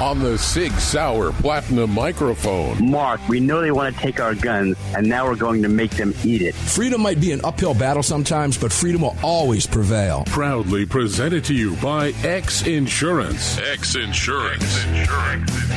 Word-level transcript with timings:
on 0.00 0.18
the 0.18 0.36
Sig 0.36 0.72
Sauer 0.72 1.32
Platinum 1.32 1.90
microphone. 1.90 2.90
Mark, 2.90 3.26
we 3.28 3.40
know 3.40 3.60
they 3.60 3.70
want 3.70 3.94
to 3.94 4.00
take 4.00 4.20
our 4.20 4.34
guns, 4.34 4.76
and 4.94 5.08
now 5.08 5.26
we're 5.26 5.36
going 5.36 5.62
to 5.62 5.68
make 5.68 5.92
them 5.92 6.14
eat 6.24 6.42
it. 6.42 6.54
Freedom 6.54 7.00
might 7.00 7.20
be 7.20 7.32
an 7.32 7.40
uphill 7.44 7.74
battle 7.74 8.02
sometimes, 8.02 8.58
but 8.58 8.72
freedom 8.72 9.02
will 9.02 9.16
always 9.22 9.66
prevail. 9.66 10.24
Proudly 10.26 10.84
presented 10.84 11.44
to 11.44 11.54
you 11.54 11.76
by 11.76 12.08
X 12.24 12.66
Insurance. 12.66 13.58
X 13.58 13.94
Insurance. 13.96 14.82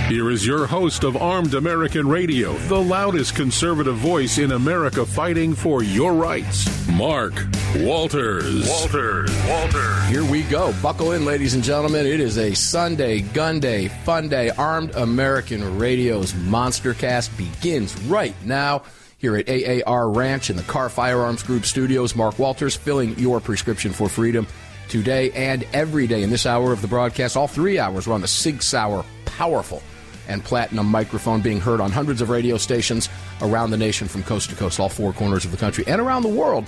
Here 0.08 0.30
is 0.30 0.46
your 0.46 0.68
host 0.68 1.04
of 1.04 1.16
Armed 1.18 1.54
American 1.54 2.08
Radio, 2.08 2.54
the 2.68 2.82
loudest 2.82 3.36
conservative 3.36 3.96
voice 3.98 4.38
in 4.38 4.52
America 4.52 5.06
fighting 5.06 5.54
for 5.54 5.84
your 5.84 6.14
rights, 6.14 6.68
Mark 6.90 7.34
Walters. 7.78 8.68
Walters. 8.68 9.32
Walters. 9.48 10.06
Here 10.08 10.24
we 10.24 10.42
go. 10.44 10.74
Buckle 10.82 11.12
in, 11.12 11.24
ladies 11.24 11.54
and 11.54 11.64
gentlemen. 11.64 12.06
It 12.08 12.20
is 12.20 12.38
a 12.40 12.54
Sunday, 12.56 13.22
gun 13.22 13.60
day, 13.60 13.90
fun 14.10 14.28
day. 14.28 14.50
Armed 14.50 14.96
American 14.96 15.78
Radio's 15.78 16.34
Monster 16.34 16.96
Cast 16.96 17.38
begins 17.38 17.96
right 18.06 18.34
now 18.44 18.82
here 19.20 19.36
at 19.38 19.48
AAR 19.48 20.10
Ranch 20.10 20.50
in 20.50 20.56
the 20.56 20.64
Kahr 20.64 20.90
Firearms 20.90 21.44
Group 21.44 21.64
studios. 21.64 22.16
Mark 22.16 22.40
Walters 22.40 22.76
filling 22.76 23.20
your 23.20 23.40
prescription 23.40 23.92
for 23.92 24.10
freedom 24.10 24.48
today 24.88 25.30
and 25.34 25.64
every 25.74 26.08
day 26.08 26.24
in 26.24 26.32
this 26.32 26.48
hour 26.48 26.74
of 26.74 26.82
the 26.82 26.88
broadcast. 26.88 27.38
All 27.38 27.48
three 27.48 27.78
hours 27.78 28.08
we're 28.08 28.16
on 28.16 28.22
the 28.22 28.28
Sig 28.28 28.64
Sauer 28.64 29.06
powerful 29.26 29.84
and 30.28 30.44
platinum 30.44 30.88
microphone 30.88 31.42
being 31.42 31.60
heard 31.60 31.80
on 31.80 31.92
hundreds 31.92 32.20
of 32.20 32.32
radio 32.32 32.58
stations 32.58 33.10
around 33.44 33.70
the 33.70 33.78
nation 33.78 34.08
from 34.08 34.24
coast 34.24 34.50
to 34.50 34.56
coast, 34.56 34.80
all 34.80 34.90
four 34.90 35.14
corners 35.14 35.46
of 35.46 35.52
the 35.52 35.58
country 35.58 35.84
and 35.86 36.02
around 36.02 36.24
the 36.24 36.30
world. 36.30 36.68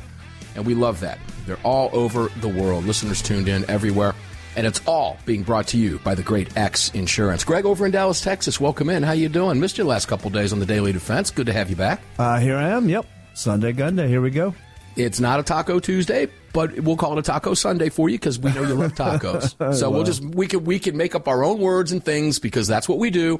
And 0.55 0.63
we 0.63 0.75
love 0.75 0.99
that. 0.99 1.17
They're 1.47 1.57
all 1.63 1.89
over 1.91 2.27
the 2.41 2.49
world. 2.49 2.85
Listeners 2.85 3.19
tuned 3.19 3.47
in 3.47 3.67
everywhere. 3.67 4.13
And 4.55 4.67
it's 4.67 4.81
all 4.85 5.17
being 5.25 5.43
brought 5.43 5.67
to 5.67 5.77
you 5.77 5.99
by 5.99 6.13
the 6.15 6.23
great 6.23 6.57
X 6.57 6.89
Insurance. 6.89 7.43
Greg 7.43 7.65
over 7.65 7.85
in 7.85 7.91
Dallas, 7.91 8.21
Texas, 8.21 8.59
welcome 8.59 8.89
in. 8.89 9.01
How 9.03 9.13
you 9.13 9.29
doing? 9.29 9.59
Missed 9.59 9.77
you 9.77 9.85
last 9.85 10.07
couple 10.07 10.29
days 10.29 10.51
on 10.51 10.59
the 10.59 10.65
Daily 10.65 10.91
Defense. 10.91 11.31
Good 11.31 11.45
to 11.45 11.53
have 11.53 11.69
you 11.69 11.75
back. 11.75 12.01
Uh, 12.19 12.39
here 12.39 12.57
I 12.57 12.69
am. 12.69 12.89
Yep. 12.89 13.05
Sunday 13.33 13.71
Gun 13.71 13.95
Day. 13.95 14.07
Here 14.09 14.21
we 14.21 14.29
go. 14.29 14.53
It's 14.97 15.21
not 15.21 15.39
a 15.39 15.43
Taco 15.43 15.79
Tuesday, 15.79 16.27
but 16.51 16.77
we'll 16.81 16.97
call 16.97 17.13
it 17.13 17.19
a 17.19 17.21
Taco 17.21 17.53
Sunday 17.53 17.87
for 17.87 18.09
you 18.09 18.17
because 18.17 18.37
we 18.37 18.51
know 18.51 18.63
you 18.63 18.75
love 18.75 18.93
tacos. 18.93 19.73
so 19.75 19.89
we'll 19.89 20.03
just 20.03 20.21
we 20.21 20.47
can 20.47 20.65
we 20.65 20.79
can 20.79 20.97
make 20.97 21.15
up 21.15 21.29
our 21.29 21.45
own 21.45 21.59
words 21.59 21.93
and 21.93 22.03
things 22.03 22.39
because 22.39 22.67
that's 22.67 22.89
what 22.89 22.97
we 22.97 23.09
do. 23.09 23.39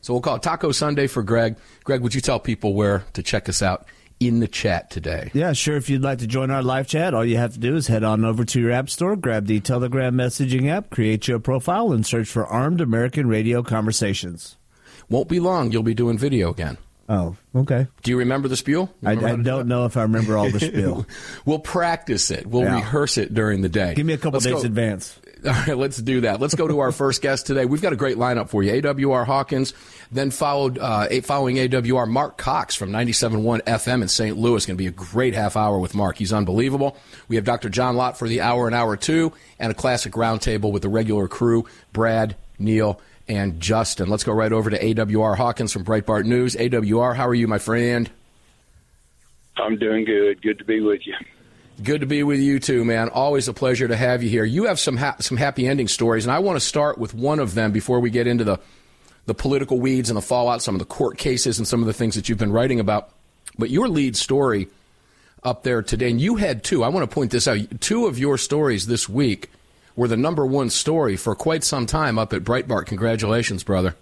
So 0.00 0.14
we'll 0.14 0.22
call 0.22 0.36
it 0.36 0.42
Taco 0.42 0.72
Sunday 0.72 1.06
for 1.06 1.22
Greg. 1.22 1.56
Greg, 1.84 2.00
would 2.00 2.14
you 2.14 2.20
tell 2.20 2.40
people 2.40 2.74
where 2.74 3.04
to 3.12 3.22
check 3.22 3.48
us 3.48 3.62
out 3.62 3.86
in 4.20 4.40
the 4.40 4.46
chat 4.46 4.90
today? 4.90 5.30
Yeah, 5.32 5.54
sure. 5.54 5.76
If 5.76 5.90
you'd 5.90 6.02
like 6.02 6.18
to 6.18 6.26
join 6.26 6.50
our 6.50 6.62
live 6.62 6.86
chat, 6.86 7.14
all 7.14 7.24
you 7.24 7.38
have 7.38 7.54
to 7.54 7.58
do 7.58 7.74
is 7.74 7.88
head 7.88 8.04
on 8.04 8.24
over 8.24 8.44
to 8.44 8.60
your 8.60 8.70
app 8.70 8.90
store, 8.90 9.16
grab 9.16 9.46
the 9.46 9.60
Telegram 9.60 10.14
messaging 10.14 10.68
app, 10.68 10.90
create 10.90 11.26
your 11.26 11.40
profile, 11.40 11.90
and 11.92 12.06
search 12.06 12.28
for 12.28 12.46
Armed 12.46 12.80
American 12.80 13.26
Radio 13.26 13.62
Conversations. 13.62 14.58
Won't 15.08 15.28
be 15.28 15.40
long. 15.40 15.72
You'll 15.72 15.82
be 15.82 15.94
doing 15.94 16.18
video 16.18 16.50
again. 16.50 16.76
Oh, 17.12 17.34
okay. 17.56 17.88
Do 18.04 18.12
you 18.12 18.18
remember 18.18 18.46
the 18.46 18.56
spiel? 18.56 18.88
You 19.02 19.08
I, 19.08 19.12
I 19.12 19.14
do 19.34 19.42
don't 19.42 19.66
know 19.66 19.84
if 19.84 19.96
I 19.96 20.02
remember 20.02 20.38
all 20.38 20.48
the 20.48 20.60
spiel. 20.60 21.06
we'll 21.44 21.58
practice 21.58 22.30
it. 22.30 22.46
We'll 22.46 22.62
Yeah. 22.62 22.76
rehearse 22.76 23.18
it 23.18 23.34
during 23.34 23.62
the 23.62 23.68
day. 23.68 23.94
Give 23.94 24.06
me 24.06 24.12
a 24.12 24.16
couple 24.16 24.34
Let's 24.34 24.44
days 24.46 24.54
go. 24.54 24.60
advance. 24.62 25.18
All 25.46 25.52
right, 25.52 25.74
let's 25.78 25.96
do 25.96 26.20
that. 26.20 26.38
Let's 26.38 26.54
go 26.54 26.68
to 26.68 26.80
our 26.80 26.92
first 26.92 27.22
guest 27.22 27.46
today. 27.46 27.64
We've 27.64 27.80
got 27.80 27.94
a 27.94 27.96
great 27.96 28.18
lineup 28.18 28.50
for 28.50 28.62
you. 28.62 28.72
AWR 28.82 29.24
Hawkins, 29.24 29.72
then 30.12 30.30
followed 30.30 30.76
uh, 30.78 31.08
following 31.22 31.56
AWR, 31.56 32.06
Marc 32.06 32.36
Cox 32.36 32.74
from 32.74 32.90
97.1 32.90 33.62
FM 33.62 34.02
in 34.02 34.08
St. 34.08 34.36
Louis. 34.36 34.66
Going 34.66 34.76
to 34.76 34.78
be 34.82 34.86
a 34.86 34.90
great 34.90 35.32
half 35.34 35.56
hour 35.56 35.78
with 35.78 35.94
Mark. 35.94 36.18
He's 36.18 36.34
unbelievable. 36.34 36.94
We 37.28 37.36
have 37.36 37.46
Dr. 37.46 37.70
John 37.70 37.96
Lott 37.96 38.18
for 38.18 38.28
the 38.28 38.42
hour 38.42 38.66
and 38.66 38.74
hour 38.76 38.98
two, 38.98 39.32
and 39.58 39.72
a 39.72 39.74
classic 39.74 40.12
roundtable 40.12 40.72
with 40.72 40.82
the 40.82 40.90
regular 40.90 41.26
crew, 41.26 41.64
Brad, 41.94 42.36
Neil, 42.58 43.00
and 43.30 43.60
Justin. 43.60 44.08
Let's 44.08 44.24
go 44.24 44.32
right 44.32 44.52
over 44.52 44.70
to 44.70 44.78
AWR 44.78 45.36
Hawkins 45.36 45.72
from 45.72 45.84
Breitbart 45.84 46.24
News. 46.24 46.56
AWR, 46.56 47.14
how 47.14 47.28
are 47.28 47.34
you, 47.34 47.46
my 47.46 47.58
friend? 47.58 48.10
I'm 49.56 49.78
doing 49.78 50.04
good. 50.04 50.42
Good 50.42 50.58
to 50.58 50.64
be 50.64 50.80
with 50.80 51.06
you. 51.06 51.14
Good 51.80 52.00
to 52.00 52.08
be 52.08 52.24
with 52.24 52.40
you 52.40 52.58
too, 52.58 52.84
man. 52.84 53.08
Always 53.08 53.46
a 53.46 53.54
pleasure 53.54 53.86
to 53.86 53.94
have 53.94 54.24
you 54.24 54.28
here. 54.28 54.44
You 54.44 54.64
have 54.64 54.80
some 54.80 54.96
ha- 54.96 55.16
some 55.20 55.36
happy 55.36 55.68
ending 55.68 55.86
stories, 55.86 56.26
and 56.26 56.32
I 56.32 56.40
want 56.40 56.56
to 56.56 56.60
start 56.60 56.98
with 56.98 57.14
one 57.14 57.38
of 57.38 57.54
them 57.54 57.70
before 57.70 58.00
we 58.00 58.10
get 58.10 58.26
into 58.26 58.42
the 58.42 58.58
the 59.26 59.34
political 59.34 59.78
weeds 59.78 60.10
and 60.10 60.16
the 60.16 60.22
fallout, 60.22 60.60
some 60.60 60.74
of 60.74 60.80
the 60.80 60.84
court 60.84 61.16
cases, 61.16 61.58
and 61.58 61.68
some 61.68 61.80
of 61.80 61.86
the 61.86 61.92
things 61.92 62.16
that 62.16 62.28
you've 62.28 62.38
been 62.38 62.52
writing 62.52 62.80
about. 62.80 63.10
But 63.56 63.70
your 63.70 63.88
lead 63.88 64.16
story 64.16 64.68
up 65.44 65.62
there 65.62 65.82
today, 65.82 66.10
and 66.10 66.20
you 66.20 66.34
had 66.34 66.64
two. 66.64 66.82
I 66.82 66.88
want 66.88 67.08
to 67.08 67.14
point 67.14 67.30
this 67.30 67.46
out. 67.46 67.58
Two 67.80 68.06
of 68.06 68.18
your 68.18 68.36
stories 68.38 68.86
this 68.86 69.08
week 69.08 69.50
were 70.00 70.08
the 70.08 70.16
number 70.16 70.46
one 70.46 70.70
story 70.70 71.14
for 71.14 71.34
quite 71.34 71.62
some 71.62 71.84
time 71.84 72.18
up 72.18 72.32
at 72.32 72.42
Breitbart. 72.42 72.86
Congratulations, 72.86 73.62
brother. 73.62 73.94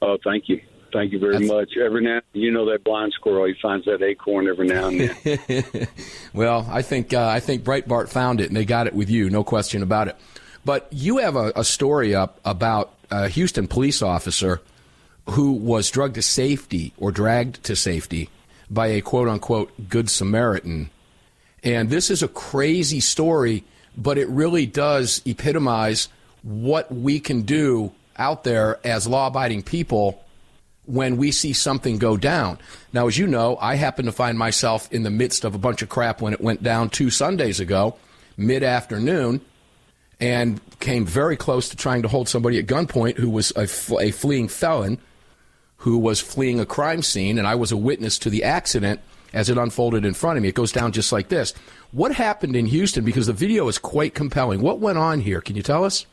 Oh, 0.00 0.16
thank 0.22 0.48
you. 0.48 0.60
Thank 0.92 1.10
you 1.10 1.18
very 1.18 1.32
That's- 1.32 1.50
much. 1.50 1.76
Every 1.76 2.04
now, 2.04 2.20
you 2.34 2.52
know 2.52 2.70
that 2.70 2.84
blind 2.84 3.12
squirrel. 3.12 3.46
He 3.46 3.54
finds 3.60 3.84
that 3.86 4.00
acorn 4.00 4.46
every 4.46 4.68
now 4.68 4.86
and 4.86 5.00
then. 5.00 5.88
Well, 6.32 6.68
I 6.70 6.82
think 6.82 7.12
uh, 7.12 7.26
I 7.26 7.40
think 7.40 7.64
Breitbart 7.64 8.10
found 8.10 8.40
it, 8.40 8.46
and 8.46 8.56
they 8.56 8.64
got 8.64 8.86
it 8.86 8.94
with 8.94 9.10
you, 9.10 9.28
no 9.28 9.42
question 9.42 9.82
about 9.82 10.06
it. 10.06 10.14
But 10.64 10.86
you 10.92 11.18
have 11.18 11.34
a, 11.34 11.52
a 11.56 11.64
story 11.64 12.14
up 12.14 12.38
about 12.44 12.94
a 13.10 13.28
Houston 13.28 13.66
police 13.66 14.02
officer 14.02 14.60
who 15.30 15.50
was 15.50 15.90
drugged 15.90 16.14
to 16.14 16.22
safety 16.22 16.92
or 16.96 17.10
dragged 17.10 17.64
to 17.64 17.74
safety 17.74 18.30
by 18.70 18.86
a 18.86 19.00
quote 19.00 19.26
unquote 19.28 19.88
good 19.88 20.08
Samaritan. 20.08 20.90
And 21.64 21.90
this 21.90 22.08
is 22.08 22.22
a 22.22 22.28
crazy 22.28 23.00
story, 23.00 23.64
but 23.96 24.18
it 24.18 24.28
really 24.28 24.66
does 24.66 25.22
epitomize 25.26 26.08
what 26.42 26.92
we 26.92 27.18
can 27.20 27.42
do 27.42 27.92
out 28.16 28.44
there 28.44 28.78
as 28.84 29.06
law 29.06 29.26
abiding 29.28 29.62
people 29.62 30.22
when 30.86 31.16
we 31.16 31.32
see 31.32 31.52
something 31.52 31.98
go 31.98 32.16
down. 32.16 32.58
Now, 32.92 33.08
as 33.08 33.18
you 33.18 33.26
know, 33.26 33.58
I 33.60 33.74
happen 33.74 34.06
to 34.06 34.12
find 34.12 34.38
myself 34.38 34.90
in 34.92 35.02
the 35.02 35.10
midst 35.10 35.44
of 35.44 35.54
a 35.54 35.58
bunch 35.58 35.82
of 35.82 35.88
crap 35.88 36.20
when 36.20 36.32
it 36.32 36.40
went 36.40 36.62
down 36.62 36.90
two 36.90 37.10
Sundays 37.10 37.58
ago, 37.60 37.96
mid 38.36 38.62
afternoon, 38.62 39.40
and 40.20 40.60
came 40.78 41.04
very 41.04 41.36
close 41.36 41.68
to 41.70 41.76
trying 41.76 42.02
to 42.02 42.08
hold 42.08 42.28
somebody 42.28 42.58
at 42.58 42.66
gunpoint 42.66 43.16
who 43.18 43.28
was 43.28 43.52
a, 43.56 43.66
fl- 43.66 44.00
a 44.00 44.10
fleeing 44.12 44.48
felon 44.48 44.98
who 45.78 45.98
was 45.98 46.20
fleeing 46.20 46.58
a 46.58 46.66
crime 46.66 47.02
scene, 47.02 47.38
and 47.38 47.46
I 47.46 47.54
was 47.54 47.72
a 47.72 47.76
witness 47.76 48.18
to 48.20 48.30
the 48.30 48.44
accident 48.44 49.00
as 49.32 49.50
it 49.50 49.58
unfolded 49.58 50.04
in 50.04 50.14
front 50.14 50.38
of 50.38 50.42
me. 50.42 50.48
It 50.48 50.54
goes 50.54 50.72
down 50.72 50.92
just 50.92 51.12
like 51.12 51.28
this. 51.28 51.52
What 51.92 52.14
happened 52.14 52.56
in 52.56 52.66
Houston? 52.66 53.04
Because 53.04 53.26
the 53.26 53.32
video 53.32 53.68
is 53.68 53.78
quite 53.78 54.14
compelling. 54.14 54.60
What 54.60 54.80
went 54.80 54.98
on 54.98 55.20
here? 55.20 55.40
Can 55.40 55.56
you 55.56 55.62
tell 55.62 55.84
us? 55.84 56.06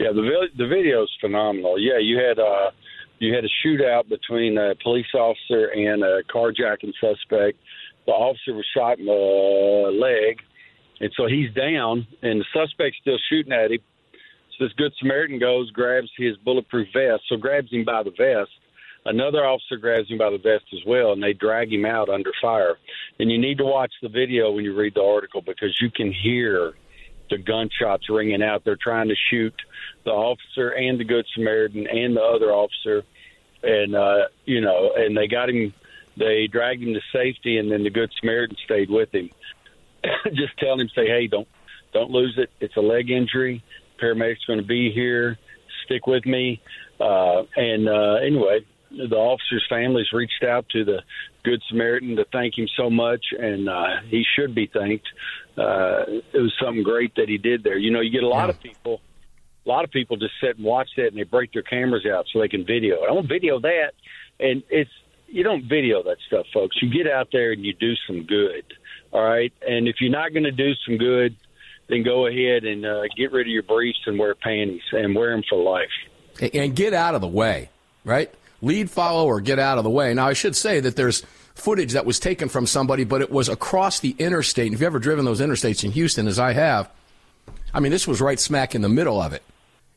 yeah, 0.00 0.12
the 0.14 0.48
the 0.56 0.66
video 0.66 1.02
is 1.02 1.10
phenomenal. 1.20 1.78
Yeah, 1.78 1.98
you 2.00 2.16
had 2.16 2.38
uh, 2.38 2.70
you 3.18 3.34
had 3.34 3.44
a 3.44 3.52
shootout 3.62 4.08
between 4.08 4.56
a 4.56 4.74
police 4.82 5.12
officer 5.14 5.66
and 5.66 6.02
a 6.02 6.22
carjacking 6.22 6.94
suspect. 6.98 7.58
The 8.06 8.12
officer 8.12 8.54
was 8.54 8.64
shot 8.74 8.98
in 8.98 9.04
the 9.04 9.92
leg, 9.92 10.40
and 11.00 11.12
so 11.18 11.26
he's 11.26 11.52
down, 11.52 12.06
and 12.22 12.40
the 12.40 12.46
suspect's 12.50 12.96
still 13.02 13.18
shooting 13.28 13.52
at 13.52 13.70
him. 13.70 13.80
So 14.56 14.64
this 14.64 14.72
good 14.78 14.92
Samaritan 14.98 15.38
goes, 15.38 15.70
grabs 15.70 16.08
his 16.16 16.34
bulletproof 16.38 16.88
vest, 16.94 17.24
so 17.28 17.36
grabs 17.36 17.70
him 17.70 17.84
by 17.84 18.02
the 18.02 18.10
vest. 18.10 18.50
Another 19.04 19.44
officer 19.44 19.76
grabs 19.76 20.10
him 20.10 20.18
by 20.18 20.30
the 20.30 20.38
vest 20.38 20.64
as 20.72 20.80
well, 20.86 21.12
and 21.12 21.22
they 21.22 21.32
drag 21.32 21.72
him 21.72 21.86
out 21.86 22.08
under 22.08 22.32
fire. 22.40 22.76
And 23.18 23.30
you 23.30 23.38
need 23.38 23.58
to 23.58 23.64
watch 23.64 23.92
the 24.02 24.08
video 24.08 24.52
when 24.52 24.64
you 24.64 24.76
read 24.76 24.94
the 24.94 25.02
article 25.02 25.40
because 25.40 25.76
you 25.80 25.90
can 25.90 26.12
hear 26.12 26.74
the 27.30 27.38
gunshots 27.38 28.10
ringing 28.10 28.42
out. 28.42 28.62
They're 28.64 28.76
trying 28.80 29.08
to 29.08 29.14
shoot 29.30 29.54
the 30.04 30.10
officer 30.10 30.70
and 30.70 31.00
the 31.00 31.04
good 31.04 31.24
Samaritan 31.34 31.86
and 31.86 32.16
the 32.16 32.22
other 32.22 32.52
officer, 32.52 33.04
and 33.62 33.94
uh, 33.94 34.28
you 34.44 34.60
know, 34.60 34.92
and 34.96 35.16
they 35.16 35.28
got 35.28 35.48
him. 35.48 35.72
They 36.18 36.48
dragged 36.48 36.82
him 36.82 36.92
to 36.92 37.00
safety, 37.12 37.56
and 37.56 37.70
then 37.70 37.84
the 37.84 37.90
good 37.90 38.10
Samaritan 38.20 38.56
stayed 38.64 38.90
with 38.90 39.14
him. 39.14 39.30
Just 40.34 40.58
telling 40.58 40.80
him, 40.80 40.90
say, 40.94 41.06
hey, 41.06 41.26
don't 41.26 41.48
don't 41.92 42.10
lose 42.10 42.34
it. 42.36 42.50
It's 42.60 42.76
a 42.76 42.80
leg 42.80 43.10
injury. 43.10 43.62
Paramedics 44.02 44.46
going 44.46 44.60
to 44.60 44.66
be 44.66 44.92
here. 44.92 45.38
Stick 45.84 46.06
with 46.06 46.26
me. 46.26 46.60
Uh, 47.00 47.42
and 47.56 47.88
uh, 47.88 48.14
anyway, 48.14 48.60
the 48.90 49.16
officers' 49.16 49.64
families 49.68 50.06
reached 50.12 50.42
out 50.44 50.68
to 50.70 50.84
the 50.84 51.02
Good 51.44 51.62
Samaritan 51.68 52.16
to 52.16 52.24
thank 52.32 52.58
him 52.58 52.68
so 52.76 52.90
much, 52.90 53.24
and 53.38 53.68
uh, 53.68 54.00
he 54.08 54.24
should 54.36 54.54
be 54.54 54.66
thanked. 54.66 55.06
Uh, 55.56 56.04
it 56.32 56.40
was 56.40 56.52
something 56.62 56.82
great 56.82 57.14
that 57.16 57.28
he 57.28 57.38
did 57.38 57.62
there. 57.64 57.78
You 57.78 57.90
know, 57.90 58.00
you 58.00 58.10
get 58.10 58.22
a 58.22 58.28
lot 58.28 58.44
Yeah. 58.48 58.50
of 58.50 58.62
people, 58.62 59.00
a 59.64 59.68
lot 59.68 59.84
of 59.84 59.90
people 59.90 60.16
just 60.16 60.34
sit 60.40 60.56
and 60.56 60.64
watch 60.64 60.88
that, 60.96 61.08
and 61.08 61.16
they 61.16 61.22
break 61.24 61.52
their 61.52 61.62
cameras 61.62 62.04
out 62.06 62.26
so 62.32 62.40
they 62.40 62.48
can 62.48 62.64
video 62.64 62.96
it. 62.96 63.10
I 63.10 63.14
don't 63.14 63.28
video 63.28 63.60
that, 63.60 63.92
and 64.38 64.62
it's 64.70 64.90
you 65.28 65.44
don't 65.44 65.64
video 65.68 66.02
that 66.02 66.16
stuff, 66.26 66.46
folks. 66.52 66.76
You 66.82 66.90
get 66.90 67.10
out 67.10 67.28
there 67.32 67.52
and 67.52 67.64
you 67.64 67.72
do 67.72 67.94
some 68.06 68.24
good. 68.24 68.64
All 69.12 69.22
right, 69.22 69.52
and 69.66 69.86
if 69.88 69.96
you're 70.00 70.10
not 70.10 70.32
going 70.32 70.44
to 70.44 70.50
do 70.52 70.72
some 70.86 70.96
good, 70.96 71.36
then 71.88 72.02
go 72.04 72.26
ahead 72.26 72.64
and 72.64 72.84
uh, 72.86 73.02
get 73.16 73.32
rid 73.32 73.46
of 73.46 73.50
your 73.52 73.62
briefs 73.62 73.98
and 74.06 74.18
wear 74.18 74.34
panties 74.34 74.82
and 74.92 75.14
wear 75.14 75.30
them 75.30 75.42
for 75.48 75.58
life. 75.62 76.50
and 76.52 76.74
get 76.76 76.94
out 76.94 77.14
of 77.14 77.20
the 77.20 77.28
way, 77.28 77.68
right? 78.04 78.32
Lead, 78.62 78.90
follow, 78.90 79.26
or 79.26 79.40
get 79.40 79.58
out 79.58 79.78
of 79.78 79.84
the 79.84 79.90
way. 79.90 80.12
Now, 80.14 80.28
I 80.28 80.32
should 80.32 80.56
say 80.56 80.80
that 80.80 80.96
there's 80.96 81.24
footage 81.54 81.92
that 81.92 82.06
was 82.06 82.18
taken 82.18 82.48
from 82.48 82.66
somebody, 82.66 83.04
but 83.04 83.20
it 83.20 83.30
was 83.30 83.48
across 83.48 84.00
the 84.00 84.14
interstate. 84.18 84.66
And 84.66 84.74
if 84.74 84.80
you've 84.80 84.86
ever 84.86 84.98
driven 84.98 85.24
those 85.24 85.40
interstates 85.40 85.84
in 85.84 85.92
Houston, 85.92 86.26
as 86.26 86.38
I 86.38 86.52
have, 86.52 86.90
I 87.72 87.80
mean, 87.80 87.92
this 87.92 88.06
was 88.06 88.20
right 88.20 88.38
smack 88.38 88.74
in 88.74 88.82
the 88.82 88.88
middle 88.88 89.20
of 89.20 89.32
it. 89.32 89.42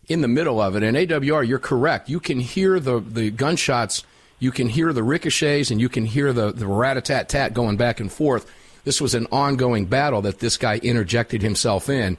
In 0.08 0.22
the 0.22 0.28
middle 0.28 0.62
of 0.62 0.76
it. 0.76 0.84
And 0.84 0.98
AWR, 0.98 1.48
you're 1.48 1.60
correct. 1.60 2.10
You 2.10 2.20
can 2.20 2.40
hear 2.40 2.80
the, 2.80 3.00
the 3.00 3.32
gunshots, 3.32 4.04
you 4.40 4.52
can 4.52 4.68
hear 4.68 4.92
the 4.94 5.04
ricochets, 5.04 5.72
and 5.72 5.80
you 5.80 5.90
can 5.90 6.06
hear 6.06 6.34
the, 6.34 6.52
the 6.52 6.68
rat 6.68 6.98
a 6.98 7.02
tat 7.02 7.30
tat 7.30 7.54
going 7.54 7.78
back 7.78 8.00
and 8.00 8.12
forth. 8.12 8.52
This 8.84 9.00
was 9.00 9.16
an 9.16 9.28
ongoing 9.32 9.86
battle 9.86 10.22
that 10.24 10.40
this 10.40 10.58
guy 10.58 10.78
interjected 10.78 11.42
himself 11.42 11.90
in 11.90 12.18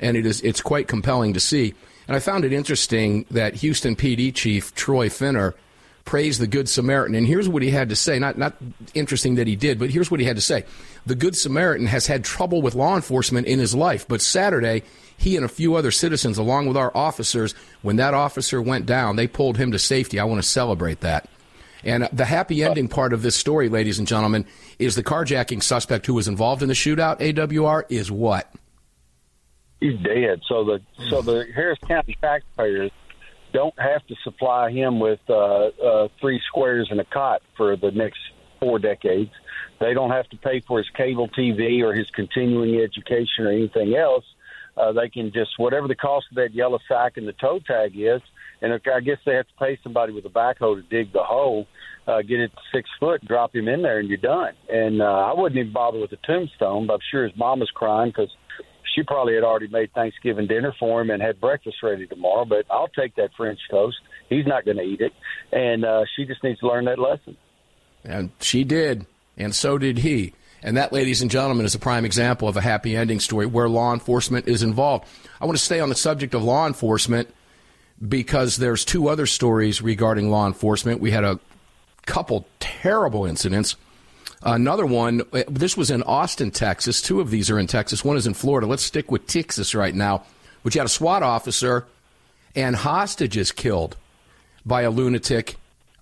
and 0.00 0.16
it 0.16 0.26
is 0.26 0.40
it's 0.40 0.60
quite 0.60 0.88
compelling 0.88 1.34
to 1.34 1.40
see. 1.40 1.74
And 2.08 2.16
I 2.16 2.20
found 2.20 2.44
it 2.44 2.52
interesting 2.52 3.26
that 3.30 3.54
Houston 3.56 3.94
PD 3.94 4.34
Chief 4.34 4.74
Troy 4.74 5.08
Finner 5.08 5.54
praised 6.10 6.40
the 6.40 6.46
Good 6.48 6.68
Samaritan, 6.68 7.14
and 7.14 7.24
here's 7.24 7.48
what 7.48 7.62
he 7.62 7.70
had 7.70 7.90
to 7.90 7.94
say. 7.94 8.18
Not 8.18 8.36
not 8.36 8.56
interesting 8.94 9.36
that 9.36 9.46
he 9.46 9.54
did, 9.54 9.78
but 9.78 9.90
here's 9.90 10.10
what 10.10 10.18
he 10.18 10.26
had 10.26 10.34
to 10.34 10.42
say. 10.42 10.64
The 11.06 11.14
Good 11.14 11.36
Samaritan 11.36 11.86
has 11.86 12.08
had 12.08 12.24
trouble 12.24 12.62
with 12.62 12.74
law 12.74 12.96
enforcement 12.96 13.46
in 13.46 13.60
his 13.60 13.76
life, 13.76 14.08
but 14.08 14.20
Saturday 14.20 14.82
he 15.16 15.36
and 15.36 15.44
a 15.44 15.48
few 15.48 15.76
other 15.76 15.92
citizens, 15.92 16.36
along 16.36 16.66
with 16.66 16.76
our 16.76 16.90
officers, 16.96 17.54
when 17.82 17.94
that 17.96 18.12
officer 18.12 18.60
went 18.60 18.86
down, 18.86 19.14
they 19.14 19.28
pulled 19.28 19.56
him 19.56 19.70
to 19.70 19.78
safety. 19.78 20.18
I 20.18 20.24
want 20.24 20.42
to 20.42 20.48
celebrate 20.48 20.98
that. 21.00 21.28
And 21.84 22.08
the 22.12 22.24
happy 22.24 22.64
ending 22.64 22.88
part 22.88 23.12
of 23.12 23.22
this 23.22 23.36
story, 23.36 23.68
ladies 23.68 24.00
and 24.00 24.08
gentlemen, 24.08 24.46
is 24.80 24.96
the 24.96 25.04
carjacking 25.04 25.62
suspect 25.62 26.06
who 26.06 26.14
was 26.14 26.26
involved 26.26 26.60
in 26.60 26.68
the 26.68 26.74
shootout. 26.74 27.20
AWR 27.20 27.84
is 27.88 28.10
what? 28.10 28.52
He's 29.78 29.98
dead. 30.00 30.40
So 30.48 30.64
the 30.64 30.80
so 31.08 31.22
the 31.22 31.46
Harris 31.54 31.78
County 31.86 32.18
taxpayers 32.20 32.90
don't 33.52 33.78
have 33.78 34.06
to 34.06 34.14
supply 34.24 34.70
him 34.70 35.00
with 35.00 35.20
uh, 35.28 35.34
uh, 35.34 36.08
three 36.20 36.40
squares 36.48 36.88
and 36.90 37.00
a 37.00 37.04
cot 37.04 37.42
for 37.56 37.76
the 37.76 37.90
next 37.90 38.18
four 38.58 38.78
decades. 38.78 39.30
They 39.80 39.94
don't 39.94 40.10
have 40.10 40.28
to 40.30 40.36
pay 40.36 40.60
for 40.66 40.78
his 40.78 40.88
cable 40.96 41.28
TV 41.28 41.82
or 41.82 41.94
his 41.94 42.08
continuing 42.14 42.80
education 42.80 43.46
or 43.46 43.50
anything 43.50 43.94
else. 43.94 44.24
Uh, 44.76 44.92
they 44.92 45.08
can 45.08 45.32
just 45.32 45.50
whatever 45.58 45.88
the 45.88 45.94
cost 45.94 46.26
of 46.30 46.36
that 46.36 46.54
yellow 46.54 46.78
sack 46.88 47.16
and 47.16 47.26
the 47.26 47.32
toe 47.32 47.58
tag 47.66 47.92
is, 47.96 48.20
and 48.62 48.72
I 48.72 49.00
guess 49.00 49.18
they 49.26 49.34
have 49.34 49.46
to 49.46 49.54
pay 49.58 49.78
somebody 49.82 50.12
with 50.12 50.24
a 50.26 50.28
backhoe 50.28 50.76
to 50.76 50.82
dig 50.82 51.12
the 51.12 51.22
hole, 51.22 51.66
uh, 52.06 52.22
get 52.22 52.40
it 52.40 52.52
six 52.72 52.88
foot, 52.98 53.26
drop 53.26 53.54
him 53.54 53.68
in 53.68 53.82
there, 53.82 53.98
and 53.98 54.08
you're 54.08 54.18
done. 54.18 54.52
And 54.68 55.02
uh, 55.02 55.04
I 55.04 55.34
wouldn't 55.34 55.58
even 55.58 55.72
bother 55.72 55.98
with 55.98 56.12
a 56.12 56.18
tombstone, 56.26 56.86
but 56.86 56.94
I'm 56.94 57.00
sure 57.10 57.26
his 57.26 57.36
mom 57.36 57.60
was 57.60 57.70
crying 57.70 58.10
because 58.10 58.30
she 58.94 59.02
probably 59.02 59.34
had 59.34 59.44
already 59.44 59.68
made 59.68 59.92
Thanksgiving 59.92 60.46
dinner 60.46 60.74
for 60.78 61.00
him 61.00 61.10
and 61.10 61.22
had 61.22 61.40
breakfast 61.40 61.76
ready 61.82 62.06
tomorrow. 62.06 62.44
But 62.44 62.66
I'll 62.70 62.88
take 62.88 63.14
that 63.16 63.30
French 63.36 63.60
toast. 63.70 63.96
He's 64.28 64.46
not 64.46 64.64
going 64.64 64.76
to 64.76 64.82
eat 64.82 65.00
it, 65.00 65.12
and 65.52 65.84
uh, 65.84 66.04
she 66.16 66.24
just 66.24 66.42
needs 66.42 66.60
to 66.60 66.68
learn 66.68 66.84
that 66.86 66.98
lesson. 66.98 67.36
And 68.04 68.30
she 68.40 68.64
did, 68.64 69.06
and 69.36 69.54
so 69.54 69.78
did 69.78 69.98
he. 69.98 70.34
And 70.62 70.76
that, 70.76 70.92
ladies 70.92 71.22
and 71.22 71.30
gentlemen, 71.30 71.64
is 71.64 71.74
a 71.74 71.78
prime 71.78 72.04
example 72.04 72.46
of 72.46 72.56
a 72.56 72.60
happy 72.60 72.94
ending 72.94 73.20
story 73.20 73.46
where 73.46 73.68
law 73.68 73.92
enforcement 73.92 74.46
is 74.46 74.62
involved. 74.62 75.06
I 75.40 75.46
want 75.46 75.56
to 75.56 75.64
stay 75.64 75.80
on 75.80 75.88
the 75.88 75.94
subject 75.94 76.34
of 76.34 76.42
law 76.42 76.66
enforcement 76.66 77.34
because 78.06 78.56
there's 78.56 78.84
two 78.84 79.08
other 79.08 79.26
stories 79.26 79.80
regarding 79.80 80.30
law 80.30 80.46
enforcement. 80.46 81.00
We 81.00 81.10
had 81.10 81.24
a 81.24 81.40
couple 82.06 82.46
terrible 82.58 83.24
incidents. 83.24 83.76
Another 84.42 84.86
one, 84.86 85.22
uh, 85.32 85.42
this 85.48 85.76
was 85.76 85.90
in 85.90 86.02
Austin, 86.04 86.50
Texas. 86.50 87.02
Two 87.02 87.20
of 87.20 87.30
these 87.30 87.50
are 87.50 87.58
in 87.58 87.66
Texas. 87.66 88.04
One 88.04 88.16
is 88.16 88.26
in 88.26 88.34
Florida. 88.34 88.66
Let's 88.66 88.82
stick 88.82 89.10
with 89.10 89.26
Texas 89.26 89.74
right 89.74 89.94
now, 89.94 90.24
which 90.62 90.74
had 90.74 90.86
a 90.86 90.88
SWAT 90.88 91.22
officer 91.22 91.84
and 92.56 92.74
hostages 92.74 93.52
killed 93.52 93.96
by 94.64 94.82
a 94.82 94.90
lunatic 94.90 95.56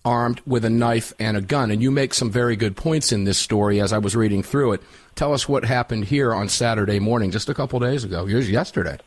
armed 0.05 0.40
with 0.46 0.64
a 0.64 0.70
knife 0.70 1.12
and 1.19 1.37
a 1.37 1.40
gun. 1.40 1.70
And 1.70 1.82
you 1.82 1.90
make 1.90 2.14
some 2.14 2.31
very 2.31 2.55
good 2.55 2.76
points 2.76 3.12
in 3.12 3.25
this 3.25 3.38
story 3.38 3.81
as 3.81 3.93
I 3.93 3.99
was 3.99 4.14
reading 4.14 4.43
through 4.43 4.75
it. 4.75 4.82
Tell 5.17 5.35
us 5.35 5.49
what 5.49 5.64
happened 5.64 6.05
here 6.05 6.32
on 6.32 6.49
Saturday 6.49 7.00
morning, 7.00 7.32
just 7.32 7.49
a 7.49 7.55
couple 7.55 7.81
days 7.81 8.05
ago. 8.05 8.25
Yesterday. 8.26 8.99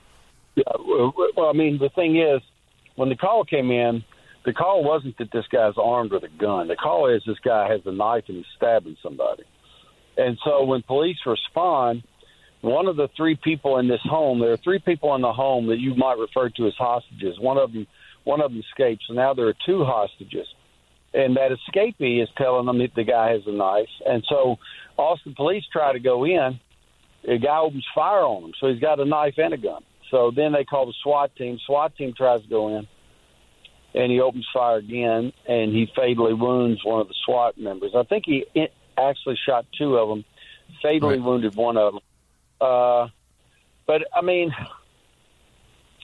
Yeah, 0.55 0.63
well, 0.77 1.13
I 1.49 1.53
mean, 1.53 1.77
the 1.77 1.89
thing 1.89 2.19
is, 2.19 2.41
when 2.95 3.07
the 3.07 3.15
call 3.15 3.45
came 3.45 3.71
in, 3.71 4.03
the 4.45 4.53
call 4.53 4.83
wasn't 4.83 5.17
that 5.19 5.31
this 5.31 5.45
guy's 5.51 5.73
armed 5.77 6.11
with 6.11 6.23
a 6.23 6.41
gun. 6.41 6.67
The 6.67 6.75
call 6.75 7.13
is 7.13 7.21
this 7.25 7.37
guy 7.43 7.69
has 7.71 7.81
a 7.85 7.91
knife 7.91 8.23
and 8.27 8.37
he's 8.37 8.45
stabbing 8.57 8.97
somebody. 9.03 9.43
And 10.17 10.37
so 10.43 10.65
when 10.65 10.81
police 10.83 11.17
respond, 11.25 12.03
one 12.61 12.87
of 12.87 12.95
the 12.95 13.09
three 13.15 13.37
people 13.43 13.77
in 13.79 13.87
this 13.87 14.01
home, 14.03 14.39
there 14.39 14.51
are 14.51 14.57
three 14.57 14.79
people 14.79 15.15
in 15.15 15.21
the 15.21 15.33
home 15.33 15.67
that 15.67 15.79
you 15.79 15.95
might 15.95 16.17
refer 16.17 16.49
to 16.49 16.67
as 16.67 16.73
hostages. 16.77 17.39
One 17.39 17.57
of 17.57 17.73
them, 17.73 17.87
one 18.23 18.41
of 18.41 18.51
them 18.51 18.61
escaped. 18.61 19.03
So 19.07 19.13
now 19.13 19.33
there 19.33 19.47
are 19.47 19.55
two 19.65 19.83
hostages, 19.83 20.47
and 21.13 21.35
that 21.37 21.51
escapee 21.51 22.21
is 22.21 22.29
telling 22.37 22.67
them 22.67 22.77
that 22.79 22.93
the 22.95 23.03
guy 23.03 23.31
has 23.31 23.41
a 23.47 23.51
knife. 23.51 23.89
And 24.05 24.23
so 24.29 24.57
Austin 24.97 25.33
police 25.35 25.63
try 25.71 25.93
to 25.93 25.99
go 25.99 26.23
in. 26.25 26.59
The 27.23 27.37
guy 27.37 27.59
opens 27.59 27.85
fire 27.93 28.21
on 28.21 28.45
him, 28.45 28.53
so 28.59 28.71
he's 28.71 28.81
got 28.81 28.99
a 28.99 29.05
knife 29.05 29.35
and 29.37 29.53
a 29.53 29.57
gun. 29.57 29.83
So 30.09 30.31
then 30.35 30.51
they 30.51 30.63
call 30.63 30.87
the 30.87 30.93
SWAT 31.03 31.35
team. 31.35 31.57
SWAT 31.65 31.95
team 31.95 32.13
tries 32.15 32.41
to 32.41 32.49
go 32.49 32.77
in, 32.77 32.87
and 33.93 34.11
he 34.11 34.19
opens 34.19 34.47
fire 34.53 34.77
again, 34.77 35.33
and 35.47 35.73
he 35.73 35.87
fatally 35.95 36.33
wounds 36.33 36.83
one 36.83 37.01
of 37.01 37.07
the 37.07 37.15
SWAT 37.25 37.57
members. 37.57 37.91
I 37.95 38.03
think 38.03 38.25
he 38.25 38.45
actually 38.97 39.37
shot 39.45 39.65
two 39.77 39.97
of 39.97 40.09
them, 40.09 40.25
fatally 40.81 41.17
Right. 41.17 41.23
wounded 41.23 41.55
one 41.55 41.77
of 41.77 41.93
them. 41.93 42.01
Uh, 42.59 43.07
but 43.87 44.03
I 44.15 44.21
mean, 44.21 44.53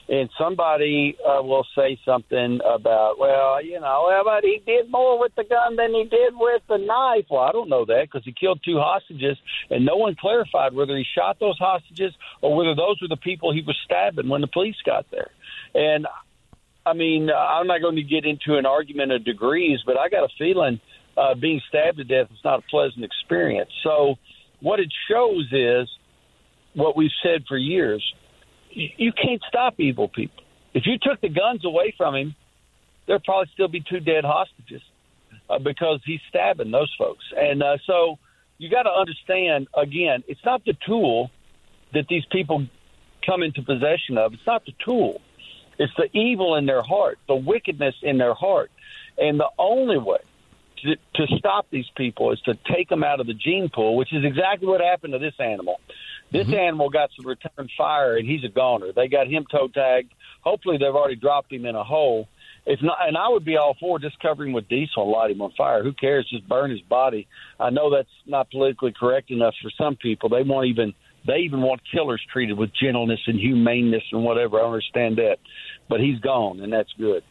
and 0.08 0.30
somebody 0.38 1.16
uh, 1.24 1.42
will 1.42 1.66
say 1.76 1.98
something 2.04 2.60
about, 2.64 3.18
well, 3.18 3.62
you 3.62 3.78
know, 3.78 4.04
well, 4.08 4.22
but 4.24 4.42
he 4.42 4.62
did 4.66 4.90
more 4.90 5.18
with 5.20 5.34
the 5.36 5.44
gun 5.44 5.76
than 5.76 5.94
he 5.94 6.04
did 6.04 6.32
with 6.34 6.62
the 6.68 6.78
knife. 6.78 7.26
Well, 7.30 7.42
I 7.42 7.52
don't 7.52 7.68
know 7.68 7.84
that 7.84 8.08
because 8.10 8.24
he 8.24 8.32
killed 8.32 8.60
two 8.64 8.78
hostages, 8.78 9.36
and 9.70 9.84
no 9.84 9.96
one 9.96 10.16
clarified 10.18 10.72
whether 10.72 10.96
he 10.96 11.04
shot 11.14 11.38
those 11.38 11.58
hostages 11.58 12.14
or 12.40 12.56
whether 12.56 12.74
those 12.74 13.00
were 13.02 13.08
the 13.08 13.16
people 13.16 13.52
he 13.52 13.62
was 13.62 13.76
stabbing 13.84 14.28
when 14.28 14.40
the 14.40 14.46
police 14.46 14.76
got 14.84 15.06
there. 15.10 15.30
And 15.74 16.06
I 16.88 16.94
mean, 16.94 17.28
I'm 17.30 17.66
not 17.66 17.80
going 17.80 17.96
to 17.96 18.02
get 18.02 18.24
into 18.24 18.58
an 18.58 18.66
argument 18.66 19.12
of 19.12 19.24
degrees, 19.24 19.80
but 19.84 19.98
I 19.98 20.08
got 20.08 20.24
a 20.24 20.28
feeling 20.38 20.80
uh, 21.16 21.34
being 21.34 21.60
stabbed 21.68 21.98
to 21.98 22.04
death 22.04 22.28
is 22.32 22.38
not 22.44 22.60
a 22.60 22.62
pleasant 22.70 23.04
experience. 23.04 23.70
So, 23.82 24.16
what 24.60 24.80
it 24.80 24.92
shows 25.10 25.46
is 25.52 25.88
what 26.74 26.96
we've 26.96 27.10
said 27.22 27.44
for 27.48 27.56
years 27.56 28.02
you 28.70 29.12
can't 29.12 29.42
stop 29.48 29.74
evil 29.78 30.08
people. 30.08 30.44
If 30.74 30.84
you 30.86 30.98
took 31.00 31.20
the 31.20 31.28
guns 31.28 31.64
away 31.64 31.94
from 31.96 32.14
him, 32.14 32.34
there'd 33.06 33.24
probably 33.24 33.50
still 33.54 33.68
be 33.68 33.82
two 33.88 34.00
dead 34.00 34.24
hostages 34.24 34.82
uh, 35.48 35.58
because 35.58 36.00
he's 36.04 36.20
stabbing 36.28 36.70
those 36.70 36.94
folks. 36.98 37.24
And 37.36 37.62
uh, 37.62 37.78
so 37.86 38.18
you 38.58 38.70
got 38.70 38.82
to 38.82 38.90
understand 38.90 39.68
again, 39.76 40.22
it's 40.28 40.40
not 40.44 40.64
the 40.64 40.74
tool 40.86 41.30
that 41.94 42.06
these 42.08 42.24
people 42.30 42.66
come 43.24 43.42
into 43.42 43.62
possession 43.62 44.18
of. 44.18 44.34
It's 44.34 44.46
not 44.46 44.64
the 44.66 44.72
tool. 44.84 45.20
It's 45.78 45.92
the 45.96 46.08
evil 46.18 46.56
in 46.56 46.66
their 46.66 46.82
heart, 46.82 47.18
the 47.28 47.36
wickedness 47.36 47.94
in 48.02 48.18
their 48.18 48.34
heart. 48.34 48.70
And 49.16 49.38
the 49.38 49.48
only 49.58 49.98
way 49.98 50.18
to, 50.82 50.96
to 51.14 51.36
stop 51.38 51.66
these 51.70 51.88
people 51.96 52.32
is 52.32 52.40
to 52.42 52.54
take 52.72 52.88
them 52.88 53.02
out 53.02 53.20
of 53.20 53.26
the 53.26 53.34
gene 53.34 53.70
pool, 53.72 53.96
which 53.96 54.12
is 54.12 54.24
exactly 54.24 54.68
what 54.68 54.80
happened 54.80 55.12
to 55.12 55.18
this 55.18 55.34
animal. 55.38 55.80
This 56.32 56.46
mm-hmm. 56.46 56.54
animal 56.54 56.90
got 56.90 57.10
some 57.16 57.26
return 57.26 57.68
fire, 57.76 58.16
and 58.16 58.28
he's 58.28 58.44
a 58.44 58.48
goner. 58.48 58.92
They 58.94 59.08
got 59.08 59.28
him 59.28 59.44
toe 59.50 59.68
tagged. 59.68 60.12
Hopefully, 60.42 60.76
they've 60.78 60.94
already 60.94 61.16
dropped 61.16 61.52
him 61.52 61.64
in 61.64 61.74
a 61.74 61.84
hole. 61.84 62.28
If 62.66 62.80
not, 62.82 62.98
and 63.06 63.16
I 63.16 63.28
would 63.28 63.46
be 63.46 63.56
all 63.56 63.76
for 63.80 63.98
just 63.98 64.20
covering 64.20 64.52
with 64.52 64.68
diesel 64.68 65.04
and 65.04 65.10
light 65.10 65.30
him 65.30 65.40
on 65.40 65.52
fire. 65.56 65.82
Who 65.82 65.92
cares? 65.92 66.28
Just 66.30 66.46
burn 66.46 66.70
his 66.70 66.82
body. 66.82 67.26
I 67.58 67.70
know 67.70 67.90
that's 67.90 68.08
not 68.26 68.50
politically 68.50 68.92
correct 68.98 69.30
enough 69.30 69.54
for 69.62 69.70
some 69.78 69.96
people. 69.96 70.28
They 70.28 70.42
want 70.42 70.68
even 70.68 70.92
they 71.28 71.38
even 71.38 71.62
want 71.62 71.80
killers 71.92 72.20
treated 72.32 72.58
with 72.58 72.70
gentleness 72.74 73.20
and 73.26 73.38
humaneness 73.38 74.02
and 74.10 74.24
whatever. 74.24 74.60
I 74.60 74.64
understand 74.64 75.18
that, 75.18 75.38
but 75.88 76.00
he's 76.00 76.18
gone, 76.18 76.60
and 76.60 76.72
that's 76.72 76.92
good. 76.98 77.22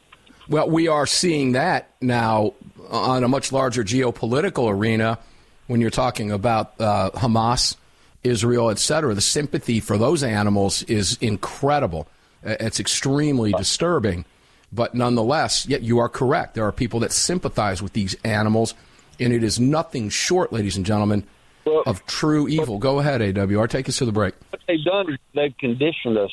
Well, 0.47 0.69
we 0.69 0.87
are 0.87 1.05
seeing 1.05 1.51
that 1.51 1.89
now 1.99 2.53
on 2.89 3.25
a 3.25 3.27
much 3.27 3.51
larger 3.51 3.83
geopolitical 3.83 4.71
arena 4.71 5.19
when 5.67 5.81
you're 5.81 5.89
talking 5.89 6.31
about 6.31 6.79
uh, 6.79 7.09
Hamas, 7.09 7.75
Israel, 8.23 8.69
et 8.69 8.79
cetera. 8.79 9.13
The 9.13 9.19
sympathy 9.21 9.81
for 9.81 9.97
those 9.97 10.23
animals 10.23 10.83
is 10.83 11.17
incredible. 11.19 12.07
Uh, 12.45 12.55
It's 12.61 12.79
extremely 12.79 13.51
disturbing. 13.51 14.23
But 14.71 14.95
nonetheless, 14.95 15.65
yet 15.65 15.81
you 15.81 15.99
are 15.99 16.09
correct. 16.09 16.53
There 16.53 16.65
are 16.65 16.71
people 16.73 16.99
that 17.01 17.11
sympathize 17.11 17.81
with 17.81 17.93
these 17.93 18.15
animals, 18.23 18.73
and 19.19 19.33
it 19.33 19.43
is 19.43 19.59
nothing 19.59 20.09
short, 20.09 20.51
ladies 20.51 20.77
and 20.77 20.85
gentlemen, 20.85 21.25
Well, 21.67 21.83
of 21.85 22.05
true 22.05 22.47
evil. 22.47 22.77
Go 22.77 22.99
ahead, 22.99 23.19
AWR. 23.19 23.67
Take 23.69 23.89
us 23.89 23.97
to 23.97 24.05
the 24.05 24.13
break. 24.13 24.35
what 24.51 24.61
they've 24.67 24.83
done 24.85 25.11
is 25.11 25.19
they've 25.35 25.57
conditioned 25.57 26.17
us. 26.17 26.31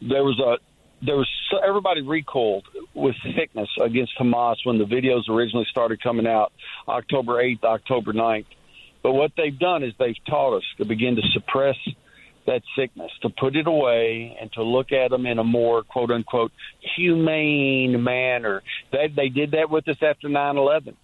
There 0.00 0.24
was 0.24 0.40
a 0.40 0.56
there 1.04 1.16
was 1.16 1.28
so, 1.50 1.58
everybody 1.58 2.02
recoiled 2.02 2.66
with 2.94 3.14
sickness 3.36 3.68
against 3.80 4.12
Hamas 4.18 4.56
when 4.64 4.78
the 4.78 4.84
videos 4.84 5.28
originally 5.28 5.66
started 5.70 6.02
coming 6.02 6.26
out 6.26 6.52
October 6.88 7.42
8th, 7.42 7.64
October 7.64 8.12
9th. 8.12 8.46
But 9.02 9.12
what 9.12 9.32
they've 9.36 9.58
done 9.58 9.82
is 9.82 9.92
they've 9.98 10.22
taught 10.26 10.58
us 10.58 10.64
to 10.78 10.84
begin 10.84 11.16
to 11.16 11.22
suppress 11.32 11.76
that 12.46 12.62
sickness, 12.76 13.10
to 13.22 13.30
put 13.30 13.56
it 13.56 13.66
away, 13.66 14.36
and 14.40 14.52
to 14.52 14.62
look 14.62 14.92
at 14.92 15.10
them 15.10 15.26
in 15.26 15.38
a 15.38 15.44
more 15.44 15.82
quote 15.82 16.10
unquote 16.10 16.52
humane 16.96 18.02
manner. 18.02 18.62
They 18.90 19.08
they 19.14 19.28
did 19.28 19.50
that 19.52 19.68
with 19.70 19.86
us 19.88 20.02
after 20.02 20.28
9/11. 20.28 20.94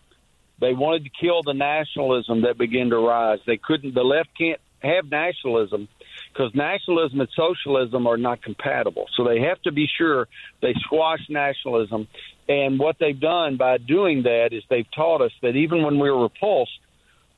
They 0.61 0.73
wanted 0.73 1.05
to 1.05 1.11
kill 1.11 1.43
the 1.43 1.53
nationalism 1.53 2.43
that 2.43 2.57
began 2.59 2.91
to 2.91 2.99
rise. 2.99 3.41
They 3.47 3.59
couldn't. 3.59 3.95
The 3.95 4.03
left 4.03 4.31
can't 4.37 4.61
have 4.81 5.11
nationalism 5.11 5.89
because 6.33 6.55
nationalism 6.55 7.21
and 7.21 7.29
socialism 7.35 8.07
are 8.07 8.17
not 8.17 8.43
compatible. 8.43 9.07
So 9.17 9.25
they 9.25 9.41
have 9.41 9.61
to 9.63 9.73
be 9.73 9.87
sure 9.99 10.29
they 10.63 10.75
squash 10.81 11.21
nationalism. 11.29 12.09
And 12.49 12.79
what 12.79 12.97
they've 12.99 13.19
done 13.19 13.57
by 13.57 13.79
doing 13.79 14.23
that 14.23 14.53
is 14.53 14.63
they've 14.69 14.91
taught 14.95 15.21
us 15.21 15.33
that 15.43 15.57
even 15.57 15.83
when 15.83 15.99
we're 15.99 16.17
repulsed, 16.17 16.79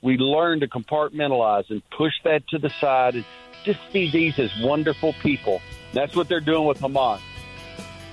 we 0.02 0.16
learn 0.16 0.60
to 0.60 0.68
compartmentalize 0.68 1.70
and 1.70 1.82
push 1.90 2.12
that 2.24 2.46
to 2.48 2.58
the 2.58 2.70
side 2.70 3.16
and 3.16 3.24
just 3.64 3.80
see 3.92 4.10
these 4.10 4.38
as 4.38 4.50
wonderful 4.60 5.12
people. 5.14 5.60
That's 5.92 6.14
what 6.14 6.28
they're 6.28 6.40
doing 6.40 6.66
with 6.66 6.80
Hamas. 6.80 7.20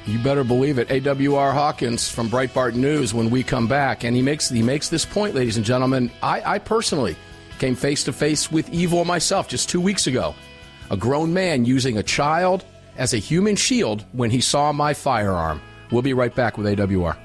You 0.08 0.20
better 0.20 0.44
believe 0.44 0.78
it. 0.78 0.88
AWR 0.90 1.52
Hawkins 1.52 2.08
from 2.08 2.30
Breitbart 2.30 2.76
News 2.76 3.14
when 3.14 3.32
we 3.32 3.42
come 3.42 3.68
back. 3.68 4.04
And 4.04 4.16
he 4.16 4.22
makes 4.22 4.50
he 4.50 4.62
makes 4.62 4.90
this 4.90 5.06
point, 5.06 5.34
ladies 5.34 5.58
and 5.58 5.66
gentlemen. 5.66 6.12
I, 6.22 6.56
I 6.56 6.60
personally 6.60 7.16
came 7.58 7.76
face 7.76 8.04
to 8.04 8.14
face 8.14 8.52
with 8.52 8.70
evil 8.70 9.04
myself 9.06 9.48
just 9.48 9.68
two 9.70 9.82
weeks 9.82 10.06
ago. 10.06 10.36
A 10.92 10.98
grown 10.98 11.34
man 11.34 11.66
using 11.66 11.98
a 11.98 12.04
child 12.04 12.64
as 12.98 13.14
a 13.14 13.18
human 13.18 13.56
shield 13.56 14.06
when 14.12 14.30
he 14.30 14.42
saw 14.42 14.72
my 14.72 14.94
firearm. 14.94 15.60
We'll 15.92 16.04
be 16.04 16.14
right 16.14 16.34
back 16.34 16.58
with 16.58 16.68
AWR. 16.68 17.25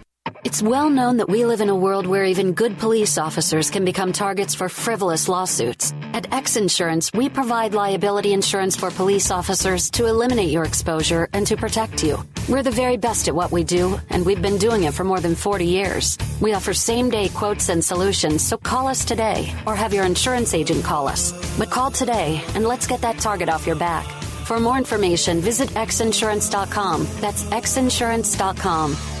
It's 0.43 0.61
well 0.61 0.89
known 0.89 1.17
that 1.17 1.29
we 1.29 1.45
live 1.45 1.61
in 1.61 1.69
a 1.69 1.75
world 1.75 2.05
where 2.05 2.23
even 2.25 2.53
good 2.53 2.77
police 2.77 3.17
officers 3.17 3.71
can 3.71 3.83
become 3.83 4.13
targets 4.13 4.53
for 4.53 4.69
frivolous 4.69 5.27
lawsuits. 5.27 5.93
At 6.13 6.31
X 6.31 6.57
Insurance, 6.57 7.11
we 7.11 7.27
provide 7.27 7.73
liability 7.73 8.31
insurance 8.31 8.75
for 8.75 8.91
police 8.91 9.31
officers 9.31 9.89
to 9.91 10.05
eliminate 10.05 10.51
your 10.51 10.63
exposure 10.63 11.27
and 11.33 11.47
to 11.47 11.57
protect 11.57 12.03
you. 12.03 12.19
We're 12.47 12.61
the 12.61 12.69
very 12.69 12.97
best 12.97 13.29
at 13.29 13.35
what 13.35 13.51
we 13.51 13.63
do, 13.63 13.99
and 14.11 14.23
we've 14.23 14.41
been 14.41 14.59
doing 14.59 14.83
it 14.83 14.93
for 14.93 15.03
more 15.03 15.19
than 15.19 15.33
40 15.33 15.65
years. 15.65 16.19
We 16.39 16.53
offer 16.53 16.73
same 16.73 17.09
day 17.09 17.29
quotes 17.29 17.69
and 17.69 17.83
solutions, 17.83 18.47
so 18.47 18.57
call 18.57 18.87
us 18.87 19.03
today 19.03 19.51
or 19.65 19.75
have 19.75 19.93
your 19.93 20.05
insurance 20.05 20.53
agent 20.53 20.83
call 20.83 21.07
us. 21.07 21.31
But 21.57 21.71
call 21.71 21.89
today 21.89 22.43
and 22.53 22.65
let's 22.65 22.85
get 22.85 23.01
that 23.01 23.17
target 23.17 23.49
off 23.49 23.65
your 23.65 23.75
back. 23.75 24.05
For 24.45 24.59
more 24.59 24.77
information, 24.77 25.39
visit 25.39 25.69
xinsurance.com. 25.69 27.07
That's 27.21 27.43
xinsurance.com. 27.45 29.20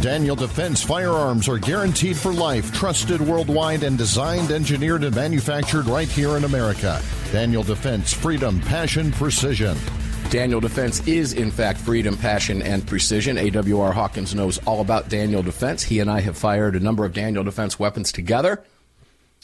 Daniel 0.00 0.34
Defense 0.34 0.82
firearms 0.82 1.46
are 1.46 1.58
guaranteed 1.58 2.16
for 2.16 2.32
life, 2.32 2.72
trusted 2.72 3.20
worldwide, 3.20 3.82
and 3.82 3.98
designed, 3.98 4.50
engineered, 4.50 5.04
and 5.04 5.14
manufactured 5.14 5.84
right 5.84 6.08
here 6.08 6.38
in 6.38 6.44
America. 6.44 7.02
Daniel 7.30 7.62
Defense, 7.62 8.10
freedom, 8.10 8.62
passion, 8.62 9.12
precision. 9.12 9.76
Daniel 10.30 10.58
Defense 10.58 11.06
is, 11.06 11.34
in 11.34 11.50
fact, 11.50 11.78
freedom, 11.78 12.16
passion, 12.16 12.62
and 12.62 12.86
precision. 12.86 13.36
AWR 13.36 13.92
Hawkins 13.92 14.34
knows 14.34 14.56
all 14.64 14.80
about 14.80 15.10
Daniel 15.10 15.42
Defense. 15.42 15.82
He 15.82 16.00
and 16.00 16.10
I 16.10 16.20
have 16.20 16.38
fired 16.38 16.76
a 16.76 16.80
number 16.80 17.04
of 17.04 17.12
Daniel 17.12 17.44
Defense 17.44 17.78
weapons 17.78 18.10
together. 18.10 18.64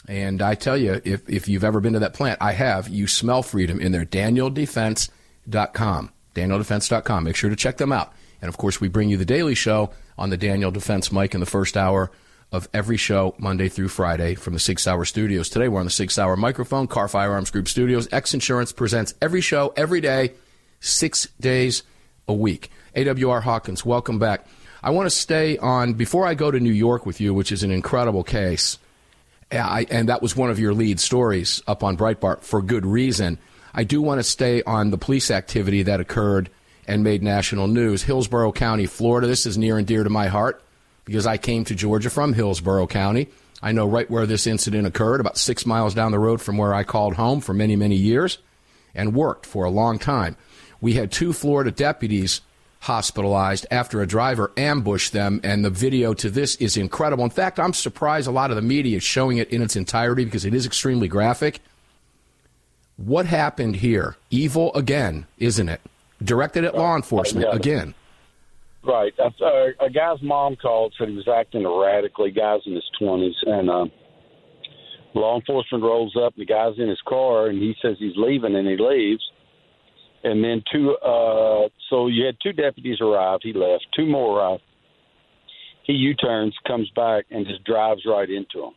And 0.08 0.40
I 0.40 0.54
tell 0.54 0.78
you, 0.78 1.02
if, 1.04 1.28
if 1.28 1.48
you've 1.48 1.64
ever 1.64 1.80
been 1.80 1.92
to 1.92 1.98
that 1.98 2.14
plant, 2.14 2.38
I 2.40 2.52
have, 2.52 2.88
you 2.88 3.06
smell 3.06 3.42
freedom 3.42 3.78
in 3.78 3.92
there. 3.92 4.06
DanielDefense.com. 4.06 6.12
DanielDefense.com. 6.34 7.24
Make 7.24 7.36
sure 7.36 7.50
to 7.50 7.56
check 7.56 7.76
them 7.76 7.92
out. 7.92 8.14
And 8.40 8.48
of 8.48 8.56
course, 8.56 8.80
we 8.80 8.88
bring 8.88 9.10
you 9.10 9.18
the 9.18 9.26
daily 9.26 9.54
show 9.54 9.90
on 10.18 10.30
the 10.30 10.36
Daniel 10.36 10.70
Defense 10.70 11.12
mic 11.12 11.34
in 11.34 11.40
the 11.40 11.46
first 11.46 11.76
hour 11.76 12.10
of 12.52 12.68
every 12.72 12.96
show, 12.96 13.34
Monday 13.38 13.68
through 13.68 13.88
Friday, 13.88 14.34
from 14.34 14.54
the 14.54 14.60
Sig 14.60 14.78
Sauer 14.78 15.04
Studios. 15.04 15.48
Today, 15.48 15.68
we're 15.68 15.80
on 15.80 15.86
the 15.86 15.90
Sig 15.90 16.10
Sauer 16.10 16.36
microphone, 16.36 16.86
Kahr 16.86 17.08
Firearms 17.08 17.50
Group 17.50 17.68
Studios. 17.68 18.08
X 18.12 18.34
Insurance 18.34 18.72
presents 18.72 19.14
every 19.20 19.40
show, 19.40 19.72
every 19.76 20.00
day, 20.00 20.32
six 20.80 21.26
days 21.40 21.82
a 22.28 22.32
week. 22.34 22.70
AWR 22.94 23.42
Hawkins, 23.42 23.84
welcome 23.84 24.18
back. 24.18 24.46
I 24.82 24.90
want 24.90 25.06
to 25.06 25.10
stay 25.10 25.58
on, 25.58 25.94
before 25.94 26.26
I 26.26 26.34
go 26.34 26.50
to 26.50 26.60
New 26.60 26.72
York 26.72 27.04
with 27.04 27.20
you, 27.20 27.34
which 27.34 27.50
is 27.50 27.62
an 27.62 27.72
incredible 27.72 28.22
case, 28.22 28.78
I, 29.50 29.86
and 29.90 30.08
that 30.08 30.22
was 30.22 30.36
one 30.36 30.50
of 30.50 30.58
your 30.58 30.74
lead 30.74 31.00
stories 31.00 31.62
up 31.66 31.82
on 31.82 31.96
Breitbart 31.96 32.42
for 32.42 32.62
good 32.62 32.86
reason. 32.86 33.38
I 33.74 33.84
do 33.84 34.00
want 34.00 34.18
to 34.18 34.24
stay 34.24 34.62
on 34.62 34.90
the 34.90 34.98
police 34.98 35.30
activity 35.30 35.82
that 35.82 36.00
occurred 36.00 36.50
and 36.86 37.02
made 37.02 37.22
national 37.22 37.66
news. 37.66 38.02
Hillsborough 38.02 38.52
County, 38.52 38.86
Florida. 38.86 39.26
This 39.26 39.46
is 39.46 39.58
near 39.58 39.78
and 39.78 39.86
dear 39.86 40.04
to 40.04 40.10
my 40.10 40.28
heart 40.28 40.62
because 41.04 41.26
I 41.26 41.36
came 41.36 41.64
to 41.64 41.74
Georgia 41.74 42.10
from 42.10 42.32
Hillsborough 42.32 42.86
County. 42.86 43.28
I 43.62 43.72
know 43.72 43.86
right 43.86 44.10
where 44.10 44.26
this 44.26 44.46
incident 44.46 44.86
occurred, 44.86 45.20
about 45.20 45.38
six 45.38 45.64
miles 45.64 45.94
down 45.94 46.12
the 46.12 46.18
road 46.18 46.42
from 46.42 46.58
where 46.58 46.74
I 46.74 46.84
called 46.84 47.14
home 47.14 47.40
for 47.40 47.54
many, 47.54 47.74
many 47.74 47.96
years 47.96 48.38
and 48.94 49.14
worked 49.14 49.46
for 49.46 49.64
a 49.64 49.70
long 49.70 49.98
time. 49.98 50.36
We 50.80 50.94
had 50.94 51.10
two 51.10 51.32
Florida 51.32 51.70
deputies 51.70 52.42
hospitalized 52.80 53.66
after 53.70 54.02
a 54.02 54.06
driver 54.06 54.52
ambushed 54.56 55.12
them, 55.12 55.40
and 55.42 55.64
the 55.64 55.70
video 55.70 56.14
to 56.14 56.30
this 56.30 56.56
is 56.56 56.76
incredible. 56.76 57.24
In 57.24 57.30
fact, 57.30 57.58
I'm 57.58 57.72
surprised 57.72 58.28
a 58.28 58.32
lot 58.32 58.50
of 58.50 58.56
the 58.56 58.62
media 58.62 58.98
is 58.98 59.02
showing 59.02 59.38
it 59.38 59.50
in 59.50 59.62
its 59.62 59.76
entirety 59.76 60.24
because 60.24 60.44
it 60.44 60.54
is 60.54 60.66
extremely 60.66 61.08
graphic. 61.08 61.60
What 62.96 63.26
happened 63.26 63.76
here? 63.76 64.16
Evil 64.30 64.72
again, 64.74 65.26
isn't 65.38 65.68
it? 65.68 65.80
Directed 66.22 66.64
at 66.64 66.74
law 66.74 66.96
enforcement 66.96 67.46
again. 67.52 67.94
Right. 68.84 69.12
Uh, 69.18 69.30
a 69.80 69.90
guy's 69.90 70.22
mom 70.22 70.56
called, 70.56 70.94
said 70.96 71.08
he 71.08 71.16
was 71.16 71.28
acting 71.28 71.62
erratically. 71.62 72.30
Guy's 72.30 72.60
in 72.66 72.74
his 72.74 72.88
twenties, 72.98 73.34
and 73.44 73.68
uh, 73.68 73.86
law 75.14 75.36
enforcement 75.36 75.82
rolls 75.82 76.16
up. 76.16 76.34
The 76.36 76.46
guy's 76.46 76.78
in 76.78 76.88
his 76.88 77.00
car, 77.08 77.48
and 77.48 77.60
he 77.60 77.74
says 77.82 77.96
he's 77.98 78.16
leaving, 78.16 78.54
and 78.54 78.68
he 78.68 78.76
leaves. 78.78 79.22
And 80.22 80.42
then 80.42 80.62
two. 80.72 80.96
Uh, 81.04 81.68
so 81.90 82.06
you 82.06 82.26
had 82.26 82.36
two 82.42 82.52
deputies 82.52 83.00
arrive. 83.00 83.40
He 83.42 83.52
left. 83.52 83.86
Two 83.96 84.06
more 84.06 84.38
arrive. 84.38 84.60
He 85.84 85.92
U-turns, 85.92 86.54
comes 86.66 86.90
back, 86.96 87.26
and 87.30 87.46
just 87.46 87.64
drives 87.64 88.02
right 88.06 88.28
into 88.28 88.66
him. 88.66 88.72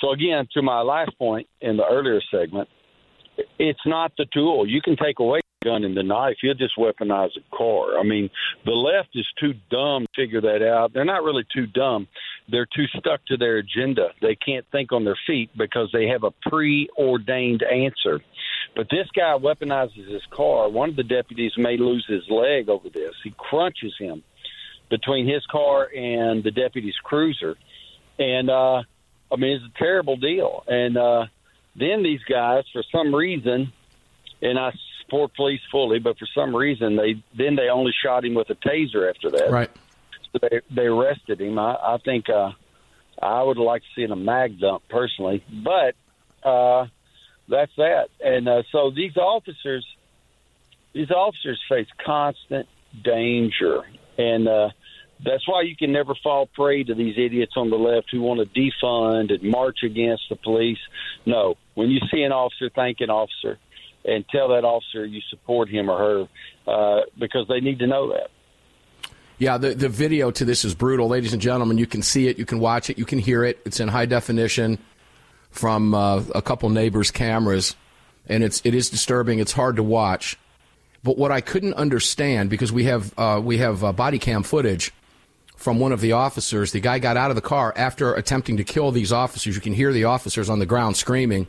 So 0.00 0.10
again, 0.10 0.48
to 0.54 0.62
my 0.62 0.80
last 0.80 1.16
point 1.16 1.46
in 1.60 1.76
the 1.76 1.84
earlier 1.84 2.20
segment, 2.32 2.68
it's 3.58 3.86
not 3.86 4.12
the 4.16 4.26
tool. 4.32 4.66
You 4.68 4.80
can 4.82 4.96
take 4.96 5.18
away 5.18 5.40
the 5.62 5.68
gun 5.68 5.84
and 5.84 5.96
the 5.96 6.02
knife, 6.02 6.36
You'll 6.42 6.54
just 6.54 6.76
weaponize 6.76 7.30
a 7.36 7.56
car. 7.56 7.98
I 7.98 8.02
mean, 8.02 8.30
the 8.64 8.72
left 8.72 9.10
is 9.14 9.26
too 9.38 9.54
dumb 9.70 10.06
to 10.06 10.22
figure 10.22 10.40
that 10.40 10.66
out. 10.66 10.92
They're 10.92 11.04
not 11.04 11.22
really 11.22 11.44
too 11.54 11.66
dumb. 11.66 12.08
They're 12.48 12.66
too 12.66 12.86
stuck 12.98 13.24
to 13.26 13.36
their 13.36 13.58
agenda. 13.58 14.08
They 14.20 14.34
can't 14.34 14.66
think 14.72 14.92
on 14.92 15.04
their 15.04 15.18
feet 15.26 15.50
because 15.56 15.90
they 15.92 16.08
have 16.08 16.24
a 16.24 16.32
preordained 16.48 17.62
answer. 17.62 18.20
But 18.74 18.88
this 18.90 19.06
guy 19.14 19.36
weaponizes 19.38 20.10
his 20.10 20.22
car. 20.30 20.68
One 20.68 20.88
of 20.88 20.96
the 20.96 21.02
deputies 21.02 21.52
may 21.56 21.76
lose 21.76 22.04
his 22.08 22.22
leg 22.28 22.68
over 22.68 22.88
this. 22.88 23.14
He 23.22 23.32
crunches 23.36 23.94
him 23.98 24.22
between 24.90 25.26
his 25.26 25.44
car 25.50 25.88
and 25.94 26.42
the 26.42 26.50
deputy's 26.50 26.96
cruiser. 27.02 27.56
And 28.18 28.50
uh 28.50 28.82
I 29.30 29.36
mean 29.36 29.56
it's 29.56 29.64
a 29.64 29.78
terrible 29.78 30.16
deal. 30.16 30.64
And 30.66 30.96
uh 30.96 31.26
then 31.76 32.02
these 32.02 32.22
guys 32.28 32.64
for 32.72 32.82
some 32.92 33.14
reason 33.14 33.72
and 34.42 34.58
I 34.58 34.72
support 35.00 35.34
police 35.34 35.60
fully, 35.70 35.98
but 35.98 36.18
for 36.18 36.26
some 36.34 36.54
reason 36.54 36.96
they 36.96 37.22
then 37.36 37.56
they 37.56 37.68
only 37.68 37.92
shot 38.04 38.24
him 38.24 38.34
with 38.34 38.50
a 38.50 38.54
taser 38.54 39.08
after 39.08 39.30
that. 39.30 39.50
Right. 39.50 39.70
So 40.32 40.38
they 40.42 40.60
they 40.70 40.86
arrested 40.86 41.40
him. 41.40 41.58
I, 41.58 41.74
I 41.74 41.98
think 42.04 42.28
uh, 42.28 42.52
I 43.20 43.42
would 43.42 43.58
like 43.58 43.82
to 43.82 43.88
see 43.94 44.10
a 44.10 44.16
mag 44.16 44.58
dump 44.58 44.82
personally, 44.88 45.44
but 45.62 45.94
uh, 46.42 46.86
that's 47.48 47.72
that. 47.76 48.08
And 48.24 48.48
uh, 48.48 48.62
so 48.72 48.90
these 48.90 49.16
officers, 49.16 49.86
these 50.92 51.10
officers 51.10 51.60
face 51.68 51.88
constant 52.04 52.68
danger, 53.04 53.82
and 54.18 54.48
uh, 54.48 54.70
that's 55.24 55.46
why 55.46 55.62
you 55.62 55.76
can 55.76 55.92
never 55.92 56.14
fall 56.22 56.46
prey 56.46 56.82
to 56.84 56.94
these 56.94 57.14
idiots 57.16 57.52
on 57.56 57.70
the 57.70 57.76
left 57.76 58.08
who 58.10 58.22
want 58.22 58.40
to 58.40 58.60
defund 58.60 59.32
and 59.32 59.42
march 59.42 59.78
against 59.84 60.24
the 60.28 60.36
police. 60.36 60.78
No, 61.26 61.56
when 61.74 61.90
you 61.90 62.00
see 62.12 62.22
an 62.22 62.32
officer, 62.32 62.70
thank 62.74 63.00
an 63.00 63.10
officer 63.10 63.58
and 64.04 64.24
tell 64.28 64.48
that 64.48 64.64
officer 64.64 65.06
you 65.06 65.20
support 65.30 65.68
him 65.68 65.88
or 65.88 65.98
her 65.98 66.28
uh, 66.72 67.02
because 67.18 67.46
they 67.48 67.60
need 67.60 67.78
to 67.78 67.86
know 67.86 68.12
that. 68.12 68.30
Yeah, 69.38 69.58
the, 69.58 69.74
the 69.74 69.88
video 69.88 70.30
to 70.30 70.44
this 70.44 70.64
is 70.64 70.74
brutal. 70.74 71.08
Ladies 71.08 71.32
and 71.32 71.42
gentlemen, 71.42 71.78
you 71.78 71.86
can 71.86 72.02
see 72.02 72.28
it, 72.28 72.38
you 72.38 72.46
can 72.46 72.58
watch 72.58 72.90
it, 72.90 72.98
you 72.98 73.04
can 73.04 73.18
hear 73.18 73.44
it. 73.44 73.60
It's 73.64 73.80
in 73.80 73.88
high 73.88 74.06
definition 74.06 74.78
from 75.50 75.94
uh, 75.94 76.22
a 76.34 76.42
couple 76.42 76.68
neighbors' 76.70 77.10
cameras, 77.10 77.76
and 78.28 78.44
it's, 78.44 78.60
it 78.64 78.74
is 78.74 78.90
disturbing. 78.90 79.38
It's 79.38 79.52
hard 79.52 79.76
to 79.76 79.82
watch. 79.82 80.38
But 81.02 81.18
what 81.18 81.32
I 81.32 81.40
couldn't 81.40 81.74
understand, 81.74 82.50
because 82.50 82.72
we 82.72 82.84
have, 82.84 83.12
uh, 83.18 83.40
we 83.42 83.58
have 83.58 83.82
uh, 83.82 83.92
body 83.92 84.20
cam 84.20 84.44
footage 84.44 84.92
from 85.62 85.78
one 85.78 85.92
of 85.92 86.00
the 86.00 86.12
officers, 86.12 86.72
the 86.72 86.80
guy 86.80 86.98
got 86.98 87.16
out 87.16 87.30
of 87.30 87.36
the 87.36 87.40
car 87.40 87.72
after 87.76 88.14
attempting 88.14 88.56
to 88.58 88.64
kill 88.64 88.90
these 88.90 89.12
officers. 89.12 89.54
You 89.54 89.62
can 89.62 89.74
hear 89.74 89.92
the 89.92 90.04
officers 90.04 90.50
on 90.50 90.58
the 90.58 90.66
ground 90.66 90.96
screaming 90.96 91.46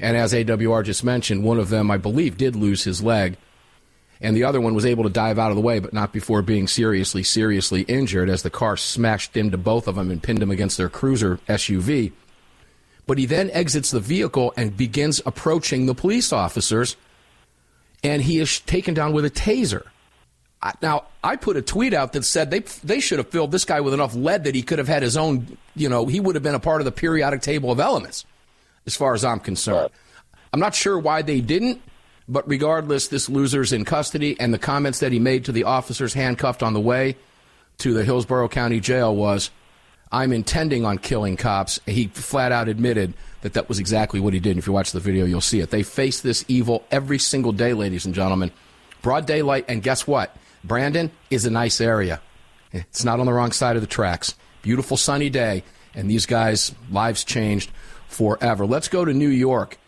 and 0.00 0.16
as 0.16 0.32
AWR 0.32 0.84
just 0.84 1.04
mentioned, 1.04 1.44
one 1.44 1.58
of 1.58 1.68
them, 1.68 1.90
I 1.90 1.98
believe, 1.98 2.38
did 2.38 2.56
lose 2.56 2.84
his 2.84 3.02
leg. 3.02 3.36
And 4.22 4.36
the 4.36 4.44
other 4.44 4.60
one 4.60 4.74
was 4.74 4.86
able 4.86 5.04
to 5.04 5.10
dive 5.10 5.38
out 5.38 5.50
of 5.50 5.56
the 5.56 5.62
way, 5.62 5.78
but 5.78 5.92
not 5.92 6.12
before 6.12 6.42
being 6.42 6.66
seriously, 6.66 7.22
seriously 7.22 7.82
injured 7.82 8.28
as 8.28 8.42
the 8.42 8.50
car 8.50 8.76
smashed 8.76 9.36
into 9.36 9.56
both 9.56 9.86
of 9.86 9.96
them 9.96 10.10
and 10.10 10.22
pinned 10.22 10.40
them 10.40 10.50
against 10.50 10.76
their 10.76 10.88
cruiser 10.88 11.36
SUV. 11.48 12.12
But 13.06 13.18
he 13.18 13.26
then 13.26 13.50
exits 13.50 13.90
the 13.90 14.00
vehicle 14.00 14.52
and 14.56 14.76
begins 14.76 15.20
approaching 15.24 15.86
the 15.86 15.94
police 15.94 16.32
officers, 16.32 16.96
and 18.02 18.22
he 18.22 18.38
is 18.38 18.60
taken 18.60 18.94
down 18.94 19.12
with 19.12 19.24
a 19.24 19.30
taser. 19.30 19.84
Now, 20.82 21.04
I 21.24 21.36
put 21.36 21.56
a 21.56 21.62
tweet 21.62 21.94
out 21.94 22.12
that 22.12 22.24
said 22.24 22.50
they 22.50 22.60
they 22.84 23.00
should 23.00 23.18
have 23.18 23.30
filled 23.30 23.50
this 23.50 23.64
guy 23.64 23.80
with 23.80 23.94
enough 23.94 24.14
lead 24.14 24.44
that 24.44 24.54
he 24.54 24.62
could 24.62 24.78
have 24.78 24.88
had 24.88 25.02
his 25.02 25.16
own, 25.16 25.56
you 25.74 25.88
know, 25.88 26.06
he 26.06 26.20
would 26.20 26.34
have 26.34 26.42
been 26.42 26.54
a 26.54 26.60
part 26.60 26.82
of 26.82 26.84
the 26.84 26.92
periodic 26.92 27.40
table 27.40 27.70
of 27.70 27.80
elements 27.80 28.26
as 28.86 28.94
far 28.94 29.14
as 29.14 29.24
I'm 29.24 29.40
concerned. 29.40 29.90
I'm 30.52 30.60
not 30.60 30.74
sure 30.74 30.98
why 30.98 31.22
they 31.22 31.40
didn't, 31.40 31.80
but 32.28 32.46
regardless, 32.48 33.08
this 33.08 33.28
loser's 33.28 33.72
in 33.72 33.84
custody, 33.84 34.38
and 34.38 34.52
the 34.52 34.58
comments 34.58 35.00
that 35.00 35.12
he 35.12 35.18
made 35.18 35.46
to 35.46 35.52
the 35.52 35.64
officers 35.64 36.12
handcuffed 36.12 36.62
on 36.62 36.74
the 36.74 36.80
way 36.80 37.16
to 37.78 37.94
the 37.94 38.04
Hillsborough 38.04 38.48
County 38.48 38.80
Jail 38.80 39.14
was, 39.14 39.50
I'm 40.12 40.32
intending 40.32 40.84
on 40.84 40.98
killing 40.98 41.36
cops. 41.36 41.80
He 41.86 42.08
flat 42.08 42.52
out 42.52 42.68
admitted 42.68 43.14
that 43.42 43.54
that 43.54 43.68
was 43.68 43.78
exactly 43.78 44.20
what 44.20 44.34
he 44.34 44.40
did. 44.40 44.50
And 44.50 44.58
if 44.58 44.66
you 44.66 44.72
watch 44.72 44.92
the 44.92 45.00
video, 45.00 45.24
you'll 45.24 45.40
see 45.40 45.60
it. 45.60 45.70
They 45.70 45.82
face 45.82 46.20
this 46.20 46.44
evil 46.48 46.84
every 46.90 47.18
single 47.18 47.52
day, 47.52 47.72
ladies 47.72 48.04
and 48.04 48.14
gentlemen. 48.14 48.50
Broad 49.02 49.26
daylight, 49.26 49.64
and 49.68 49.82
guess 49.82 50.06
what? 50.06 50.36
Brandon 50.64 51.10
is 51.30 51.44
a 51.44 51.50
nice 51.50 51.80
area. 51.80 52.20
It's 52.72 53.04
not 53.04 53.20
on 53.20 53.26
the 53.26 53.32
wrong 53.32 53.52
side 53.52 53.76
of 53.76 53.82
the 53.82 53.88
tracks. 53.88 54.34
Beautiful 54.62 54.96
sunny 54.96 55.30
day, 55.30 55.64
and 55.94 56.10
these 56.10 56.26
guys' 56.26 56.74
lives 56.90 57.24
changed 57.24 57.70
forever. 58.08 58.66
Let's 58.66 58.88
go 58.88 59.04
to 59.04 59.12
New 59.12 59.28
York. 59.28 59.78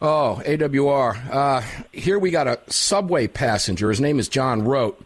Oh, 0.00 0.42
AWR. 0.44 1.30
Uh, 1.30 1.62
here 1.92 2.18
we 2.18 2.30
got 2.30 2.48
a 2.48 2.58
subway 2.68 3.28
passenger. 3.28 3.88
His 3.88 4.00
name 4.00 4.18
is 4.18 4.28
John 4.28 4.64
Rote, 4.64 5.00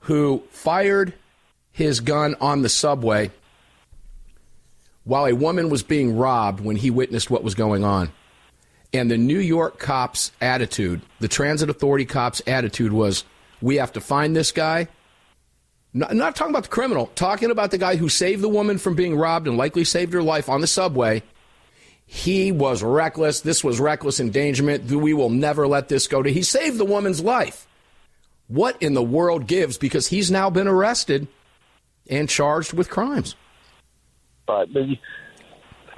who 0.00 0.42
fired 0.50 1.12
his 1.72 2.00
gun 2.00 2.36
on 2.40 2.62
the 2.62 2.68
subway 2.68 3.30
while 5.04 5.26
a 5.26 5.34
woman 5.34 5.70
was 5.70 5.82
being 5.82 6.16
robbed 6.16 6.60
when 6.60 6.76
he 6.76 6.90
witnessed 6.90 7.30
what 7.30 7.44
was 7.44 7.54
going 7.54 7.84
on. 7.84 8.10
And 8.92 9.10
the 9.10 9.18
New 9.18 9.38
York 9.38 9.78
cops' 9.78 10.32
attitude, 10.40 11.02
the 11.20 11.28
transit 11.28 11.68
authority 11.68 12.04
cops' 12.04 12.42
attitude 12.46 12.92
was 12.92 13.24
we 13.60 13.76
have 13.76 13.92
to 13.92 14.00
find 14.00 14.34
this 14.34 14.52
guy. 14.52 14.88
Not, 15.92 16.14
not 16.14 16.36
talking 16.36 16.52
about 16.52 16.64
the 16.64 16.68
criminal, 16.68 17.06
talking 17.14 17.50
about 17.50 17.70
the 17.70 17.78
guy 17.78 17.96
who 17.96 18.08
saved 18.08 18.42
the 18.42 18.48
woman 18.48 18.78
from 18.78 18.94
being 18.94 19.16
robbed 19.16 19.46
and 19.48 19.56
likely 19.56 19.84
saved 19.84 20.12
her 20.12 20.22
life 20.22 20.48
on 20.48 20.60
the 20.60 20.66
subway. 20.66 21.22
He 22.04 22.52
was 22.52 22.82
reckless. 22.82 23.40
This 23.40 23.64
was 23.64 23.80
reckless 23.80 24.20
endangerment. 24.20 24.84
We 24.84 25.14
will 25.14 25.30
never 25.30 25.66
let 25.66 25.88
this 25.88 26.06
go 26.06 26.22
to. 26.22 26.32
He 26.32 26.42
saved 26.42 26.78
the 26.78 26.84
woman's 26.84 27.20
life. 27.20 27.66
What 28.48 28.80
in 28.80 28.94
the 28.94 29.02
world 29.02 29.46
gives? 29.46 29.76
Because 29.76 30.06
he's 30.06 30.30
now 30.30 30.50
been 30.50 30.68
arrested 30.68 31.26
and 32.08 32.28
charged 32.28 32.72
with 32.72 32.88
crimes. 32.88 33.34
Right. 34.48 34.68
But 34.72 34.82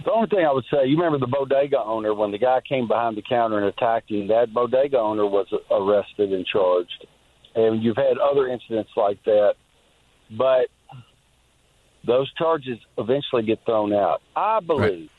the 0.05 0.13
only 0.13 0.29
thing 0.29 0.47
I 0.47 0.53
would 0.53 0.65
say, 0.71 0.87
you 0.87 0.97
remember 0.97 1.19
the 1.19 1.27
bodega 1.27 1.81
owner 1.81 2.15
when 2.15 2.31
the 2.31 2.39
guy 2.39 2.61
came 2.67 2.89
behind 2.89 3.17
the 3.17 3.23
counter 3.23 3.59
and 3.59 3.67
attacked 3.67 4.11
him. 4.11 4.29
That 4.29 4.55
bodega 4.55 4.99
owner 4.99 5.27
was 5.27 5.47
arrested 5.71 6.33
and 6.33 6.47
charged, 6.47 7.07
and 7.59 7.83
you've 7.83 7.97
had 7.97 8.19
other 8.19 8.47
incidents 8.49 8.91
like 8.97 9.23
that. 9.25 9.55
But 10.31 10.69
those 12.07 12.33
charges 12.35 12.79
eventually 12.97 13.43
get 13.43 13.65
thrown 13.65 13.93
out. 13.93 14.23
I 14.37 14.61
believe. 14.61 14.83
Right. 14.83 15.11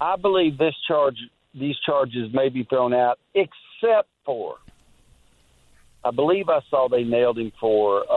I 0.00 0.16
believe 0.16 0.58
this 0.58 0.74
charge, 0.86 1.16
these 1.54 1.76
charges 1.86 2.32
may 2.32 2.48
be 2.48 2.64
thrown 2.64 2.92
out, 2.92 3.18
except 3.34 4.08
for. 4.26 4.56
I 6.04 6.10
believe 6.10 6.50
I 6.50 6.60
saw 6.68 6.88
they 6.88 7.04
nailed 7.04 7.38
him 7.38 7.52
for. 7.58 8.02
Uh, 8.02 8.14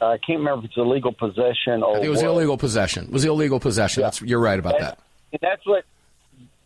I 0.00 0.18
can't 0.18 0.40
remember 0.40 0.64
if 0.64 0.70
it's 0.70 0.76
illegal 0.76 1.12
possession 1.12 1.82
or. 1.82 2.04
it 2.04 2.10
was 2.10 2.22
what. 2.22 2.32
illegal 2.32 2.58
possession. 2.58 3.04
It 3.06 3.12
was 3.12 3.24
illegal 3.24 3.58
possession. 3.58 4.02
Yeah. 4.02 4.06
That's 4.06 4.20
you're 4.22 4.40
right 4.40 4.58
about 4.58 4.78
that. 4.80 4.98
And 5.32 5.40
that's 5.40 5.64
what 5.66 5.84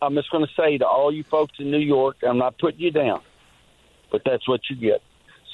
I'm 0.01 0.15
just 0.15 0.29
going 0.31 0.45
to 0.45 0.51
say 0.61 0.77
to 0.77 0.85
all 0.85 1.13
you 1.13 1.23
folks 1.23 1.53
in 1.59 1.71
New 1.71 1.79
York. 1.79 2.17
I'm 2.27 2.37
not 2.37 2.57
putting 2.57 2.81
you 2.81 2.91
down, 2.91 3.21
but 4.13 4.21
that's 4.23 4.47
what 4.47 4.61
you 4.69 4.77
get. 4.77 5.01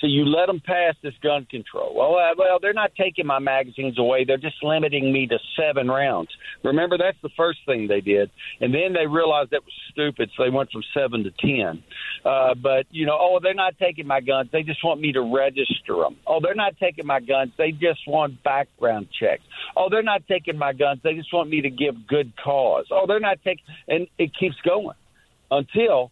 So 0.02 0.08
you 0.08 0.26
let 0.26 0.48
them 0.48 0.62
pass 0.66 0.96
this 1.04 1.14
gun 1.22 1.46
control. 1.50 1.94
Well, 1.94 2.16
uh, 2.16 2.34
well, 2.38 2.60
they're 2.62 2.74
not 2.74 2.92
taking 2.96 3.26
my 3.26 3.40
magazines 3.40 4.00
away. 4.00 4.24
They're 4.24 4.38
just 4.38 4.64
limiting 4.64 5.12
me 5.12 5.28
to 5.28 5.38
seven 5.60 5.90
rounds. 5.90 6.30
Remember, 6.64 6.98
that's 6.98 7.18
the 7.22 7.30
first 7.36 7.60
thing 7.66 7.88
they 7.88 8.00
did, 8.00 8.30
and 8.62 8.74
then 8.74 8.94
they 8.94 9.08
realized 9.08 9.52
that 9.52 9.64
was 9.66 9.74
stupid, 9.92 10.30
so 10.38 10.44
they 10.44 10.50
went 10.50 10.72
from 10.72 10.84
seven 10.94 11.24
to 11.24 11.32
ten. 11.32 11.84
Uh, 12.24 12.56
but 12.56 12.86
you 12.92 13.06
know, 13.06 13.18
oh, 13.20 13.40
they're 13.42 13.54
not 13.54 13.78
taking 13.78 14.08
my 14.08 14.22
guns. 14.22 14.50
They 14.54 14.64
just 14.64 14.84
want 14.84 15.02
me 15.02 15.12
to 15.14 15.22
register 15.22 15.96
them. 15.96 16.16
Oh, 16.26 16.40
they're 16.42 16.56
not 16.56 16.78
taking 16.80 17.06
my 17.06 17.20
guns. 17.20 17.52
They 17.58 17.72
just 17.72 18.08
want 18.08 18.42
background 18.44 19.08
checks. 19.20 19.44
Oh, 19.76 19.90
they're 19.92 20.04
not 20.04 20.22
taking 20.28 20.58
my 20.58 20.72
guns. 20.72 21.02
They 21.04 21.14
just 21.14 21.34
want 21.34 21.50
me 21.50 21.62
to 21.62 21.70
give 21.70 22.08
good 22.08 22.32
cause. 22.42 22.86
Oh, 22.92 23.06
they're 23.06 23.20
not 23.20 23.40
taking, 23.44 23.66
and 23.88 24.08
it 24.18 24.32
keeps 24.40 24.56
going 24.66 24.96
until 25.52 26.12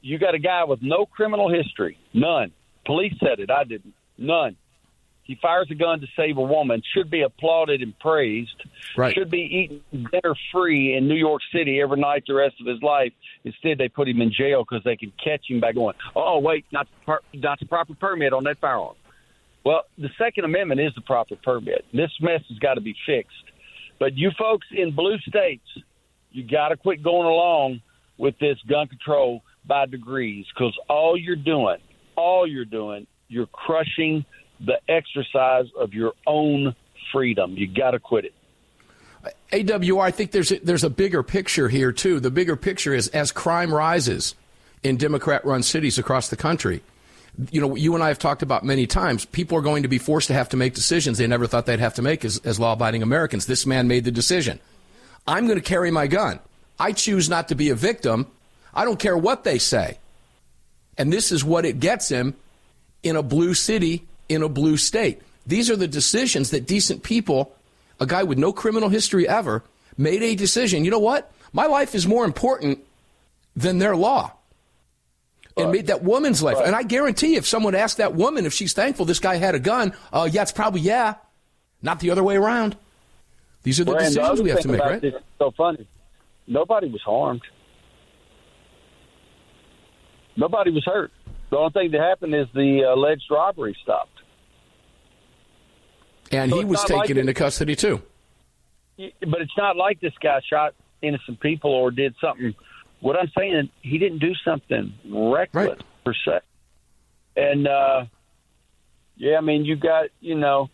you 0.00 0.18
got 0.18 0.34
a 0.34 0.38
guy 0.38 0.64
with 0.64 0.80
no 0.82 1.06
criminal 1.06 1.52
history, 1.52 1.98
none 2.14 2.52
Police 2.86 3.14
said 3.20 3.40
it. 3.40 3.50
I 3.50 3.64
didn't. 3.64 3.94
None. 4.16 4.56
He 5.24 5.36
fires 5.42 5.66
a 5.72 5.74
gun 5.74 6.00
to 6.00 6.06
save 6.16 6.36
a 6.36 6.42
woman. 6.42 6.80
Should 6.94 7.10
be 7.10 7.22
applauded 7.22 7.82
and 7.82 7.98
praised. 7.98 8.62
Right. 8.96 9.12
Should 9.12 9.28
be 9.28 9.40
eating 9.40 9.82
dinner 9.92 10.36
free 10.52 10.96
in 10.96 11.08
New 11.08 11.16
York 11.16 11.42
City 11.52 11.80
every 11.80 12.00
night 12.00 12.22
the 12.28 12.34
rest 12.34 12.54
of 12.60 12.66
his 12.68 12.80
life. 12.80 13.12
Instead, 13.42 13.78
they 13.78 13.88
put 13.88 14.08
him 14.08 14.22
in 14.22 14.32
jail 14.32 14.64
because 14.64 14.84
they 14.84 14.94
can 14.94 15.12
catch 15.22 15.50
him 15.50 15.58
by 15.58 15.72
going, 15.72 15.96
"Oh, 16.14 16.38
wait, 16.38 16.64
not 16.70 16.86
the, 17.06 17.18
not 17.34 17.58
the 17.58 17.66
proper 17.66 17.94
permit 17.94 18.32
on 18.32 18.44
that 18.44 18.58
firearm." 18.58 18.94
Well, 19.64 19.82
the 19.98 20.10
Second 20.16 20.44
Amendment 20.44 20.80
is 20.80 20.94
the 20.94 21.00
proper 21.00 21.34
permit. 21.34 21.84
This 21.92 22.12
mess 22.20 22.42
has 22.48 22.58
got 22.60 22.74
to 22.74 22.80
be 22.80 22.94
fixed. 23.04 23.34
But 23.98 24.16
you 24.16 24.30
folks 24.38 24.68
in 24.70 24.94
blue 24.94 25.18
states, 25.26 25.66
you 26.30 26.48
got 26.48 26.68
to 26.68 26.76
quit 26.76 27.02
going 27.02 27.26
along 27.26 27.80
with 28.16 28.38
this 28.38 28.58
gun 28.68 28.86
control 28.86 29.42
by 29.66 29.86
degrees 29.86 30.46
because 30.54 30.76
all 30.88 31.16
you're 31.16 31.36
doing 31.36 31.78
all 32.16 32.46
you're 32.46 32.64
doing, 32.64 33.06
you're 33.28 33.46
crushing 33.46 34.24
the 34.60 34.80
exercise 34.88 35.66
of 35.78 35.92
your 35.92 36.14
own 36.26 36.74
freedom. 37.12 37.56
You 37.56 37.68
got 37.68 37.92
to 37.92 38.00
quit 38.00 38.26
it. 38.26 38.34
AWR, 39.52 40.02
I 40.02 40.10
think 40.10 40.30
there's 40.30 40.52
a, 40.52 40.58
there's 40.60 40.84
a 40.84 40.90
bigger 40.90 41.22
picture 41.22 41.68
here 41.68 41.92
too. 41.92 42.20
The 42.20 42.30
bigger 42.30 42.56
picture 42.56 42.94
is 42.94 43.08
as 43.08 43.32
crime 43.32 43.72
rises 43.72 44.34
in 44.82 44.96
Democrat-run 44.96 45.62
cities 45.62 45.98
across 45.98 46.28
the 46.28 46.36
country. 46.36 46.82
You 47.50 47.60
know, 47.60 47.74
you 47.74 47.94
and 47.94 48.02
I 48.02 48.08
have 48.08 48.18
talked 48.18 48.42
about 48.42 48.64
many 48.64 48.86
times. 48.86 49.24
People 49.24 49.58
are 49.58 49.62
going 49.62 49.82
to 49.82 49.88
be 49.88 49.98
forced 49.98 50.28
to 50.28 50.34
have 50.34 50.48
to 50.50 50.56
make 50.56 50.74
decisions 50.74 51.18
they 51.18 51.26
never 51.26 51.46
thought 51.46 51.66
they'd 51.66 51.80
have 51.80 51.94
to 51.94 52.02
make 52.02 52.24
as, 52.24 52.38
as 52.44 52.58
law-abiding 52.58 53.02
Americans. 53.02 53.46
This 53.46 53.66
man 53.66 53.88
made 53.88 54.04
the 54.04 54.10
decision. 54.10 54.58
I'm 55.26 55.46
going 55.46 55.58
to 55.58 55.64
carry 55.64 55.90
my 55.90 56.06
gun. 56.06 56.38
I 56.78 56.92
choose 56.92 57.28
not 57.28 57.48
to 57.48 57.54
be 57.54 57.70
a 57.70 57.74
victim. 57.74 58.26
I 58.76 58.84
don't 58.84 58.98
care 58.98 59.16
what 59.16 59.42
they 59.42 59.58
say. 59.58 59.98
And 60.98 61.12
this 61.12 61.32
is 61.32 61.42
what 61.42 61.64
it 61.64 61.80
gets 61.80 62.08
him 62.08 62.34
in 63.02 63.16
a 63.16 63.22
blue 63.22 63.54
city, 63.54 64.06
in 64.28 64.42
a 64.42 64.48
blue 64.48 64.76
state. 64.76 65.22
These 65.46 65.70
are 65.70 65.76
the 65.76 65.88
decisions 65.88 66.50
that 66.50 66.66
decent 66.66 67.02
people, 67.02 67.54
a 67.98 68.06
guy 68.06 68.22
with 68.22 68.38
no 68.38 68.52
criminal 68.52 68.88
history 68.88 69.26
ever, 69.26 69.64
made 69.96 70.22
a 70.22 70.34
decision. 70.34 70.84
You 70.84 70.90
know 70.90 70.98
what? 70.98 71.32
My 71.52 71.66
life 71.66 71.94
is 71.94 72.06
more 72.06 72.24
important 72.24 72.80
than 73.56 73.78
their 73.78 73.96
law. 73.96 74.32
And 75.58 75.72
made 75.72 75.86
that 75.86 76.02
woman's 76.02 76.42
life. 76.42 76.58
And 76.62 76.76
I 76.76 76.82
guarantee 76.82 77.36
if 77.36 77.46
someone 77.46 77.74
asked 77.74 77.96
that 77.96 78.14
woman 78.14 78.44
if 78.44 78.52
she's 78.52 78.74
thankful 78.74 79.06
this 79.06 79.20
guy 79.20 79.36
had 79.36 79.54
a 79.54 79.58
gun, 79.58 79.94
uh, 80.12 80.28
yeah, 80.30 80.42
it's 80.42 80.52
probably 80.52 80.82
yeah. 80.82 81.14
Not 81.80 82.00
the 82.00 82.10
other 82.10 82.22
way 82.22 82.36
around. 82.36 82.76
These 83.62 83.80
are 83.80 83.84
the 83.84 83.94
decisions 83.94 84.36
the 84.36 84.44
we 84.44 84.50
have 84.50 84.60
to 84.60 84.68
make, 84.68 84.80
right? 84.82 85.00
This, 85.00 85.14
so 85.38 85.50
funny. 85.52 85.88
Nobody 86.46 86.90
was 86.90 87.00
harmed. 87.00 87.40
Nobody 90.36 90.70
was 90.70 90.84
hurt. 90.84 91.12
The 91.50 91.56
only 91.56 91.72
thing 91.72 91.90
that 91.92 92.00
happened 92.00 92.34
is 92.34 92.46
the 92.54 92.82
alleged 92.82 93.24
robbery 93.30 93.76
stopped. 93.82 94.10
And 96.32 96.50
so 96.50 96.58
he 96.58 96.64
was 96.64 96.82
taken 96.82 96.98
like 96.98 97.10
into 97.10 97.34
custody 97.34 97.76
too. 97.76 98.02
But 98.98 99.42
it's 99.42 99.56
not 99.56 99.76
like 99.76 100.00
this 100.00 100.14
guy 100.20 100.40
shot 100.48 100.74
innocent 101.02 101.40
people 101.40 101.70
or 101.70 101.90
did 101.90 102.14
something. 102.20 102.54
What 103.00 103.16
I'm 103.16 103.30
saying, 103.36 103.70
he 103.82 103.98
didn't 103.98 104.18
do 104.18 104.32
something 104.44 104.92
reckless 105.08 105.68
right. 105.68 105.82
per 106.04 106.14
se. 106.24 106.40
And 107.36 107.68
uh, 107.68 108.06
yeah, 109.16 109.36
I 109.36 109.40
mean, 109.42 109.64
you 109.64 109.76
got 109.76 110.06
you 110.20 110.34
know, 110.34 110.68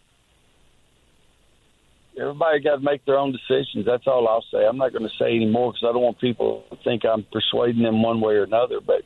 everybody 2.19 2.61
got 2.61 2.77
to 2.77 2.81
make 2.83 3.05
their 3.05 3.19
own 3.19 3.33
decisions. 3.33 3.85
That's 3.85 4.07
all 4.07 4.29
I'll 4.29 4.45
say. 4.53 4.65
I'm 4.65 4.79
not 4.79 4.93
going 4.93 5.05
to 5.05 5.15
say 5.19 5.35
any 5.35 5.47
more 5.47 5.73
because 5.73 5.87
I 5.89 5.93
don't 5.93 6.03
want 6.03 6.21
people 6.21 6.65
to 6.71 6.77
think 6.85 7.03
I'm 7.05 7.27
persuading 7.33 7.83
them 7.83 8.03
one 8.03 8.21
way 8.21 8.35
or 8.35 8.45
another. 8.45 8.81
But 8.81 9.03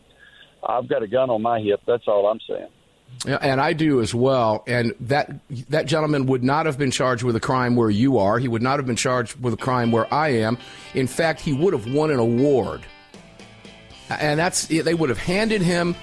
I've 0.67 0.89
got 0.89 1.03
a 1.03 1.07
gun 1.07 1.31
on 1.31 1.43
my 1.43 1.61
hip. 1.61 1.81
That's 1.87 2.07
all 2.07 2.27
I'm 2.27 2.41
saying. 2.49 2.69
And 3.27 3.61
I 3.61 3.73
do 3.73 4.01
as 4.01 4.15
well. 4.15 4.63
And 4.67 4.95
that 5.01 5.31
that 5.71 5.87
gentleman 5.87 6.27
would 6.27 6.45
not 6.45 6.67
have 6.67 6.77
been 6.77 6.91
charged 6.91 7.23
with 7.23 7.35
a 7.35 7.41
crime 7.41 7.75
where 7.77 7.91
you 7.91 8.19
are. 8.19 8.39
He 8.39 8.49
would 8.49 8.63
not 8.63 8.79
have 8.79 8.87
been 8.87 8.97
charged 8.97 9.41
with 9.41 9.55
a 9.55 9.57
crime 9.57 9.91
where 9.91 10.13
I 10.13 10.29
am. 10.29 10.59
In 10.95 11.07
fact, 11.07 11.41
he 11.41 11.53
would 11.53 11.73
have 11.73 11.93
won 11.93 12.11
an 12.11 12.19
award. 12.19 12.83
And 14.11 14.39
that's 14.39 14.67
they 14.67 14.95
would 14.95 15.09
have 15.09 15.19
handed 15.19 15.63
him 15.63 15.95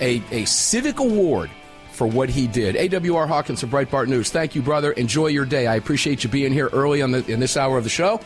a, 0.00 0.22
a 0.30 0.44
civic 0.44 1.00
award 1.00 1.50
for 1.92 2.06
what 2.06 2.28
he 2.28 2.46
did. 2.46 2.76
AWR 2.76 3.28
Hawkins 3.28 3.62
of 3.62 3.70
Breitbart 3.70 4.08
News. 4.08 4.30
Thank 4.30 4.54
you, 4.54 4.62
brother. 4.62 4.92
Enjoy 4.92 5.28
your 5.28 5.44
day. 5.44 5.66
I 5.66 5.76
appreciate 5.76 6.24
you 6.24 6.30
being 6.30 6.52
here 6.52 6.68
early 6.72 7.02
on 7.02 7.12
the, 7.12 7.24
in 7.30 7.40
this 7.40 7.56
hour 7.56 7.78
of 7.78 7.84
the 7.84 7.90
show. 7.90 8.20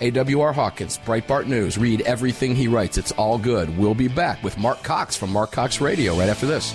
AWR 0.00 0.54
Hawkins, 0.54 0.98
Breitbart 0.98 1.46
News. 1.46 1.78
Read 1.78 2.00
everything 2.02 2.54
he 2.54 2.68
writes. 2.68 2.98
It's 2.98 3.12
all 3.12 3.38
good. 3.38 3.76
We'll 3.78 3.94
be 3.94 4.08
back 4.08 4.42
with 4.42 4.58
Marc 4.58 4.82
Cox 4.82 5.16
from 5.16 5.30
Marc 5.30 5.52
Cox 5.52 5.80
Radio 5.80 6.16
right 6.16 6.28
after 6.28 6.46
this. 6.46 6.74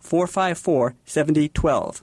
454 0.00 0.94
7012. 1.04 2.02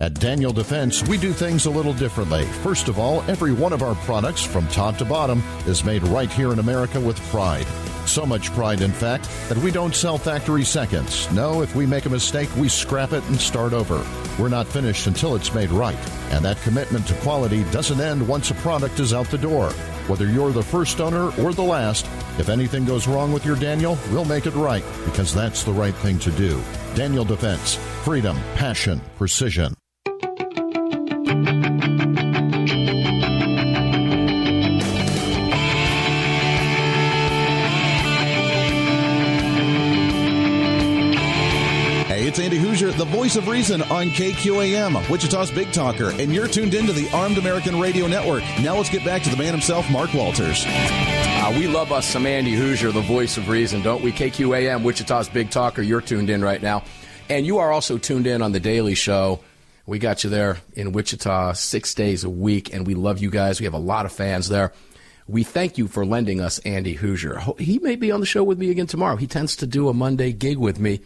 At 0.00 0.14
Daniel 0.14 0.52
Defense, 0.52 1.04
we 1.04 1.16
do 1.16 1.32
things 1.32 1.66
a 1.66 1.70
little 1.70 1.94
differently. 1.94 2.44
First 2.64 2.88
of 2.88 2.98
all, 2.98 3.22
every 3.30 3.52
one 3.52 3.72
of 3.72 3.80
our 3.80 3.94
products, 3.94 4.42
from 4.42 4.66
top 4.66 4.96
to 4.96 5.04
bottom, 5.04 5.40
is 5.68 5.84
made 5.84 6.02
right 6.08 6.28
here 6.28 6.52
in 6.52 6.58
America 6.58 6.98
with 6.98 7.16
pride. 7.30 7.66
So 8.06 8.26
much 8.26 8.52
pride, 8.52 8.80
in 8.80 8.92
fact, 8.92 9.28
that 9.48 9.58
we 9.58 9.70
don't 9.70 9.94
sell 9.94 10.18
factory 10.18 10.64
seconds. 10.64 11.30
No, 11.32 11.62
if 11.62 11.74
we 11.74 11.86
make 11.86 12.06
a 12.06 12.10
mistake, 12.10 12.54
we 12.56 12.68
scrap 12.68 13.12
it 13.12 13.24
and 13.24 13.40
start 13.40 13.72
over. 13.72 14.04
We're 14.38 14.48
not 14.48 14.66
finished 14.66 15.06
until 15.06 15.34
it's 15.34 15.54
made 15.54 15.70
right. 15.70 15.98
And 16.30 16.44
that 16.44 16.60
commitment 16.62 17.06
to 17.08 17.14
quality 17.14 17.64
doesn't 17.64 18.00
end 18.00 18.26
once 18.26 18.50
a 18.50 18.54
product 18.54 19.00
is 19.00 19.14
out 19.14 19.26
the 19.26 19.38
door. 19.38 19.70
Whether 20.06 20.26
you're 20.26 20.52
the 20.52 20.62
first 20.62 21.00
owner 21.00 21.30
or 21.42 21.54
the 21.54 21.62
last, 21.62 22.04
if 22.38 22.48
anything 22.48 22.84
goes 22.84 23.08
wrong 23.08 23.32
with 23.32 23.46
your 23.46 23.56
Daniel, 23.56 23.96
we'll 24.10 24.24
make 24.24 24.46
it 24.46 24.54
right 24.54 24.84
because 25.06 25.32
that's 25.32 25.64
the 25.64 25.72
right 25.72 25.94
thing 25.94 26.18
to 26.20 26.30
do. 26.32 26.60
Daniel 26.94 27.24
Defense. 27.24 27.76
Freedom, 28.04 28.36
passion, 28.54 29.00
precision. 29.16 29.74
It's 42.34 42.40
Andy 42.40 42.58
Hooser, 42.58 42.92
the 42.98 43.04
voice 43.04 43.36
of 43.36 43.46
reason 43.46 43.80
on 43.82 44.08
KQAM, 44.08 45.08
Wichita's 45.08 45.52
Big 45.52 45.70
Talker, 45.70 46.10
and 46.18 46.34
you're 46.34 46.48
tuned 46.48 46.74
into 46.74 46.92
the 46.92 47.08
Armed 47.12 47.38
American 47.38 47.78
Radio 47.78 48.08
Network. 48.08 48.42
Now 48.60 48.74
let's 48.74 48.90
get 48.90 49.04
back 49.04 49.22
to 49.22 49.30
the 49.30 49.36
man 49.36 49.52
himself, 49.52 49.88
Mark 49.88 50.12
Walters. 50.12 50.64
Uh, 50.66 51.54
we 51.56 51.68
love 51.68 51.92
us 51.92 52.04
some 52.04 52.26
Andy 52.26 52.56
Hooser, 52.56 52.92
the 52.92 53.02
voice 53.02 53.36
of 53.36 53.48
reason, 53.48 53.82
don't 53.82 54.02
we? 54.02 54.10
KQAM, 54.10 54.82
Wichita's 54.82 55.28
Big 55.28 55.50
Talker. 55.50 55.80
You're 55.80 56.00
tuned 56.00 56.28
in 56.28 56.42
right 56.42 56.60
now. 56.60 56.82
And 57.28 57.46
you 57.46 57.58
are 57.58 57.70
also 57.70 57.98
tuned 57.98 58.26
in 58.26 58.42
on 58.42 58.50
The 58.50 58.58
Daily 58.58 58.96
Show. 58.96 59.38
We 59.86 60.00
got 60.00 60.24
you 60.24 60.30
there 60.30 60.58
in 60.72 60.90
Wichita 60.90 61.52
six 61.52 61.94
days 61.94 62.24
a 62.24 62.30
week, 62.30 62.74
and 62.74 62.84
we 62.84 62.96
love 62.96 63.20
you 63.20 63.30
guys. 63.30 63.60
We 63.60 63.66
have 63.66 63.74
a 63.74 63.78
lot 63.78 64.06
of 64.06 64.12
fans 64.12 64.48
there. 64.48 64.72
We 65.28 65.44
thank 65.44 65.78
you 65.78 65.86
for 65.86 66.04
lending 66.04 66.40
us 66.40 66.58
Andy 66.58 66.96
Hooser. 66.96 67.60
He 67.60 67.78
may 67.78 67.94
be 67.94 68.10
on 68.10 68.18
the 68.18 68.26
show 68.26 68.42
with 68.42 68.58
me 68.58 68.72
again 68.72 68.88
tomorrow. 68.88 69.14
He 69.14 69.28
tends 69.28 69.54
to 69.54 69.68
do 69.68 69.88
a 69.88 69.94
Monday 69.94 70.32
gig 70.32 70.58
with 70.58 70.80
me 70.80 70.98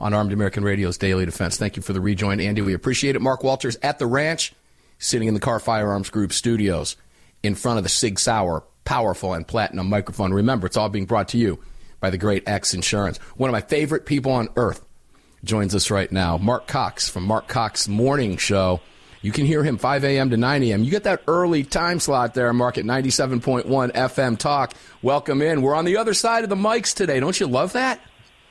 on 0.00 0.14
Armed 0.14 0.32
American 0.32 0.64
Radio's 0.64 0.98
Daily 0.98 1.24
Defense. 1.24 1.56
Thank 1.56 1.76
you 1.76 1.82
for 1.82 1.92
the 1.92 2.00
rejoin, 2.00 2.40
Andy. 2.40 2.62
We 2.62 2.74
appreciate 2.74 3.16
it. 3.16 3.22
Mark 3.22 3.42
Walters 3.42 3.76
at 3.82 3.98
the 3.98 4.06
ranch, 4.06 4.52
sitting 4.98 5.28
in 5.28 5.34
the 5.34 5.40
Kahr 5.40 5.60
Firearms 5.60 6.10
Group 6.10 6.32
studios 6.32 6.96
in 7.42 7.54
front 7.54 7.78
of 7.78 7.84
the 7.84 7.90
Sig 7.90 8.18
Sauer 8.18 8.64
powerful 8.84 9.34
and 9.34 9.46
platinum 9.46 9.88
microphone. 9.88 10.32
Remember, 10.32 10.66
it's 10.66 10.76
all 10.76 10.88
being 10.88 11.04
brought 11.04 11.28
to 11.28 11.38
you 11.38 11.58
by 12.00 12.08
the 12.08 12.16
great 12.16 12.48
X 12.48 12.72
Insurance. 12.72 13.18
One 13.36 13.50
of 13.50 13.52
my 13.52 13.60
favorite 13.60 14.06
people 14.06 14.32
on 14.32 14.48
earth 14.56 14.82
joins 15.44 15.74
us 15.74 15.90
right 15.90 16.10
now. 16.10 16.38
Marc 16.38 16.66
Cox 16.66 17.08
from 17.08 17.24
Marc 17.24 17.48
Cox 17.48 17.86
Morning 17.86 18.38
Show. 18.38 18.80
You 19.20 19.32
can 19.32 19.44
hear 19.46 19.62
him 19.62 19.76
5 19.76 20.04
a.m. 20.04 20.30
to 20.30 20.36
9 20.36 20.62
a.m. 20.62 20.84
You 20.84 20.90
get 20.90 21.04
that 21.04 21.22
early 21.26 21.64
time 21.64 22.00
slot 22.00 22.34
there, 22.34 22.52
Mark, 22.52 22.78
at 22.78 22.84
97.1 22.84 23.66
FM 23.92 24.38
Talk. 24.38 24.74
Welcome 25.02 25.42
in. 25.42 25.60
We're 25.60 25.74
on 25.74 25.84
the 25.84 25.96
other 25.96 26.14
side 26.14 26.44
of 26.44 26.50
the 26.50 26.56
mics 26.56 26.94
today. 26.94 27.20
Don't 27.20 27.38
you 27.38 27.46
love 27.46 27.74
that? 27.74 28.00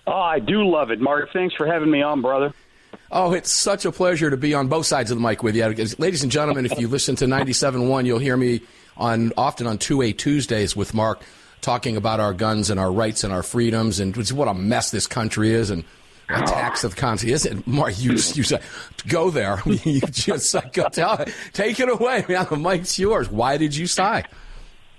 Oh, 0.07 0.13
I 0.13 0.39
do 0.39 0.67
love 0.67 0.89
it, 0.89 1.01
Mark. 1.01 1.33
Thanks 1.33 1.53
for 1.53 1.67
having 1.67 1.91
me 1.91 2.01
on, 2.01 2.21
brother. 2.21 2.53
Oh, 3.11 3.33
it's 3.33 3.51
such 3.51 3.85
a 3.85 3.91
pleasure 3.91 4.29
to 4.29 4.37
be 4.37 4.53
on 4.53 4.69
both 4.69 4.85
sides 4.85 5.11
of 5.11 5.17
the 5.17 5.27
mic 5.27 5.43
with 5.43 5.55
you. 5.55 5.63
Ladies 5.97 6.23
and 6.23 6.31
gentlemen, 6.31 6.65
if 6.65 6.79
you 6.79 6.87
listen 6.87 7.15
to 7.17 7.25
97.1, 7.25 8.05
you'll 8.05 8.19
hear 8.19 8.37
me 8.37 8.61
on 8.95 9.33
often 9.37 9.67
on 9.67 9.77
2A 9.77 10.17
Tuesdays 10.17 10.75
with 10.75 10.93
Mark 10.93 11.21
talking 11.61 11.97
about 11.97 12.19
our 12.19 12.33
guns 12.33 12.69
and 12.69 12.79
our 12.79 12.91
rights 12.91 13.23
and 13.23 13.33
our 13.33 13.43
freedoms 13.43 13.99
and 13.99 14.15
what 14.31 14.47
a 14.47 14.53
mess 14.53 14.91
this 14.91 15.07
country 15.07 15.51
is 15.51 15.69
and 15.69 15.83
attacks 16.29 16.83
of 16.83 16.95
country. 16.95 17.31
Isn't 17.31 17.65
Mark? 17.67 17.99
You 17.99 18.11
you 18.11 18.43
say 18.43 18.59
go 19.07 19.29
there. 19.29 19.61
you 19.65 20.01
just 20.01 20.55
go 20.73 20.87
tell 20.89 21.25
take 21.53 21.79
it 21.79 21.89
away. 21.89 22.25
Man, 22.27 22.47
the 22.49 22.57
mic's 22.57 22.97
yours. 22.97 23.29
Why 23.29 23.57
did 23.57 23.75
you 23.75 23.87
sigh? 23.87 24.23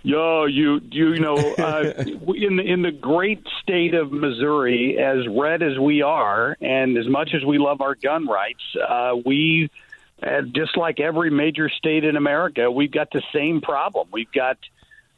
Yo, 0.03 0.45
you 0.45 0.81
you 0.91 1.19
know, 1.19 1.37
uh, 1.37 1.93
in 2.35 2.57
the 2.57 2.63
in 2.63 2.83
the 2.83 2.93
great 2.93 3.45
state 3.63 3.95
of 3.95 4.13
Missouri, 4.13 4.97
as 4.99 5.27
red 5.29 5.63
as 5.63 5.79
we 5.79 6.03
are, 6.03 6.57
and 6.61 6.97
as 6.97 7.09
much 7.09 7.31
as 7.35 7.45
we 7.45 7.59
love 7.59 7.81
our 7.81 7.95
gun 7.95 8.27
rights, 8.27 8.63
uh, 8.89 9.15
we 9.27 9.71
uh, 10.23 10.43
just 10.43 10.77
like 10.77 11.01
every 11.01 11.31
major 11.31 11.69
state 11.69 12.05
in 12.05 12.17
America, 12.17 12.71
we've 12.71 12.91
got 12.91 13.11
the 13.11 13.23
same 13.33 13.61
problem. 13.61 14.09
We've 14.13 14.31
got 14.33 14.59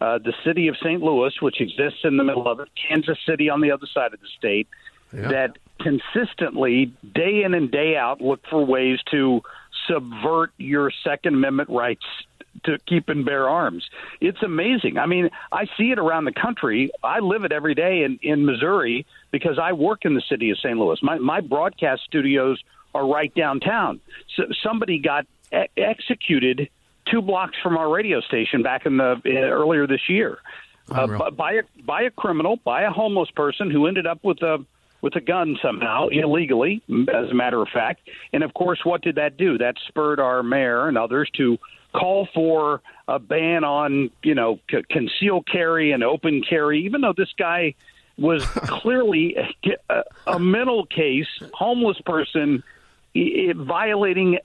uh, 0.01 0.19
the 0.19 0.33
city 0.45 0.69
of 0.69 0.77
St. 0.79 1.03
Louis, 1.03 1.33
which 1.40 1.61
exists 1.61 2.01
in 2.05 2.16
the 2.16 2.25
middle 2.25 2.49
of 2.49 2.61
it, 2.61 2.69
Kansas 2.88 3.19
City 3.27 3.51
on 3.51 3.61
the 3.61 3.71
other 3.73 3.87
side 3.87 4.14
of 4.14 4.21
the 4.21 4.29
state, 4.38 4.66
yeah. 5.12 5.29
that 5.29 5.59
consistently, 5.81 6.93
day 7.14 7.43
in 7.43 7.55
and 7.55 7.71
day 7.71 7.97
out, 7.97 8.21
look 8.21 8.40
for 8.49 8.64
ways 8.64 8.99
to 9.11 9.43
subvert 9.87 10.53
your 10.59 10.90
Second 11.05 11.35
Amendment 11.35 11.71
rights 11.71 12.05
to 12.64 12.78
keep 12.86 13.08
and 13.08 13.24
bear 13.24 13.48
arms. 13.48 13.88
It's 14.20 14.42
amazing. 14.42 14.98
I 14.98 15.06
mean, 15.06 15.30
I 15.52 15.66
see 15.76 15.90
it 15.90 15.98
around 15.98 16.24
the 16.24 16.32
country. 16.32 16.90
I 17.02 17.20
live 17.20 17.44
it 17.44 17.52
every 17.52 17.74
day 17.74 18.02
in, 18.02 18.18
in 18.22 18.44
Missouri 18.44 19.06
because 19.30 19.58
I 19.58 19.72
work 19.72 20.04
in 20.04 20.14
the 20.14 20.22
city 20.28 20.50
of 20.50 20.58
St. 20.58 20.76
Louis. 20.76 21.02
My, 21.02 21.18
my 21.18 21.40
broadcast 21.40 22.02
studios 22.04 22.62
are 22.94 23.06
right 23.06 23.34
downtown. 23.34 24.00
So 24.36 24.44
somebody 24.62 24.98
got 24.98 25.26
e- 25.52 25.66
executed 25.76 26.68
two 27.06 27.22
blocks 27.22 27.56
from 27.62 27.76
our 27.76 27.88
radio 27.88 28.20
station 28.20 28.62
back 28.62 28.86
in 28.86 28.96
the 28.96 29.20
uh, 29.24 29.30
earlier 29.30 29.86
this 29.86 30.08
year 30.08 30.38
uh, 30.90 31.30
by 31.30 31.52
a 31.52 31.62
by 31.84 32.02
a 32.02 32.10
criminal, 32.10 32.56
by 32.56 32.82
a 32.82 32.90
homeless 32.90 33.30
person 33.30 33.70
who 33.70 33.86
ended 33.86 34.06
up 34.06 34.22
with 34.24 34.42
a 34.42 34.64
with 35.02 35.16
a 35.16 35.20
gun 35.20 35.56
somehow 35.62 36.08
illegally, 36.08 36.82
as 36.90 37.30
a 37.30 37.34
matter 37.34 37.62
of 37.62 37.68
fact. 37.68 38.08
And 38.32 38.42
of 38.42 38.52
course, 38.52 38.80
what 38.84 39.00
did 39.00 39.14
that 39.14 39.36
do? 39.36 39.56
That 39.56 39.76
spurred 39.88 40.20
our 40.20 40.42
mayor 40.42 40.88
and 40.88 40.98
others 40.98 41.30
to 41.36 41.58
call 41.92 42.29
for 42.35 42.83
a 43.09 43.18
ban 43.18 43.64
on 43.64 44.11
you 44.22 44.35
know 44.35 44.59
c- 44.70 44.85
concealed 44.88 45.46
carry 45.46 45.92
and 45.92 46.03
open 46.03 46.42
carry, 46.42 46.85
even 46.85 47.00
though 47.00 47.14
this 47.16 47.33
guy 47.38 47.74
was 48.18 48.44
clearly 48.66 49.37
a, 49.88 50.03
a 50.26 50.38
mental 50.38 50.87
case, 50.87 51.29
homeless 51.53 52.00
person, 52.05 52.62
violating 53.14 54.38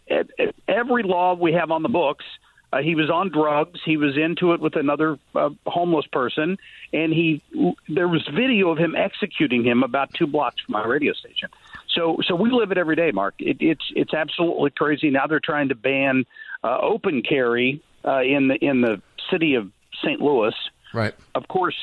every 0.67 1.03
law 1.03 1.36
we 1.36 1.53
have 1.53 1.71
on 1.71 1.84
the 1.84 1.89
books. 1.89 2.25
Uh, 2.73 2.81
he 2.81 2.95
was 2.95 3.10
on 3.10 3.29
drugs. 3.29 3.79
He 3.86 3.95
was 3.95 4.17
into 4.17 4.53
it 4.53 4.60
with 4.60 4.75
another 4.75 5.17
uh, 5.34 5.49
homeless 5.65 6.08
person, 6.08 6.58
and 6.91 7.13
he 7.13 7.41
there 7.88 8.08
was 8.08 8.27
video 8.34 8.69
of 8.69 8.77
him 8.77 8.95
executing 8.95 9.63
him 9.63 9.84
about 9.84 10.13
two 10.13 10.27
blocks 10.27 10.62
from 10.65 10.73
my 10.73 10.86
radio 10.86 11.13
station. 11.13 11.49
So, 11.95 12.17
so 12.27 12.36
we 12.36 12.51
live 12.51 12.71
it 12.71 12.77
every 12.77 12.97
day, 12.97 13.12
Mark. 13.12 13.36
It, 13.39 13.58
it's 13.62 13.86
it's 13.95 14.13
absolutely 14.13 14.71
crazy. 14.71 15.10
Now 15.10 15.27
they're 15.27 15.39
trying 15.39 15.69
to 15.69 15.75
ban 15.75 16.25
uh, 16.65 16.80
open 16.82 17.21
carry 17.21 17.82
uh, 18.04 18.21
in 18.21 18.47
the 18.47 18.56
in 18.56 18.82
the 18.82 19.01
city 19.30 19.56
of 19.56 19.71
St. 20.04 20.19
Louis. 20.19 20.54
Right. 20.93 21.13
Of 21.36 21.47
course, 21.47 21.75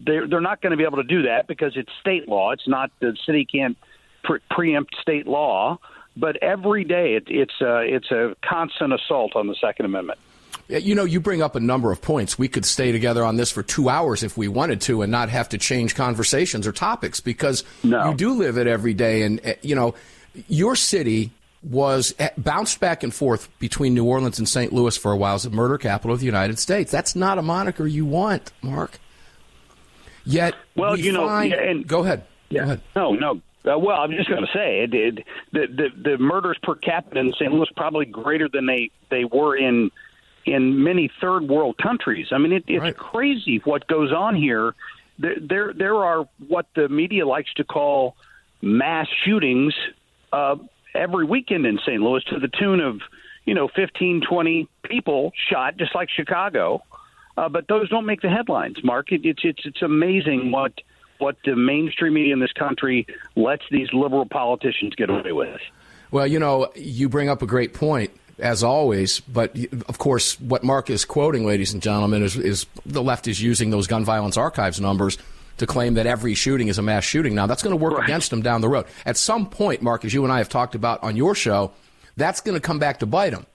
they're 0.00 0.26
they're 0.26 0.40
not 0.40 0.62
going 0.62 0.70
to 0.70 0.76
be 0.76 0.84
able 0.84 0.98
to 0.98 1.04
do 1.04 1.22
that 1.22 1.46
because 1.46 1.72
it's 1.76 1.90
state 2.00 2.28
law. 2.28 2.52
It's 2.52 2.66
not 2.66 2.90
the 3.00 3.16
city 3.26 3.44
can't 3.44 3.76
pre- 4.24 4.40
preempt 4.50 4.96
state 5.00 5.26
law. 5.26 5.78
But 6.16 6.36
every 6.42 6.84
day, 6.84 7.14
it, 7.14 7.24
it's 7.28 7.60
a, 7.60 7.82
it's 7.82 8.10
a 8.10 8.34
constant 8.44 8.92
assault 8.92 9.36
on 9.36 9.46
the 9.46 9.54
Second 9.60 9.86
Amendment. 9.86 10.18
You 10.68 10.94
know, 10.94 11.04
you 11.04 11.20
bring 11.20 11.40
up 11.40 11.56
a 11.56 11.60
number 11.60 11.90
of 11.90 12.02
points. 12.02 12.38
We 12.38 12.48
could 12.48 12.64
stay 12.64 12.92
together 12.92 13.24
on 13.24 13.36
this 13.36 13.50
for 13.50 13.62
two 13.62 13.88
hours 13.88 14.22
if 14.22 14.36
we 14.36 14.46
wanted 14.46 14.80
to 14.82 15.02
and 15.02 15.10
not 15.10 15.28
have 15.28 15.48
to 15.50 15.58
change 15.58 15.94
conversations 15.94 16.66
or 16.66 16.72
topics 16.72 17.20
because 17.20 17.64
no. 17.82 18.10
you 18.10 18.16
do 18.16 18.34
live 18.34 18.58
it 18.58 18.66
every 18.66 18.94
day. 18.94 19.22
And, 19.22 19.40
eh, 19.42 19.54
you 19.62 19.74
know, 19.74 19.94
your 20.48 20.76
city 20.76 21.30
was 21.62 22.14
eh, 22.18 22.30
bounced 22.38 22.80
back 22.80 23.02
and 23.02 23.14
forth 23.14 23.48
between 23.58 23.94
New 23.94 24.04
Orleans 24.04 24.38
and 24.38 24.48
St. 24.48 24.72
Louis 24.72 24.96
for 24.96 25.12
a 25.12 25.16
while 25.16 25.34
as 25.34 25.42
the 25.42 25.50
murder 25.50 25.78
capital 25.78 26.14
of 26.14 26.20
the 26.20 26.26
United 26.26 26.58
States. 26.58 26.90
That's 26.90 27.14
not 27.14 27.38
a 27.38 27.42
moniker 27.42 27.86
you 27.86 28.06
want, 28.06 28.52
Mark. 28.62 28.98
Yet, 30.24 30.54
well, 30.76 30.94
we 30.94 31.02
you 31.02 31.12
know, 31.12 31.26
find, 31.26 31.50
yeah, 31.50 31.62
and, 31.62 31.86
go 31.86 32.00
ahead. 32.04 32.24
Yeah. 32.48 32.60
Go 32.60 32.64
ahead. 32.64 32.80
No, 32.96 33.12
no. 33.12 33.40
Uh, 33.62 33.78
well, 33.78 34.00
I'm 34.00 34.10
just 34.12 34.28
going 34.28 34.44
to 34.44 34.52
say 34.54 34.80
it, 34.84 34.94
it, 34.94 35.26
the, 35.52 35.66
the 35.66 36.10
the 36.10 36.18
murders 36.18 36.56
per 36.62 36.74
capita 36.76 37.20
in 37.20 37.32
St. 37.34 37.52
Louis 37.52 37.68
probably 37.76 38.06
greater 38.06 38.48
than 38.48 38.64
they 38.64 38.90
they 39.10 39.24
were 39.24 39.54
in 39.54 39.90
in 40.46 40.82
many 40.82 41.10
third 41.20 41.46
world 41.46 41.76
countries. 41.76 42.28
I 42.32 42.38
mean, 42.38 42.52
it, 42.52 42.64
it's 42.66 42.80
right. 42.80 42.96
crazy 42.96 43.60
what 43.64 43.86
goes 43.86 44.12
on 44.12 44.34
here. 44.34 44.74
There, 45.18 45.34
there 45.38 45.72
there 45.74 45.96
are 45.96 46.26
what 46.48 46.66
the 46.74 46.88
media 46.88 47.26
likes 47.26 47.52
to 47.54 47.64
call 47.64 48.16
mass 48.62 49.08
shootings 49.24 49.74
uh, 50.32 50.56
every 50.94 51.24
weekend 51.24 51.66
in 51.66 51.78
St. 51.78 52.00
Louis 52.00 52.22
to 52.24 52.38
the 52.38 52.48
tune 52.48 52.80
of 52.80 53.00
you 53.44 53.54
know 53.54 53.68
15, 53.74 54.22
20 54.28 54.68
people 54.84 55.32
shot, 55.50 55.76
just 55.76 55.94
like 55.94 56.08
Chicago. 56.10 56.82
Uh, 57.36 57.48
but 57.48 57.68
those 57.68 57.88
don't 57.88 58.06
make 58.06 58.20
the 58.20 58.28
headlines, 58.28 58.76
Mark. 58.84 59.12
It, 59.12 59.24
it's 59.24 59.40
it's 59.44 59.64
it's 59.64 59.82
amazing 59.82 60.50
what 60.50 60.72
what 61.18 61.36
the 61.44 61.54
mainstream 61.54 62.14
media 62.14 62.32
in 62.32 62.40
this 62.40 62.52
country 62.52 63.06
lets 63.36 63.62
these 63.70 63.88
liberal 63.92 64.26
politicians 64.26 64.94
get 64.94 65.10
away 65.10 65.32
with. 65.32 65.60
Well, 66.10 66.26
you 66.26 66.38
know, 66.38 66.72
you 66.74 67.08
bring 67.08 67.28
up 67.28 67.42
a 67.42 67.46
great 67.46 67.72
point, 67.72 68.10
as 68.38 68.64
always, 68.64 69.20
but 69.20 69.56
of 69.86 69.98
course, 69.98 70.40
what 70.40 70.64
Mark 70.64 70.90
is 70.90 71.04
quoting, 71.04 71.46
ladies 71.46 71.72
and 71.72 71.80
gentlemen, 71.82 72.22
is, 72.22 72.36
is 72.36 72.66
the 72.84 73.02
left 73.02 73.28
is 73.28 73.40
using 73.40 73.70
those 73.70 73.86
gun 73.86 74.04
violence 74.04 74.36
archives 74.36 74.80
numbers 74.80 75.18
to 75.60 75.66
claim 75.66 75.94
that 75.94 76.06
every 76.06 76.34
shooting 76.34 76.68
is 76.68 76.78
a 76.78 76.82
mass 76.82 77.04
shooting. 77.04 77.34
Now, 77.34 77.46
that's 77.46 77.62
going 77.62 77.78
to 77.78 77.82
work 77.82 77.94
right. 77.94 78.04
against 78.04 78.30
them 78.30 78.42
down 78.42 78.60
the 78.60 78.68
road. 78.68 78.86
At 79.06 79.16
some 79.16 79.48
point, 79.48 79.82
Mark, 79.82 80.04
as 80.04 80.12
you 80.12 80.24
and 80.24 80.32
I 80.32 80.38
have 80.38 80.48
talked 80.48 80.74
about 80.74 81.02
on 81.02 81.16
your 81.16 81.34
show, 81.34 81.70
that's 82.16 82.40
going 82.40 82.54
to 82.54 82.60
come 82.60 82.78
back 82.78 82.98
to 82.98 83.06
bite 83.06 83.30
them. 83.30 83.46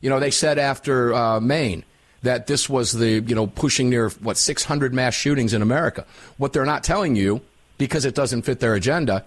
You 0.00 0.10
know, 0.10 0.20
they 0.20 0.30
said 0.30 0.58
after 0.58 1.14
uh, 1.14 1.40
Maine, 1.40 1.84
that 2.22 2.46
this 2.46 2.68
was 2.68 2.92
the, 2.92 3.20
you 3.20 3.34
know, 3.34 3.46
pushing 3.46 3.90
near, 3.90 4.10
what, 4.10 4.36
600 4.36 4.92
mass 4.92 5.14
shootings 5.14 5.54
in 5.54 5.62
America. 5.62 6.04
What 6.36 6.52
they're 6.52 6.64
not 6.64 6.84
telling 6.84 7.16
you, 7.16 7.40
because 7.78 8.04
it 8.04 8.14
doesn't 8.14 8.42
fit 8.42 8.60
their 8.60 8.74
agenda, 8.74 9.24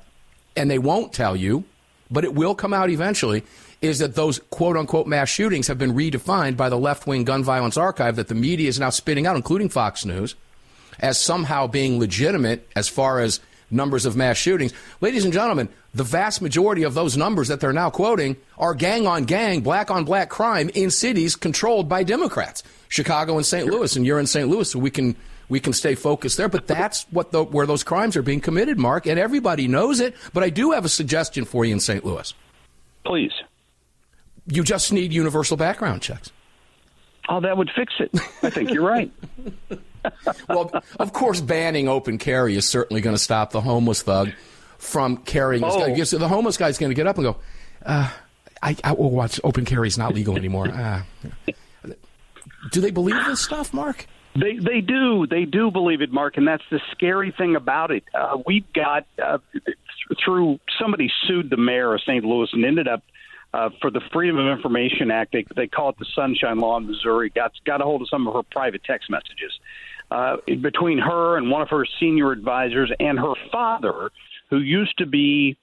and 0.56 0.70
they 0.70 0.80
won't 0.80 1.14
tell 1.14 1.36
you, 1.36 1.66
but 2.10 2.24
it 2.24 2.34
will 2.34 2.56
come 2.56 2.74
out 2.74 2.90
eventually, 2.90 3.44
is 3.82 4.00
that 4.00 4.16
those 4.16 4.40
quote 4.50 4.78
unquote 4.78 5.08
mass 5.08 5.30
shootings 5.30 5.68
have 5.68 5.78
been 5.78 5.94
redefined 5.94 6.56
by 6.56 6.70
the 6.70 6.78
left 6.78 7.08
wing 7.08 7.24
gun 7.24 7.44
violence 7.44 7.78
archive 7.78 8.16
that 8.16 8.28
the 8.28 8.36
media 8.36 8.70
is 8.70 8.80
now 8.80 8.90
spitting 8.90 9.26
out, 9.26 9.36
including 9.36 9.70
Fox 9.70 10.06
News, 10.06 10.36
as 11.00 11.20
somehow 11.20 11.68
being 11.68 12.00
legitimate 12.00 12.68
as 12.76 12.88
far 12.88 13.20
as 13.20 13.40
numbers 13.72 14.06
of 14.06 14.16
mass 14.16 14.38
shootings. 14.38 14.74
Ladies 15.02 15.24
and 15.24 15.34
gentlemen, 15.34 15.70
the 15.94 16.04
vast 16.04 16.42
majority 16.42 16.84
of 16.84 16.94
those 16.94 17.18
numbers 17.18 17.48
that 17.48 17.60
they're 17.60 17.74
now 17.74 17.90
quoting 17.90 18.38
are 18.58 18.74
gang 18.74 19.08
on 19.08 19.24
gang, 19.24 19.62
black 19.62 19.90
on 19.90 20.06
black 20.06 20.30
crime 20.30 20.70
in 20.74 20.92
cities 20.92 21.36
controlled 21.36 21.88
by 21.90 22.04
Democrats. 22.04 22.64
Chicago 22.90 23.38
and 23.38 23.46
St. 23.46 23.68
Louis, 23.68 23.96
and 23.96 24.06
you're 24.06 24.20
in 24.20 24.28
St. 24.28 24.48
Louis, 24.48 24.70
so 24.70 24.80
we 24.80 24.92
can 24.92 25.16
we 25.48 25.60
can 25.60 25.74
stay 25.74 25.96
focused 25.96 26.38
there. 26.38 26.50
But 26.50 26.68
that's 26.68 27.04
what 27.12 27.32
the, 27.32 27.44
where 27.44 27.66
those 27.66 27.84
crimes 27.84 28.16
are 28.16 28.22
being 28.22 28.42
committed, 28.42 28.80
Mark, 28.80 29.06
and 29.06 29.20
everybody 29.20 29.68
knows 29.68 30.00
it. 30.00 30.16
But 30.34 30.44
I 30.44 30.50
do 30.50 30.72
have 30.72 30.86
a 30.86 30.90
suggestion 30.90 31.46
for 31.46 31.66
you 31.66 31.74
in 31.74 31.80
St. 31.80 32.04
Louis. 32.06 32.34
Please. 33.06 33.34
You 34.48 34.64
just 34.64 34.92
need 34.94 35.12
universal 35.12 35.58
background 35.58 36.02
checks. 36.02 36.32
Oh, 37.28 37.40
that 37.42 37.58
would 37.58 37.72
fix 37.76 37.94
it. 38.00 38.12
I 38.44 38.50
think 38.50 38.72
you're 38.72 38.86
right. 38.86 39.12
well, 40.50 40.72
of 41.00 41.14
course, 41.14 41.42
banning 41.42 41.88
open 41.88 42.18
carry 42.18 42.56
is 42.56 42.68
certainly 42.68 43.02
going 43.02 43.16
to 43.16 43.22
stop 43.22 43.52
the 43.52 43.62
homeless 43.62 44.02
thug 44.02 44.32
from 44.78 45.18
carrying 45.18 45.64
his 45.64 45.74
Oh. 45.76 45.80
gun. 45.96 46.06
So 46.06 46.18
the 46.18 46.28
homeless 46.28 46.58
guy's 46.58 46.78
going 46.78 46.90
to 46.92 46.96
get 46.96 47.08
up 47.08 47.18
and 47.18 47.26
go, 47.26 47.38
uh, 47.86 48.10
I, 48.62 48.76
I 48.84 48.92
will 48.94 49.12
watch 49.12 49.40
open 49.44 49.66
carry 49.66 49.88
is 49.88 49.98
not 49.98 50.14
legal 50.14 50.36
anymore. 50.38 50.68
Uh, 50.70 51.02
do 52.72 52.82
they 52.82 52.92
believe 52.92 53.16
this 53.26 53.40
stuff, 53.42 53.74
Mark? 53.74 54.08
They 54.38 54.58
they 54.58 54.82
do 54.82 55.26
they 55.28 55.46
do 55.46 55.72
believe 55.72 56.02
it, 56.02 56.12
Mark, 56.12 56.36
and 56.36 56.46
that's 56.46 56.64
the 56.70 56.82
scary 56.92 57.32
thing 57.32 57.56
about 57.56 57.92
it. 57.92 58.04
Uh, 58.14 58.38
we've 58.46 58.72
got 58.74 59.06
uh, 59.24 59.38
through 60.24 60.60
somebody 60.78 61.10
sued 61.26 61.50
the 61.50 61.56
mayor 61.58 61.94
of 61.94 62.02
St. 62.02 62.24
Louis 62.26 62.50
and 62.52 62.66
ended 62.66 62.88
up 62.90 63.02
uh, 63.54 63.70
for 63.80 63.90
the 63.90 64.02
Freedom 64.12 64.38
of 64.38 64.48
Information 64.58 65.10
Act. 65.10 65.32
They 65.32 65.46
they 65.56 65.68
call 65.68 65.90
it 65.90 65.96
the 66.00 66.06
Sunshine 66.14 66.60
Law 66.60 66.76
in 66.78 66.86
Missouri. 66.88 67.30
Got 67.34 67.54
got 67.66 67.80
a 67.80 67.86
hold 67.86 68.02
of 68.02 68.10
some 68.10 68.28
of 68.28 68.34
her 68.34 68.44
private 68.44 68.84
text 68.84 69.10
messages 69.10 69.58
uh, 70.12 70.38
between 70.62 71.00
her 71.00 71.38
and 71.38 71.50
one 71.50 71.62
of 71.62 71.70
her 71.70 71.86
senior 72.00 72.32
advisors 72.32 72.92
and 73.00 73.20
her 73.20 73.34
father, 73.52 74.12
who 74.50 74.60
used 74.60 74.98
to 75.00 75.06
be 75.06 75.58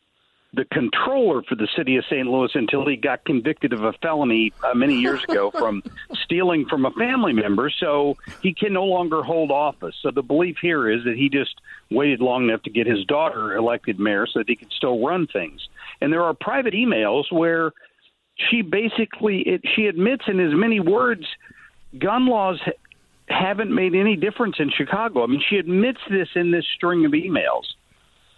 the 0.54 0.64
controller 0.66 1.42
for 1.42 1.54
the 1.54 1.68
city 1.76 1.96
of 1.96 2.04
St. 2.10 2.26
Louis 2.26 2.50
until 2.54 2.86
he 2.86 2.96
got 2.96 3.24
convicted 3.24 3.72
of 3.72 3.84
a 3.84 3.92
felony 3.94 4.52
uh, 4.62 4.74
many 4.74 5.00
years 5.00 5.24
ago 5.24 5.50
from 5.58 5.82
stealing 6.24 6.66
from 6.66 6.84
a 6.84 6.90
family 6.90 7.32
member. 7.32 7.70
So 7.70 8.18
he 8.42 8.52
can 8.52 8.74
no 8.74 8.84
longer 8.84 9.22
hold 9.22 9.50
office. 9.50 9.94
So 10.02 10.10
the 10.10 10.22
belief 10.22 10.56
here 10.60 10.90
is 10.90 11.04
that 11.04 11.16
he 11.16 11.30
just 11.30 11.60
waited 11.90 12.20
long 12.20 12.48
enough 12.48 12.62
to 12.64 12.70
get 12.70 12.86
his 12.86 13.04
daughter 13.06 13.56
elected 13.56 13.98
mayor 13.98 14.26
so 14.26 14.40
that 14.40 14.48
he 14.48 14.56
could 14.56 14.72
still 14.72 15.04
run 15.04 15.26
things. 15.26 15.66
And 16.02 16.12
there 16.12 16.22
are 16.22 16.34
private 16.34 16.74
emails 16.74 17.32
where 17.32 17.72
she 18.50 18.60
basically 18.60 19.40
it, 19.40 19.62
she 19.74 19.86
admits 19.86 20.24
in 20.26 20.38
as 20.40 20.52
many 20.52 20.80
words 20.80 21.24
gun 21.98 22.26
laws 22.26 22.60
haven't 23.32 23.74
made 23.74 23.94
any 23.94 24.16
difference 24.16 24.56
in 24.58 24.70
Chicago. 24.70 25.24
I 25.24 25.26
mean, 25.26 25.42
she 25.48 25.56
admits 25.56 26.00
this 26.10 26.28
in 26.34 26.50
this 26.50 26.64
string 26.76 27.04
of 27.04 27.12
emails 27.12 27.64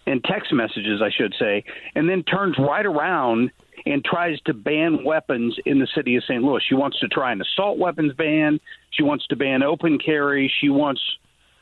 and 0.06 0.22
text 0.24 0.52
messages, 0.52 1.00
I 1.02 1.10
should 1.10 1.34
say, 1.38 1.64
and 1.94 2.08
then 2.08 2.22
turns 2.22 2.56
right 2.58 2.84
around 2.84 3.50
and 3.86 4.04
tries 4.04 4.40
to 4.42 4.54
ban 4.54 5.04
weapons 5.04 5.56
in 5.66 5.78
the 5.78 5.88
city 5.94 6.16
of 6.16 6.24
St. 6.24 6.42
Louis. 6.42 6.62
She 6.66 6.74
wants 6.74 6.98
to 7.00 7.08
try 7.08 7.32
an 7.32 7.40
assault 7.40 7.78
weapons 7.78 8.12
ban. 8.14 8.60
She 8.90 9.02
wants 9.02 9.26
to 9.28 9.36
ban 9.36 9.62
open 9.62 9.98
carry. 9.98 10.52
She 10.60 10.68
wants 10.68 11.00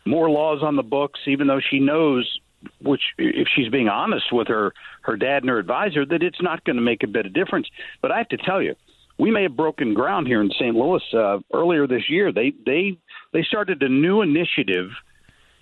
more 0.05 0.29
laws 0.31 0.63
on 0.63 0.77
the 0.77 0.83
books, 0.83 1.21
even 1.27 1.47
though 1.47 1.61
she 1.61 1.79
knows, 1.79 2.39
which 2.81 3.03
if 3.19 3.49
she's 3.55 3.69
being 3.69 3.89
honest 3.89 4.33
with 4.33 4.49
her 4.49 4.73
her 5.03 5.17
dad 5.17 5.43
and 5.43 5.51
her 5.51 5.59
advisor, 5.59 6.05
that 6.07 6.23
it's 6.23 6.43
not 6.43 6.65
going 6.65 6.77
to 6.77 6.83
make 6.83 7.03
a 7.03 7.09
bit 7.09 7.27
of 7.27 7.33
difference. 7.33 7.69
But 8.01 8.13
I 8.13 8.19
have 8.19 8.29
to 8.29 8.37
tell 8.37 8.63
you, 8.63 8.75
we 9.19 9.31
may 9.31 9.43
have 9.45 9.57
broken 9.57 9.95
ground 9.95 10.27
here 10.27 10.41
in 10.41 10.51
St. 10.51 10.75
Louis 10.75 11.03
uh, 11.13 11.39
earlier 11.53 11.87
this 11.87 12.09
year. 12.09 12.33
They 12.33 12.53
they 12.65 12.99
they 13.33 13.43
started 13.43 13.83
a 13.83 13.89
new 13.89 14.23
initiative 14.23 14.91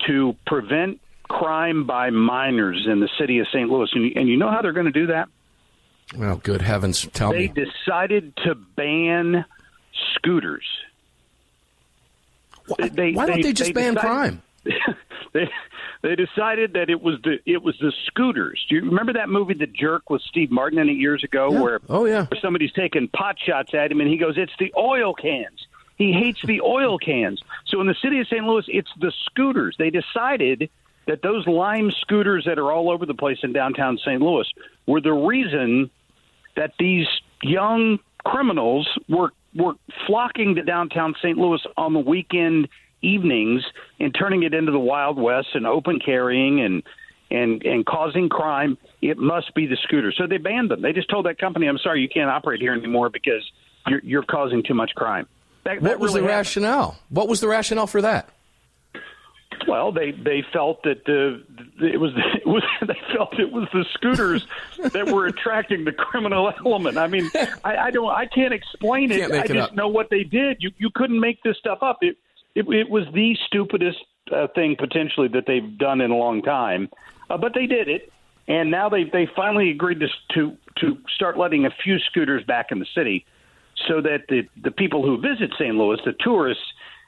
to 0.07 0.35
prevent 0.45 0.99
crime 1.29 1.85
by 1.85 2.09
minors 2.09 2.85
in 2.89 2.99
the 2.99 3.09
city 3.19 3.39
of 3.39 3.47
St. 3.47 3.69
Louis. 3.69 3.89
And, 3.93 4.15
and 4.17 4.27
you 4.27 4.37
know 4.37 4.49
how 4.49 4.61
they're 4.61 4.73
going 4.73 4.85
to 4.85 4.91
do 4.91 5.07
that? 5.07 5.29
Well, 6.17 6.37
good 6.37 6.61
heavens, 6.61 7.07
tell 7.13 7.31
they 7.31 7.47
me. 7.47 7.53
They 7.55 7.65
decided 7.65 8.35
to 8.37 8.55
ban 8.55 9.45
scooters. 10.15 10.65
Why, 12.67 12.89
they, 12.89 13.13
why 13.13 13.25
don't 13.25 13.37
they, 13.37 13.43
they 13.43 13.53
just 13.53 13.73
ban 13.73 13.93
decided, 13.93 14.09
crime? 14.09 14.41
they 15.33 15.49
they 16.01 16.15
decided 16.15 16.73
that 16.73 16.89
it 16.89 17.01
was 17.01 17.15
the 17.23 17.37
it 17.45 17.63
was 17.63 17.77
the 17.79 17.93
scooters. 18.07 18.63
Do 18.69 18.75
you 18.75 18.81
remember 18.81 19.13
that 19.13 19.29
movie, 19.29 19.53
The 19.53 19.67
Jerk, 19.67 20.09
with 20.09 20.21
Steve 20.23 20.51
Martin 20.51 20.79
in 20.79 20.89
it 20.89 20.93
years 20.93 21.23
ago, 21.23 21.51
yeah. 21.51 21.59
where 21.59 21.79
oh 21.89 22.05
yeah, 22.05 22.25
where 22.25 22.39
somebody's 22.41 22.71
taking 22.73 23.07
pot 23.07 23.37
shots 23.39 23.73
at 23.73 23.91
him, 23.91 24.01
and 24.01 24.09
he 24.09 24.17
goes, 24.17 24.35
"It's 24.37 24.53
the 24.59 24.73
oil 24.77 25.13
cans." 25.13 25.65
He 26.01 26.11
hates 26.11 26.39
the 26.43 26.61
oil 26.61 26.97
cans. 26.97 27.43
So 27.67 27.79
in 27.79 27.85
the 27.85 27.93
city 28.01 28.19
of 28.19 28.25
St. 28.25 28.43
Louis, 28.43 28.65
it's 28.67 28.89
the 28.99 29.13
scooters. 29.25 29.75
They 29.77 29.91
decided 29.91 30.71
that 31.05 31.21
those 31.21 31.45
lime 31.45 31.91
scooters 31.91 32.45
that 32.45 32.57
are 32.57 32.71
all 32.71 32.89
over 32.89 33.05
the 33.05 33.13
place 33.13 33.37
in 33.43 33.53
downtown 33.53 33.99
St. 33.99 34.19
Louis 34.19 34.51
were 34.87 34.99
the 34.99 35.13
reason 35.13 35.91
that 36.55 36.73
these 36.79 37.05
young 37.43 37.99
criminals 38.25 38.89
were 39.07 39.31
were 39.53 39.73
flocking 40.07 40.55
to 40.55 40.63
downtown 40.63 41.13
St. 41.21 41.37
Louis 41.37 41.61
on 41.77 41.93
the 41.93 41.99
weekend 41.99 42.67
evenings 43.03 43.63
and 43.99 44.15
turning 44.17 44.41
it 44.41 44.55
into 44.55 44.71
the 44.71 44.79
Wild 44.79 45.19
West 45.19 45.49
and 45.53 45.67
open 45.67 45.99
carrying 45.99 46.61
and 46.61 46.81
and 47.29 47.63
and 47.63 47.85
causing 47.85 48.27
crime. 48.27 48.75
It 49.03 49.19
must 49.19 49.53
be 49.53 49.67
the 49.67 49.77
scooters. 49.83 50.15
So 50.17 50.25
they 50.25 50.37
banned 50.37 50.71
them. 50.71 50.81
They 50.81 50.93
just 50.93 51.11
told 51.11 51.27
that 51.27 51.37
company, 51.37 51.67
"I'm 51.67 51.77
sorry, 51.77 52.01
you 52.01 52.09
can't 52.09 52.31
operate 52.31 52.59
here 52.59 52.73
anymore 52.73 53.11
because 53.11 53.43
you're, 53.87 54.01
you're 54.03 54.23
causing 54.23 54.63
too 54.63 54.73
much 54.73 54.95
crime." 54.95 55.27
That, 55.63 55.81
what 55.81 55.83
that 55.83 55.99
was 55.99 56.11
really 56.11 56.21
the 56.21 56.27
happened. 56.27 56.37
rationale? 56.37 56.97
What 57.09 57.27
was 57.27 57.41
the 57.41 57.47
rationale 57.47 57.87
for 57.87 58.01
that? 58.01 58.29
Well, 59.67 59.91
they 59.91 60.11
they 60.11 60.43
felt 60.51 60.83
that 60.83 61.05
the 61.05 61.43
it 61.85 61.99
was 61.99 62.11
it 62.35 62.47
was 62.47 62.63
they 62.81 62.99
felt 63.15 63.39
it 63.39 63.51
was 63.51 63.67
the 63.73 63.85
scooters 63.93 64.45
that 64.93 65.07
were 65.07 65.27
attracting 65.27 65.85
the 65.85 65.91
criminal 65.91 66.51
element. 66.65 66.97
I 66.97 67.07
mean, 67.07 67.29
I, 67.63 67.77
I 67.77 67.91
don't 67.91 68.09
I 68.09 68.25
can't 68.25 68.53
explain 68.53 69.11
it. 69.11 69.19
Can't 69.19 69.33
I 69.33 69.47
just 69.47 69.71
up. 69.71 69.75
know 69.75 69.87
what 69.87 70.09
they 70.09 70.23
did. 70.23 70.57
You 70.59 70.71
you 70.77 70.89
couldn't 70.93 71.19
make 71.19 71.43
this 71.43 71.57
stuff 71.57 71.79
up. 71.81 71.99
It 72.01 72.17
it, 72.55 72.67
it 72.69 72.89
was 72.89 73.05
the 73.13 73.37
stupidest 73.47 73.99
uh, 74.31 74.47
thing 74.55 74.75
potentially 74.77 75.27
that 75.29 75.45
they've 75.47 75.77
done 75.77 76.01
in 76.01 76.11
a 76.11 76.17
long 76.17 76.41
time, 76.41 76.89
uh, 77.29 77.37
but 77.37 77.53
they 77.53 77.65
did 77.65 77.87
it, 77.87 78.11
and 78.47 78.71
now 78.71 78.89
they 78.89 79.03
they 79.03 79.29
finally 79.35 79.69
agreed 79.71 79.99
to 79.99 80.07
to 80.33 80.57
to 80.77 80.97
start 81.15 81.37
letting 81.37 81.65
a 81.65 81.71
few 81.83 81.99
scooters 81.99 82.43
back 82.45 82.71
in 82.71 82.79
the 82.79 82.87
city, 82.95 83.25
so 83.87 84.01
that 84.01 84.27
the 84.29 84.47
the 84.61 84.71
people 84.71 85.03
who 85.03 85.19
visit 85.19 85.51
St. 85.59 85.75
Louis, 85.75 85.99
the 86.05 86.13
tourists, 86.19 86.63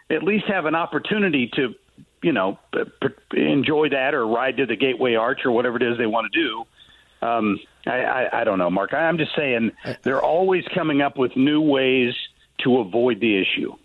at 0.09 0.23
least 0.23 0.45
have 0.45 0.65
an 0.65 0.75
opportunity 0.75 1.49
to 1.55 1.75
you 2.23 2.31
know, 2.31 2.57
enjoy 3.33 3.89
that 3.89 4.13
or 4.13 4.25
ride 4.25 4.57
to 4.57 4.65
the 4.65 4.77
Gateway 4.77 5.15
Arch 5.15 5.41
or 5.45 5.51
whatever 5.51 5.75
it 5.75 5.83
is 5.83 5.97
they 5.97 6.07
want 6.07 6.31
to 6.31 6.41
do. 6.41 6.65
Um, 7.21 7.59
I, 7.85 8.01
I, 8.01 8.41
I 8.41 8.43
don't 8.43 8.57
know, 8.57 8.69
Mark. 8.69 8.93
I'm 8.93 9.17
just 9.17 9.35
saying 9.35 9.71
they're 10.01 10.21
always 10.21 10.63
coming 10.73 11.01
up 11.01 11.17
with 11.17 11.35
new 11.35 11.61
ways 11.61 12.13
to 12.63 12.79
avoid 12.79 13.19
the 13.19 13.39
issue. 13.39 13.75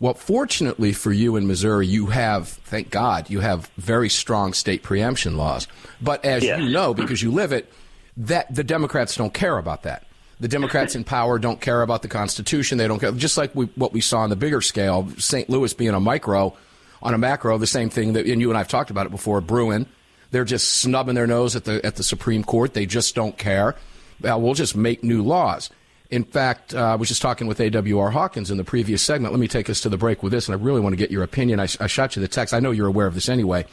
Well, 0.00 0.14
fortunately 0.14 0.92
for 0.92 1.12
you 1.12 1.36
in 1.36 1.46
Missouri, 1.46 1.86
you 1.86 2.06
have, 2.06 2.48
thank 2.48 2.90
God, 2.90 3.30
you 3.30 3.40
have 3.40 3.66
very 3.76 4.08
strong 4.08 4.52
state 4.52 4.82
preemption 4.82 5.36
laws. 5.36 5.66
But 6.00 6.24
as 6.24 6.44
yes. 6.44 6.60
you 6.60 6.70
know, 6.70 6.94
because 6.94 7.22
you 7.22 7.32
live 7.32 7.52
it, 7.52 7.72
that 8.16 8.52
the 8.52 8.64
Democrats 8.64 9.16
don't 9.16 9.34
care 9.34 9.58
about 9.58 9.84
that. 9.84 10.04
The 10.40 10.48
Democrats 10.48 10.94
in 10.94 11.04
power 11.04 11.38
don't 11.38 11.60
care 11.60 11.82
about 11.82 12.02
the 12.02 12.08
Constitution. 12.08 12.78
They 12.78 12.86
don't 12.86 13.00
care. 13.00 13.10
Just 13.12 13.36
like 13.36 13.54
we, 13.54 13.66
what 13.74 13.92
we 13.92 14.00
saw 14.00 14.20
on 14.20 14.30
the 14.30 14.36
bigger 14.36 14.60
scale, 14.60 15.08
St. 15.18 15.50
Louis 15.50 15.74
being 15.74 15.94
a 15.94 16.00
micro, 16.00 16.56
on 17.02 17.14
a 17.14 17.18
macro, 17.18 17.58
the 17.58 17.66
same 17.66 17.90
thing 17.90 18.12
that, 18.12 18.26
and 18.26 18.40
you 18.40 18.48
and 18.50 18.56
I 18.56 18.60
have 18.60 18.68
talked 18.68 18.90
about 18.90 19.06
it 19.06 19.10
before, 19.10 19.40
Bruen. 19.40 19.86
They're 20.30 20.44
just 20.44 20.68
snubbing 20.76 21.14
their 21.14 21.26
nose 21.26 21.56
at 21.56 21.64
the, 21.64 21.84
at 21.84 21.96
the 21.96 22.02
Supreme 22.02 22.44
Court. 22.44 22.74
They 22.74 22.86
just 22.86 23.14
don't 23.14 23.36
care. 23.36 23.76
Well, 24.20 24.40
we'll 24.40 24.54
just 24.54 24.76
make 24.76 25.02
new 25.02 25.22
laws. 25.22 25.70
In 26.10 26.24
fact, 26.24 26.74
uh, 26.74 26.92
I 26.92 26.94
was 26.94 27.08
just 27.08 27.22
talking 27.22 27.46
with 27.46 27.60
A.W.R. 27.60 28.10
Hawkins 28.10 28.50
in 28.50 28.56
the 28.56 28.64
previous 28.64 29.02
segment. 29.02 29.32
Let 29.32 29.40
me 29.40 29.48
take 29.48 29.68
us 29.68 29.80
to 29.82 29.88
the 29.88 29.98
break 29.98 30.22
with 30.22 30.32
this, 30.32 30.48
and 30.48 30.54
I 30.54 30.62
really 30.62 30.80
want 30.80 30.92
to 30.92 30.96
get 30.96 31.10
your 31.10 31.22
opinion. 31.22 31.60
I, 31.60 31.68
I 31.80 31.86
shot 31.86 32.16
you 32.16 32.22
the 32.22 32.28
text. 32.28 32.54
I 32.54 32.60
know 32.60 32.70
you're 32.70 32.86
aware 32.86 33.06
of 33.06 33.14
this 33.14 33.28
anyway. 33.28 33.66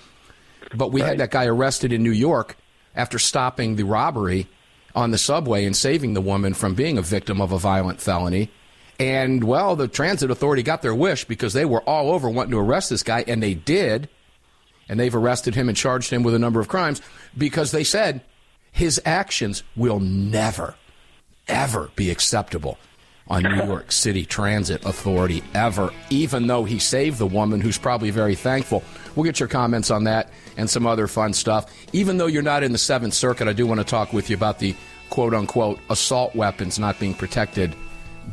But 0.74 0.91
we 0.91 1.01
right. 1.01 1.09
had 1.09 1.18
that 1.20 1.32
guy 1.32 1.45
arrested 1.45 1.93
in 1.93 2.03
New 2.03 2.11
York 2.11 2.57
after 2.95 3.20
stopping 3.20 3.76
the 3.76 3.84
robbery 3.84 4.47
on 4.96 5.12
the 5.12 5.18
subway 5.18 5.66
and 5.66 5.76
saving 5.76 6.14
the 6.14 6.22
woman 6.22 6.54
from 6.54 6.74
being 6.74 6.98
a 6.98 7.02
victim 7.02 7.41
of 7.41 7.52
a 7.52 7.60
violent 7.60 8.02
felony. 8.02 8.50
And, 9.00 9.43
well, 9.43 9.76
the 9.76 9.89
transit 9.89 10.32
authority 10.32 10.64
got 10.64 10.82
their 10.82 10.96
wish 10.96 11.26
because 11.26 11.54
they 11.54 11.66
were 11.66 11.82
all 11.82 12.12
over 12.12 12.30
wanting 12.30 12.52
to 12.52 12.60
arrest 12.60 12.89
this 12.89 13.04
guy, 13.04 13.26
and 13.28 13.43
they 13.43 13.54
did. 13.54 14.08
And 14.88 15.00
they've 15.00 15.16
arrested 15.16 15.56
him 15.56 15.68
and 15.68 15.78
charged 15.78 16.12
him 16.12 16.24
with 16.24 16.34
a 16.34 16.39
number 16.39 16.60
of 16.60 16.68
crimes 16.68 17.02
because 17.38 17.72
they 17.72 17.84
said 17.84 18.22
his 18.72 19.02
actions 19.04 19.64
will 19.76 20.00
never, 20.00 20.76
ever 21.48 21.89
be 21.96 22.10
acceptable 22.10 22.78
on 23.28 23.43
New 23.43 23.56
York 23.66 23.91
City 23.91 24.26
Transit 24.26 24.86
Authority 24.86 25.43
ever, 25.54 25.91
even 26.10 26.48
though 26.48 26.64
he 26.64 26.80
saved 26.80 27.18
the 27.18 27.26
woman 27.26 27.62
who's 27.62 27.78
probably 27.78 28.12
very 28.12 28.36
thankful. 28.36 28.84
We'll 29.16 29.24
get 29.24 29.39
your 29.39 29.50
comments 29.50 29.91
on 29.91 30.04
that 30.06 30.30
and 30.58 30.70
some 30.70 30.86
other 30.86 31.08
fun 31.08 31.34
stuff. 31.34 31.72
Even 31.93 32.18
though 32.18 32.28
you're 32.28 32.41
not 32.41 32.64
in 32.64 32.72
the 32.72 32.78
Seventh 32.78 33.14
Circuit, 33.14 33.47
I 33.47 33.53
do 33.53 33.68
want 33.68 33.80
to 33.80 33.86
talk 33.86 34.14
with 34.14 34.30
you 34.30 34.36
about 34.36 34.60
the 34.60 34.76
quote 35.10 35.34
unquote 35.34 35.80
assault 35.89 36.36
weapons 36.36 36.80
not 36.80 36.99
being 36.99 37.14
protected 37.14 37.76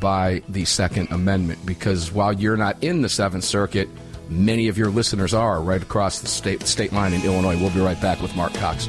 by 0.00 0.42
the 0.48 0.64
Second 0.64 1.10
Amendment 1.10 1.64
because 1.66 2.12
while 2.12 2.32
you're 2.32 2.56
not 2.56 2.82
in 2.82 3.02
the 3.02 3.08
Seventh 3.08 3.44
Circuit, 3.44 3.88
many 4.28 4.68
of 4.68 4.78
your 4.78 4.90
listeners 4.90 5.34
are 5.34 5.60
right 5.60 5.82
across 5.82 6.20
the 6.20 6.28
state, 6.28 6.62
state 6.62 6.92
line 6.92 7.12
in 7.12 7.22
Illinois. 7.22 7.58
We'll 7.60 7.70
be 7.70 7.80
right 7.80 8.00
back 8.00 8.22
with 8.22 8.34
Marc 8.34 8.54
Cox. 8.54 8.88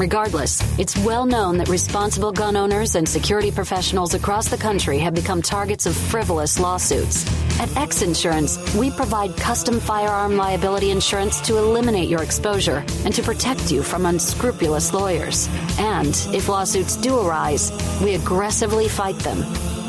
Regardless, 0.00 0.62
it's 0.78 0.96
well 1.04 1.26
known 1.26 1.58
that 1.58 1.68
responsible 1.68 2.32
gun 2.32 2.56
owners 2.56 2.94
and 2.94 3.06
security 3.06 3.50
professionals 3.50 4.14
across 4.14 4.48
the 4.48 4.56
country 4.56 4.98
have 4.98 5.14
become 5.14 5.42
targets 5.42 5.84
of 5.84 5.94
frivolous 5.94 6.58
lawsuits. 6.58 7.26
At 7.60 7.76
X 7.76 8.00
Insurance, 8.00 8.56
we 8.74 8.90
provide 8.90 9.36
custom 9.36 9.78
firearm 9.78 10.38
liability 10.38 10.90
insurance 10.90 11.38
to 11.42 11.58
eliminate 11.58 12.08
your 12.08 12.22
exposure 12.22 12.82
and 13.04 13.12
to 13.12 13.22
protect 13.22 13.70
you 13.70 13.82
from 13.82 14.06
unscrupulous 14.06 14.94
lawyers. 14.94 15.50
And 15.78 16.16
if 16.32 16.48
lawsuits 16.48 16.96
do 16.96 17.18
arise, 17.18 17.70
we 18.02 18.14
aggressively 18.14 18.88
fight 18.88 19.18
them. 19.18 19.44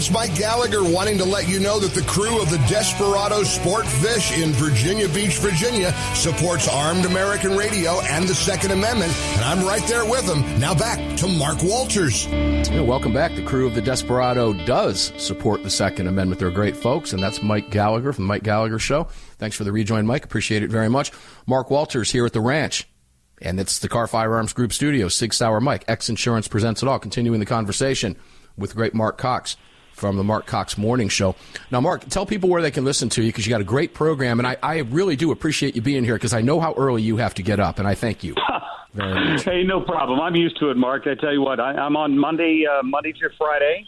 It's 0.00 0.10
Mike 0.10 0.34
Gallagher 0.34 0.82
wanting 0.82 1.18
to 1.18 1.26
let 1.26 1.46
you 1.46 1.60
know 1.60 1.78
that 1.78 1.92
the 1.92 2.00
crew 2.00 2.40
of 2.40 2.48
the 2.48 2.56
Desperado 2.70 3.42
Sport 3.42 3.84
Fish 3.84 4.32
in 4.32 4.50
Virginia 4.52 5.06
Beach, 5.10 5.36
Virginia 5.36 5.92
supports 6.14 6.66
Armed 6.68 7.04
American 7.04 7.54
Radio 7.54 8.00
and 8.04 8.26
the 8.26 8.34
Second 8.34 8.70
Amendment, 8.70 9.12
and 9.34 9.44
I'm 9.44 9.62
right 9.62 9.86
there 9.88 10.06
with 10.06 10.24
them. 10.26 10.40
Now 10.58 10.72
back 10.72 11.18
to 11.18 11.28
Mark 11.28 11.62
Walters. 11.62 12.26
Yeah, 12.28 12.80
welcome 12.80 13.12
back. 13.12 13.34
The 13.34 13.42
crew 13.42 13.66
of 13.66 13.74
the 13.74 13.82
Desperado 13.82 14.54
does 14.64 15.12
support 15.18 15.64
the 15.64 15.68
Second 15.68 16.06
Amendment. 16.06 16.40
They're 16.40 16.50
great 16.50 16.78
folks, 16.78 17.12
and 17.12 17.22
that's 17.22 17.42
Mike 17.42 17.68
Gallagher 17.68 18.14
from 18.14 18.24
the 18.24 18.28
Mike 18.28 18.42
Gallagher 18.42 18.78
Show. 18.78 19.04
Thanks 19.36 19.54
for 19.54 19.64
the 19.64 19.72
rejoin, 19.72 20.06
Mike. 20.06 20.24
Appreciate 20.24 20.62
it 20.62 20.70
very 20.70 20.88
much. 20.88 21.12
Mark 21.46 21.68
Walters 21.68 22.10
here 22.10 22.24
at 22.24 22.32
the 22.32 22.40
ranch. 22.40 22.88
And 23.42 23.60
it's 23.60 23.80
the 23.80 23.88
Kahr 23.90 24.06
Firearms 24.06 24.54
Group 24.54 24.72
studio, 24.72 25.08
Sig 25.08 25.34
Sauer 25.34 25.60
Mike. 25.60 25.84
X 25.88 26.08
Insurance 26.08 26.48
presents 26.48 26.82
it 26.82 26.88
all. 26.88 26.98
Continuing 26.98 27.40
the 27.40 27.44
conversation 27.44 28.16
with 28.56 28.74
great 28.74 28.94
Marc 28.94 29.18
Cox 29.18 29.58
from 30.00 30.16
the 30.16 30.24
Marc 30.24 30.46
Cox 30.46 30.78
Morning 30.78 31.08
Show. 31.08 31.36
Now, 31.70 31.80
Mark, 31.80 32.08
tell 32.08 32.24
people 32.24 32.48
where 32.48 32.62
they 32.62 32.70
can 32.70 32.84
listen 32.84 33.10
to 33.10 33.22
you 33.22 33.28
because 33.28 33.46
you 33.46 33.50
got 33.50 33.60
a 33.60 33.64
great 33.64 33.92
program, 33.94 34.40
and 34.40 34.46
I, 34.48 34.56
I 34.62 34.78
really 34.78 35.14
do 35.14 35.30
appreciate 35.30 35.76
you 35.76 35.82
being 35.82 36.04
here 36.04 36.14
because 36.14 36.32
I 36.32 36.40
know 36.40 36.58
how 36.58 36.72
early 36.74 37.02
you 37.02 37.18
have 37.18 37.34
to 37.34 37.42
get 37.42 37.60
up, 37.60 37.78
and 37.78 37.86
I 37.86 37.94
thank 37.94 38.24
you. 38.24 38.34
Hey, 38.92 39.62
no 39.62 39.80
problem. 39.80 40.18
I'm 40.20 40.34
used 40.34 40.58
to 40.58 40.70
it, 40.70 40.76
Mark. 40.76 41.06
I 41.06 41.14
tell 41.14 41.32
you 41.32 41.40
what, 41.40 41.60
I, 41.60 41.74
I'm 41.74 41.96
on 41.96 42.18
Monday, 42.18 42.64
uh, 42.66 42.82
Monday 42.82 43.12
through 43.12 43.30
Friday, 43.38 43.86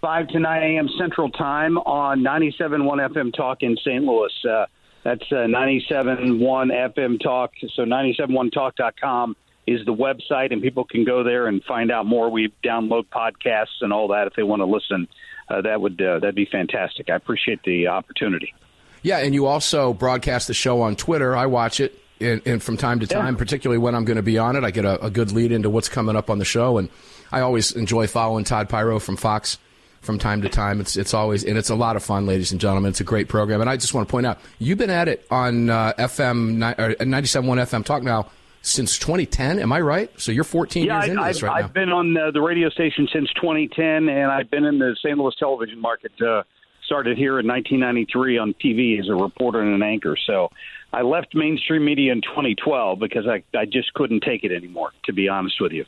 5 0.00 0.28
to 0.28 0.38
9 0.38 0.62
a.m. 0.62 0.88
Central 0.96 1.28
Time 1.30 1.76
on 1.78 2.20
97.1 2.20 3.10
FM 3.10 3.34
Talk 3.34 3.64
in 3.64 3.76
St. 3.78 4.04
Louis. 4.04 4.30
Uh, 4.48 4.66
that's 5.02 5.24
uh, 5.32 5.46
97.1 5.48 6.38
FM 6.38 7.20
Talk. 7.20 7.50
So 7.74 7.82
97.1talk.com 7.82 9.36
is 9.66 9.84
the 9.86 9.94
website, 9.94 10.52
and 10.52 10.62
people 10.62 10.84
can 10.84 11.04
go 11.04 11.24
there 11.24 11.46
and 11.46 11.62
find 11.64 11.90
out 11.90 12.06
more. 12.06 12.30
We 12.30 12.52
download 12.62 13.06
podcasts 13.06 13.80
and 13.80 13.92
all 13.92 14.08
that 14.08 14.26
if 14.26 14.34
they 14.34 14.42
want 14.42 14.60
to 14.60 14.66
listen. 14.66 15.08
Uh, 15.48 15.60
that 15.60 15.80
would 15.80 16.00
uh, 16.00 16.18
that'd 16.20 16.34
be 16.34 16.46
fantastic. 16.46 17.10
I 17.10 17.16
appreciate 17.16 17.62
the 17.64 17.88
opportunity. 17.88 18.54
Yeah, 19.02 19.18
and 19.18 19.34
you 19.34 19.46
also 19.46 19.92
broadcast 19.92 20.48
the 20.48 20.54
show 20.54 20.80
on 20.80 20.96
Twitter. 20.96 21.36
I 21.36 21.46
watch 21.46 21.78
it, 21.80 22.00
and, 22.20 22.40
and 22.46 22.62
from 22.62 22.78
time 22.78 23.00
to 23.00 23.06
time, 23.06 23.34
yeah. 23.34 23.38
particularly 23.38 23.78
when 23.78 23.94
I'm 23.94 24.06
going 24.06 24.16
to 24.16 24.22
be 24.22 24.38
on 24.38 24.56
it, 24.56 24.64
I 24.64 24.70
get 24.70 24.86
a, 24.86 25.04
a, 25.04 25.10
good 25.10 25.30
lead 25.30 25.52
into 25.52 25.68
what's 25.68 25.90
coming 25.90 26.16
up 26.16 26.30
on 26.30 26.38
the 26.38 26.44
show, 26.46 26.78
and 26.78 26.88
I 27.30 27.40
always 27.40 27.72
enjoy 27.72 28.06
following 28.06 28.44
Todd 28.44 28.70
Piro 28.70 28.98
from 28.98 29.16
Fox 29.16 29.58
from 30.00 30.18
time 30.18 30.40
to 30.42 30.48
time. 30.48 30.80
It's 30.80 30.96
it's 30.96 31.12
always 31.12 31.44
and 31.44 31.58
it's 31.58 31.70
a 31.70 31.74
lot 31.74 31.96
of 31.96 32.02
fun, 32.02 32.24
ladies 32.24 32.52
and 32.52 32.60
gentlemen. 32.60 32.90
It's 32.90 33.00
a 33.00 33.04
great 33.04 33.28
program, 33.28 33.60
and 33.60 33.68
I 33.68 33.76
just 33.76 33.92
want 33.92 34.08
to 34.08 34.10
point 34.10 34.24
out 34.24 34.38
you've 34.58 34.78
been 34.78 34.90
at 34.90 35.08
it 35.08 35.26
on 35.30 35.68
uh, 35.68 35.92
FM 35.98 37.06
ninety 37.06 37.28
seven 37.28 37.48
one 37.48 37.58
FM 37.58 37.84
Talk 37.84 38.02
now 38.02 38.30
since 38.64 38.98
2010. 38.98 39.58
Am 39.58 39.72
I 39.72 39.80
right? 39.80 40.10
So 40.18 40.32
you're 40.32 40.42
14 40.42 40.86
yeah, 40.86 40.96
years 40.96 41.10
into 41.10 41.22
I, 41.22 41.28
this 41.28 41.42
right 41.42 41.50
now. 41.50 41.56
I've 41.56 41.74
now. 41.74 41.80
been 41.80 41.88
on 41.90 42.14
the, 42.14 42.30
the, 42.32 42.40
radio 42.40 42.70
station 42.70 43.06
since 43.12 43.30
2010, 43.34 44.08
and 44.08 44.32
I've 44.32 44.50
been 44.50 44.64
in 44.64 44.78
the 44.78 44.96
St. 44.98 45.16
Louis 45.18 45.34
television 45.38 45.78
market 45.78 46.12
uh, 46.22 46.42
started 46.84 47.18
here 47.18 47.38
in 47.38 47.46
1993 47.46 48.38
on 48.38 48.54
TV 48.54 48.98
as 48.98 49.08
a 49.08 49.14
reporter 49.14 49.60
and 49.60 49.74
an 49.74 49.82
anchor. 49.82 50.16
So 50.26 50.50
I 50.92 51.02
left 51.02 51.34
mainstream 51.34 51.84
media 51.84 52.12
in 52.12 52.22
2012 52.22 52.98
because 52.98 53.26
I, 53.26 53.44
I 53.56 53.66
just 53.66 53.92
couldn't 53.94 54.22
take 54.22 54.44
it 54.44 54.52
anymore, 54.52 54.92
to 55.04 55.12
be 55.12 55.28
honest 55.28 55.60
with 55.60 55.72
you. 55.72 55.84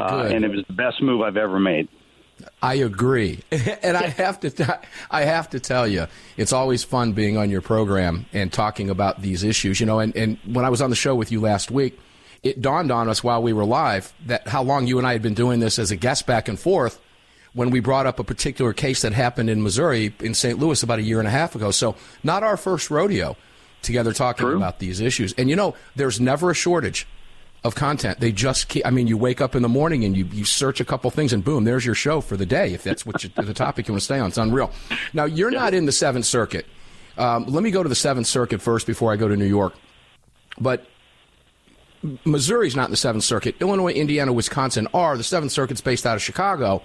Uh, 0.00 0.28
and 0.32 0.44
it 0.44 0.50
was 0.50 0.64
the 0.66 0.72
best 0.72 1.02
move 1.02 1.20
I've 1.20 1.36
ever 1.36 1.60
made. 1.60 1.88
I 2.60 2.74
agree, 2.74 3.40
and 3.52 3.96
I 3.96 4.08
have 4.08 4.40
to 4.40 4.50
t- 4.50 4.64
I 5.08 5.22
have 5.22 5.50
to 5.50 5.60
tell 5.60 5.86
you, 5.86 6.08
it's 6.36 6.52
always 6.52 6.82
fun 6.82 7.12
being 7.12 7.36
on 7.36 7.48
your 7.48 7.60
program 7.60 8.26
and 8.32 8.52
talking 8.52 8.90
about 8.90 9.22
these 9.22 9.44
issues. 9.44 9.78
You 9.78 9.86
know, 9.86 10.00
and, 10.00 10.16
and 10.16 10.38
when 10.44 10.64
I 10.64 10.68
was 10.68 10.82
on 10.82 10.90
the 10.90 10.96
show 10.96 11.14
with 11.14 11.30
you 11.30 11.40
last 11.40 11.70
week, 11.70 11.96
it 12.44 12.60
dawned 12.60 12.92
on 12.92 13.08
us 13.08 13.24
while 13.24 13.42
we 13.42 13.52
were 13.52 13.64
live 13.64 14.12
that 14.26 14.46
how 14.46 14.62
long 14.62 14.86
you 14.86 14.98
and 14.98 15.06
I 15.06 15.12
had 15.12 15.22
been 15.22 15.34
doing 15.34 15.60
this 15.60 15.78
as 15.78 15.90
a 15.90 15.96
guest 15.96 16.26
back 16.26 16.46
and 16.46 16.60
forth 16.60 17.00
when 17.54 17.70
we 17.70 17.80
brought 17.80 18.06
up 18.06 18.18
a 18.18 18.24
particular 18.24 18.72
case 18.72 19.02
that 19.02 19.12
happened 19.12 19.48
in 19.48 19.62
Missouri 19.62 20.14
in 20.20 20.34
St. 20.34 20.58
Louis 20.58 20.82
about 20.82 20.98
a 20.98 21.02
year 21.02 21.18
and 21.18 21.26
a 21.26 21.30
half 21.30 21.54
ago. 21.54 21.70
So 21.70 21.96
not 22.22 22.42
our 22.42 22.56
first 22.56 22.90
rodeo 22.90 23.36
together 23.82 24.12
talking 24.12 24.46
True. 24.46 24.56
about 24.56 24.78
these 24.78 25.00
issues. 25.00 25.32
And 25.34 25.48
you 25.48 25.56
know, 25.56 25.74
there's 25.96 26.20
never 26.20 26.50
a 26.50 26.54
shortage 26.54 27.06
of 27.62 27.74
content. 27.74 28.20
They 28.20 28.32
just 28.32 28.68
keep, 28.68 28.84
I 28.84 28.90
mean, 28.90 29.06
you 29.06 29.16
wake 29.16 29.40
up 29.40 29.54
in 29.54 29.62
the 29.62 29.68
morning 29.68 30.04
and 30.04 30.14
you, 30.14 30.26
you 30.26 30.44
search 30.44 30.80
a 30.80 30.84
couple 30.84 31.10
things 31.10 31.32
and 31.32 31.42
boom, 31.42 31.64
there's 31.64 31.86
your 31.86 31.94
show 31.94 32.20
for 32.20 32.36
the 32.36 32.44
day. 32.44 32.74
If 32.74 32.82
that's 32.82 33.06
what 33.06 33.24
you, 33.24 33.30
the 33.36 33.54
topic 33.54 33.88
you 33.88 33.94
want 33.94 34.02
to 34.02 34.04
stay 34.04 34.18
on, 34.18 34.28
it's 34.28 34.38
unreal. 34.38 34.70
Now, 35.14 35.24
you're 35.24 35.50
not 35.50 35.72
in 35.72 35.86
the 35.86 35.92
Seventh 35.92 36.26
Circuit. 36.26 36.66
Um, 37.16 37.46
let 37.46 37.62
me 37.62 37.70
go 37.70 37.82
to 37.82 37.88
the 37.88 37.94
Seventh 37.94 38.26
Circuit 38.26 38.60
first 38.60 38.86
before 38.86 39.12
I 39.12 39.16
go 39.16 39.28
to 39.28 39.36
New 39.36 39.46
York. 39.46 39.74
But 40.58 40.86
Missouri's 42.24 42.76
not 42.76 42.86
in 42.86 42.90
the 42.90 42.96
Seventh 42.96 43.24
Circuit. 43.24 43.56
Illinois, 43.60 43.92
Indiana, 43.92 44.32
Wisconsin 44.32 44.88
are. 44.92 45.16
The 45.16 45.24
Seventh 45.24 45.52
Circuit's 45.52 45.80
based 45.80 46.06
out 46.06 46.16
of 46.16 46.22
Chicago. 46.22 46.82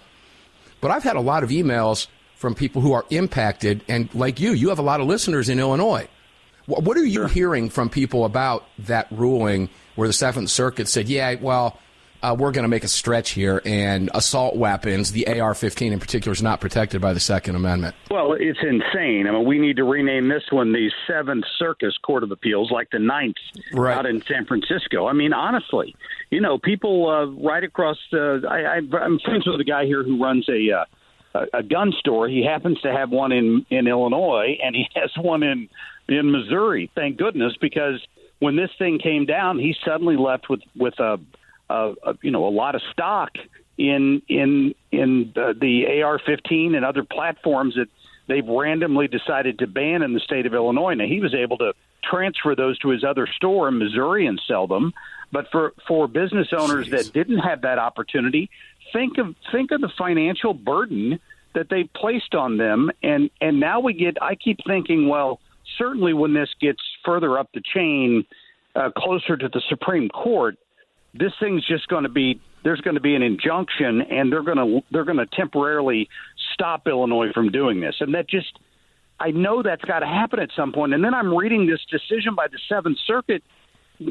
But 0.82 0.92
I've 0.92 1.04
had 1.04 1.16
a 1.16 1.22
lot 1.22 1.44
of 1.44 1.50
emails 1.50 2.08
from 2.36 2.56
people 2.56 2.82
who 2.82 2.94
are 2.94 3.06
impacted, 3.10 3.84
and 3.90 4.14
like 4.16 4.40
you, 4.40 4.54
you 4.54 4.70
have 4.70 4.80
a 4.80 4.84
lot 4.84 5.02
of 5.02 5.08
listeners 5.08 5.50
in 5.50 5.60
Illinois. 5.60 6.08
What 6.68 6.96
are 6.98 7.04
you 7.04 7.14
sure. 7.14 7.28
hearing 7.28 7.70
from 7.70 7.90
people 7.90 8.24
about 8.26 8.64
that 8.80 9.08
ruling 9.12 9.70
where 9.96 10.08
the 10.08 10.14
Seventh 10.14 10.50
Circuit 10.50 10.88
said, 10.88 11.10
yeah, 11.10 11.36
well, 11.42 11.80
uh, 12.22 12.36
we're 12.38 12.52
going 12.52 12.64
to 12.64 12.70
make 12.70 12.84
a 12.84 12.90
stretch 12.90 13.32
here, 13.32 13.62
and 13.66 14.10
assault 14.14 14.56
weapons, 14.56 15.12
the 15.12 15.40
AR 15.40 15.54
15 15.54 15.94
in 15.94 16.00
particular, 16.00 16.34
is 16.34 16.42
not 16.42 16.60
protected 16.60 17.02
by 17.02 17.14
the 17.14 17.20
Second 17.20 17.56
Amendment? 17.56 17.96
Well, 18.12 18.34
it's 18.34 18.60
insane. 18.62 19.28
I 19.28 19.32
mean, 19.32 19.46
we 19.46 19.60
need 19.60 19.78
to 19.78 19.84
rename 19.84 20.28
this 20.28 20.44
one 20.52 20.74
the 20.74 20.92
Seventh 21.08 21.46
Circus 21.58 21.98
Court 22.02 22.24
of 22.24 22.32
Appeals, 22.32 22.72
like 22.72 22.90
the 22.92 23.00
Ninth 23.00 23.38
right. 23.74 23.98
out 23.98 24.06
in 24.06 24.22
San 24.24 24.46
Francisco. 24.46 25.08
I 25.08 25.14
mean, 25.14 25.34
honestly, 25.34 25.96
you 26.30 26.42
know, 26.42 26.58
people 26.58 27.10
uh, 27.10 27.26
right 27.42 27.64
across 27.64 27.98
the. 28.12 28.42
I, 28.50 28.78
I, 28.78 29.04
I'm 29.04 29.20
friends 29.20 29.48
with 29.48 29.60
a 29.60 29.66
guy 29.66 29.86
here 29.86 30.04
who 30.04 30.22
runs 30.22 30.48
a. 30.50 30.72
Uh, 30.72 30.86
a, 31.36 31.60
a 31.60 31.62
gun 31.62 31.94
store. 32.00 32.28
He 32.28 32.44
happens 32.44 32.82
to 32.82 32.92
have 32.92 33.12
one 33.12 33.32
in 33.32 33.64
in 33.70 33.88
Illinois, 33.88 34.58
and 34.64 34.76
he 34.76 34.88
has 34.96 35.12
one 35.16 35.44
in 35.44 35.70
in 36.08 36.32
Missouri. 36.32 36.90
Thank 36.96 37.18
goodness, 37.18 37.54
because 37.62 38.04
when 38.40 38.56
this 38.56 38.72
thing 38.78 39.00
came 39.00 39.26
down, 39.26 39.60
he 39.60 39.76
suddenly 39.86 40.18
left 40.18 40.50
with 40.50 40.62
with 40.76 41.00
a, 41.00 41.20
a 41.70 42.16
you 42.22 42.32
know 42.32 42.48
a 42.48 42.50
lot 42.50 42.76
of 42.76 42.82
stock 42.92 43.32
in 43.78 44.22
in 44.28 44.76
in 44.92 45.32
the, 45.36 45.56
the 45.60 46.02
AR-15 46.02 46.76
and 46.76 46.84
other 46.84 47.04
platforms 47.04 47.76
that 47.76 47.88
they've 48.28 48.48
randomly 48.48 49.08
decided 49.08 49.60
to 49.60 49.68
ban 49.68 50.02
in 50.04 50.14
the 50.14 50.20
state 50.20 50.46
of 50.46 50.54
Illinois. 50.54 50.94
Now 50.94 51.06
he 51.06 51.20
was 51.20 51.34
able 51.34 51.58
to 51.60 51.74
transfer 52.04 52.56
those 52.56 52.78
to 52.80 52.90
his 52.90 53.04
other 53.04 53.28
store 53.28 53.68
in 53.68 53.78
Missouri 53.78 54.26
and 54.26 54.42
sell 54.48 54.68
them. 54.68 54.94
But 55.32 55.48
for 55.52 55.74
for 55.88 56.08
business 56.08 56.48
owners 56.58 56.88
Jeez. 56.88 56.92
that 56.92 57.14
didn't 57.14 57.40
have 57.40 57.62
that 57.62 57.80
opportunity, 57.80 58.50
think 58.92 59.18
of 59.18 59.36
think 59.52 59.72
of 59.72 59.82
the 59.82 59.92
financial 59.98 60.54
burden 60.54 61.20
that 61.54 61.70
they 61.70 61.84
placed 61.84 62.36
on 62.36 62.58
them, 62.58 62.92
and 63.04 63.30
and 63.42 63.60
now 63.60 63.80
we 63.80 63.94
get. 63.94 64.22
I 64.22 64.36
keep 64.36 64.60
thinking, 64.66 65.08
well, 65.08 65.40
certainly 65.78 66.14
when 66.14 66.34
this 66.34 66.50
gets 66.60 66.82
further 67.06 67.38
up 67.38 67.50
the 67.54 67.62
chain, 67.62 68.26
uh, 68.76 68.90
closer 68.98 69.38
to 69.38 69.50
the 69.50 69.62
Supreme 69.70 70.10
Court, 70.10 70.58
this 71.14 71.32
thing's 71.40 71.66
just 71.66 71.88
going 71.88 72.04
to 72.04 72.10
be 72.10 72.42
there's 72.64 72.82
going 72.82 72.96
to 72.96 73.02
be 73.02 73.16
an 73.16 73.22
injunction, 73.22 74.02
and 74.02 74.32
they're 74.32 74.44
going 74.44 74.58
to 74.58 74.82
they're 74.92 75.06
going 75.06 75.18
to 75.18 75.28
temporarily 75.28 76.10
stop 76.54 76.88
Illinois 76.88 77.32
from 77.34 77.52
doing 77.52 77.80
this, 77.80 77.96
and 78.00 78.14
that 78.14 78.30
just 78.30 78.60
I 79.20 79.32
know 79.32 79.62
that's 79.64 79.84
got 79.84 80.00
to 80.00 80.06
happen 80.06 80.40
at 80.40 80.50
some 80.56 80.72
point. 80.72 80.94
And 80.94 81.04
then 81.04 81.14
I'm 81.14 81.36
reading 81.36 81.68
this 81.68 81.82
decision 81.90 82.36
by 82.36 82.48
the 82.48 82.60
Seventh 82.70 82.98
Circuit 83.06 83.44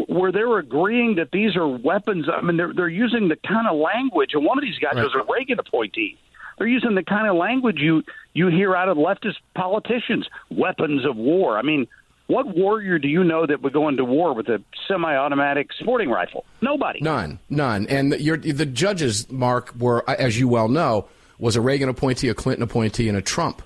where 0.07 0.31
they're 0.31 0.59
agreeing 0.59 1.15
that 1.17 1.31
these 1.33 1.57
are 1.57 1.67
weapons. 1.67 2.27
I 2.31 2.43
mean, 2.43 2.57
they're 2.57 2.73
they're 2.75 2.89
using 2.89 3.29
the 3.29 3.37
kind 3.47 3.67
of 3.69 3.79
language, 3.79 4.31
and 4.35 4.45
one 4.45 4.59
of 4.59 4.63
these 4.63 4.79
guys 4.79 4.95
right. 4.97 5.05
was 5.05 5.15
a 5.15 5.33
Reagan 5.33 5.59
appointee. 5.59 6.19
They're 6.59 6.67
using 6.67 6.95
the 6.95 7.05
kind 7.05 7.29
of 7.29 7.37
language 7.37 7.79
you 7.79 8.03
you 8.35 8.49
hear 8.49 8.75
out 8.75 8.89
of 8.89 8.97
leftist 8.97 9.37
politicians, 9.55 10.29
weapons 10.51 11.07
of 11.07 11.17
war. 11.17 11.57
I 11.57 11.63
mean, 11.63 11.87
what 12.29 12.55
warrior 12.55 12.99
do 12.99 13.09
you 13.09 13.25
know 13.25 13.47
that 13.47 13.63
would 13.63 13.73
go 13.73 13.89
into 13.89 14.05
war 14.05 14.35
with 14.35 14.49
a 14.49 14.63
semi-automatic 14.87 15.71
sporting 15.81 16.11
rifle? 16.11 16.45
Nobody. 16.61 17.01
None, 17.01 17.41
none. 17.49 17.87
And 17.89 18.13
the 18.13 18.67
judges, 18.67 19.33
Mark, 19.33 19.75
were, 19.79 20.09
as 20.09 20.39
you 20.39 20.47
well 20.47 20.69
know, 20.69 21.09
was 21.39 21.57
a 21.57 21.63
Reagan 21.63 21.89
appointee, 21.89 22.29
a 22.29 22.35
Clinton 22.35 22.63
appointee, 22.63 23.09
and 23.09 23.17
a 23.17 23.23
Trump 23.23 23.63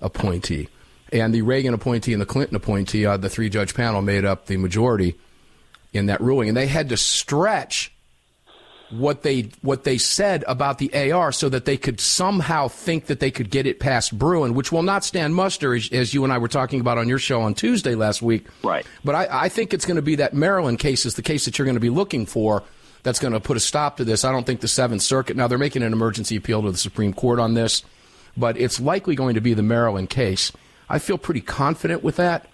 appointee. 0.00 0.68
And 1.12 1.32
the 1.32 1.42
Reagan 1.42 1.72
appointee 1.72 2.12
and 2.12 2.20
the 2.20 2.26
Clinton 2.26 2.56
appointee, 2.56 3.06
uh, 3.06 3.16
the 3.16 3.30
three-judge 3.30 3.74
panel, 3.74 4.02
made 4.02 4.24
up 4.24 4.46
the 4.46 4.56
majority 4.56 5.16
in 5.92 6.06
that 6.06 6.20
ruling, 6.20 6.48
and 6.48 6.56
they 6.56 6.66
had 6.66 6.88
to 6.88 6.96
stretch 6.96 7.93
what 8.90 9.22
they 9.22 9.42
what 9.62 9.84
they 9.84 9.98
said 9.98 10.44
about 10.46 10.78
the 10.78 11.12
AR 11.12 11.32
so 11.32 11.48
that 11.48 11.64
they 11.64 11.76
could 11.76 12.00
somehow 12.00 12.68
think 12.68 13.06
that 13.06 13.20
they 13.20 13.30
could 13.30 13.50
get 13.50 13.66
it 13.66 13.80
past 13.80 14.16
Bruen, 14.16 14.54
which 14.54 14.70
will 14.70 14.82
not 14.82 15.04
stand 15.04 15.34
muster, 15.34 15.74
as, 15.74 15.90
as 15.92 16.14
you 16.14 16.24
and 16.24 16.32
I 16.32 16.38
were 16.38 16.48
talking 16.48 16.80
about 16.80 16.98
on 16.98 17.08
your 17.08 17.18
show 17.18 17.42
on 17.42 17.54
Tuesday 17.54 17.94
last 17.94 18.22
week. 18.22 18.46
Right. 18.62 18.86
But 19.04 19.14
I, 19.14 19.44
I 19.44 19.48
think 19.48 19.74
it's 19.74 19.86
going 19.86 19.96
to 19.96 20.02
be 20.02 20.16
that 20.16 20.34
Maryland 20.34 20.78
case 20.78 21.06
is 21.06 21.14
the 21.14 21.22
case 21.22 21.44
that 21.44 21.58
you're 21.58 21.66
going 21.66 21.76
to 21.76 21.80
be 21.80 21.90
looking 21.90 22.26
for. 22.26 22.62
That's 23.02 23.18
going 23.18 23.34
to 23.34 23.40
put 23.40 23.56
a 23.56 23.60
stop 23.60 23.98
to 23.98 24.04
this. 24.04 24.24
I 24.24 24.32
don't 24.32 24.46
think 24.46 24.60
the 24.60 24.68
Seventh 24.68 25.02
Circuit. 25.02 25.36
Now 25.36 25.46
they're 25.46 25.58
making 25.58 25.82
an 25.82 25.92
emergency 25.92 26.36
appeal 26.36 26.62
to 26.62 26.70
the 26.70 26.78
Supreme 26.78 27.12
Court 27.12 27.38
on 27.38 27.52
this, 27.54 27.82
but 28.36 28.56
it's 28.56 28.80
likely 28.80 29.14
going 29.14 29.34
to 29.34 29.42
be 29.42 29.52
the 29.52 29.62
Maryland 29.62 30.08
case. 30.08 30.52
I 30.88 30.98
feel 30.98 31.18
pretty 31.18 31.42
confident 31.42 32.02
with 32.02 32.16
that. 32.16 32.48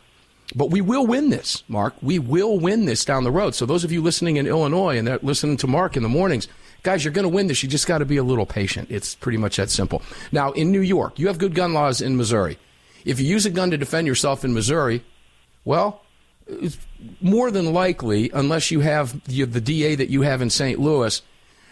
But 0.55 0.71
we 0.71 0.81
will 0.81 1.07
win 1.07 1.31
this, 1.31 1.63
Mark. 1.69 1.95
We 2.03 2.19
will 2.19 2.59
win 2.59 2.85
this 2.85 3.05
down 3.05 3.25
the 3.25 3.31
road. 3.31 3.55
So 3.55 3.67
those 3.67 3.85
of 3.85 3.93
you 3.93 4.03
listening 4.03 4.37
in 4.37 4.47
Illinois 4.47 4.99
and 4.99 5.07
they're 5.07 5.19
listening 5.23 5.57
to 5.59 5.67
Mark 5.67 5.97
in 5.97 6.03
the 6.03 6.09
mornings, 6.09 6.49
guys, 6.83 7.05
you're 7.05 7.13
going 7.13 7.25
to 7.25 7.29
win 7.29 7.47
this. 7.47 7.63
You 7.63 7.69
just 7.69 7.87
got 7.87 7.99
to 7.99 8.05
be 8.05 8.17
a 8.17 8.25
little 8.25 8.47
patient. 8.47 8.91
It's 8.91 9.15
pretty 9.15 9.39
much 9.39 9.57
that 9.57 9.71
simple. 9.71 10.03
Now, 10.33 10.53
in 10.53 10.73
New 10.73 10.81
York, 10.81 11.19
you 11.19 11.29
have 11.29 11.39
good 11.39 11.55
gun 11.55 11.73
laws 11.73 12.01
in 12.01 12.17
Missouri. 12.17 12.59
If 13.05 13.21
you 13.21 13.27
use 13.27 13.47
a 13.47 13.51
gun 13.51 13.71
to 13.71 13.79
defend 13.79 14.07
yourself 14.07 14.45
in 14.45 14.53
Missouri, 14.53 15.05
well, 15.65 16.03
more 17.21 17.51
than 17.51 17.73
likely, 17.73 18.31
unless 18.33 18.71
you 18.71 18.81
have 18.81 19.23
the, 19.25 19.45
the 19.45 19.61
DA 19.61 19.95
that 19.95 20.11
you 20.11 20.23
have 20.23 20.43
in 20.43 20.51
St. 20.51 20.79
Louis, 20.79 21.23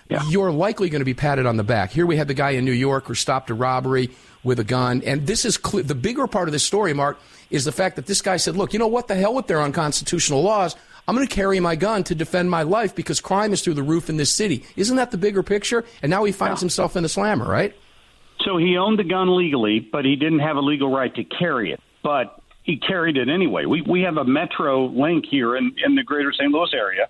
yeah. 0.09 0.23
you're 0.29 0.51
likely 0.51 0.89
going 0.89 1.01
to 1.01 1.07
be 1.07 1.15
patted 1.15 1.47
on 1.47 1.57
the 1.57 1.65
back. 1.65 1.91
Here 1.91 2.07
we 2.07 2.17
had 2.17 2.29
the 2.29 2.35
guy 2.35 2.51
in 2.51 2.65
New 2.65 2.73
York 2.73 3.07
who 3.07 3.15
stopped 3.15 3.51
a 3.51 3.55
robbery 3.55 4.11
with 4.43 4.59
a 4.59 4.65
gun. 4.65 5.03
And 5.05 5.27
this 5.27 5.45
is 5.45 5.57
clear. 5.57 5.83
The 5.83 5.95
bigger 5.95 6.27
part 6.27 6.49
of 6.49 6.53
this 6.53 6.65
story, 6.65 6.95
Mark, 6.95 7.19
is 7.51 7.65
the 7.65 7.73
fact 7.73 7.97
that 7.97 8.07
this 8.07 8.23
guy 8.23 8.37
said, 8.37 8.57
look, 8.57 8.73
you 8.73 8.79
know 8.79 8.87
what? 8.87 9.09
The 9.09 9.15
hell 9.15 9.35
with 9.35 9.47
their 9.47 9.61
unconstitutional 9.61 10.43
laws. 10.43 10.77
I'm 11.07 11.15
going 11.15 11.27
to 11.27 11.35
carry 11.35 11.59
my 11.59 11.75
gun 11.75 12.05
to 12.05 12.15
defend 12.15 12.51
my 12.51 12.63
life 12.63 12.95
because 12.95 13.21
crime 13.21 13.53
is 13.53 13.63
through 13.63 13.75
the 13.75 13.83
roof 13.83 14.11
in 14.11 14.19
this 14.19 14.31
city. 14.31 14.65
Isn't 14.77 14.97
that 14.97 15.11
the 15.11 15.17
bigger 15.17 15.43
picture? 15.43 15.85
And 16.03 16.11
now 16.11 16.25
he 16.25 16.33
finds 16.33 16.61
yeah. 16.61 16.67
himself 16.67 16.97
in 16.97 17.03
the 17.03 17.09
slammer, 17.09 17.49
right? 17.49 17.75
So 18.45 18.59
he 18.59 18.77
owned 18.77 18.99
the 18.99 19.05
gun 19.05 19.35
legally, 19.35 19.81
but 19.81 20.05
he 20.05 20.17
didn't 20.17 20.41
have 20.41 20.57
a 20.57 20.61
legal 20.61 20.91
right 20.91 21.15
to 21.15 21.25
carry 21.25 21.73
it. 21.73 21.81
But 22.03 22.41
he 22.63 22.77
carried 22.77 23.17
it 23.17 23.29
anyway. 23.29 23.65
We 23.65 23.81
we 23.83 24.03
have 24.03 24.19
a 24.19 24.25
MetroLink 24.25 25.25
here 25.27 25.57
in, 25.57 25.75
in 25.85 25.95
the 25.95 26.03
greater 26.03 26.33
St. 26.33 26.53
Louis 26.53 26.69
area. 26.75 27.09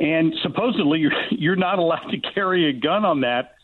And 0.00 0.34
supposedly 0.42 1.00
you're 1.00 1.12
you're 1.30 1.56
not 1.56 1.78
allowed 1.78 2.10
to 2.10 2.18
carry 2.34 2.68
a 2.68 2.72
gun 2.72 3.04
on 3.04 3.20
that 3.20 3.54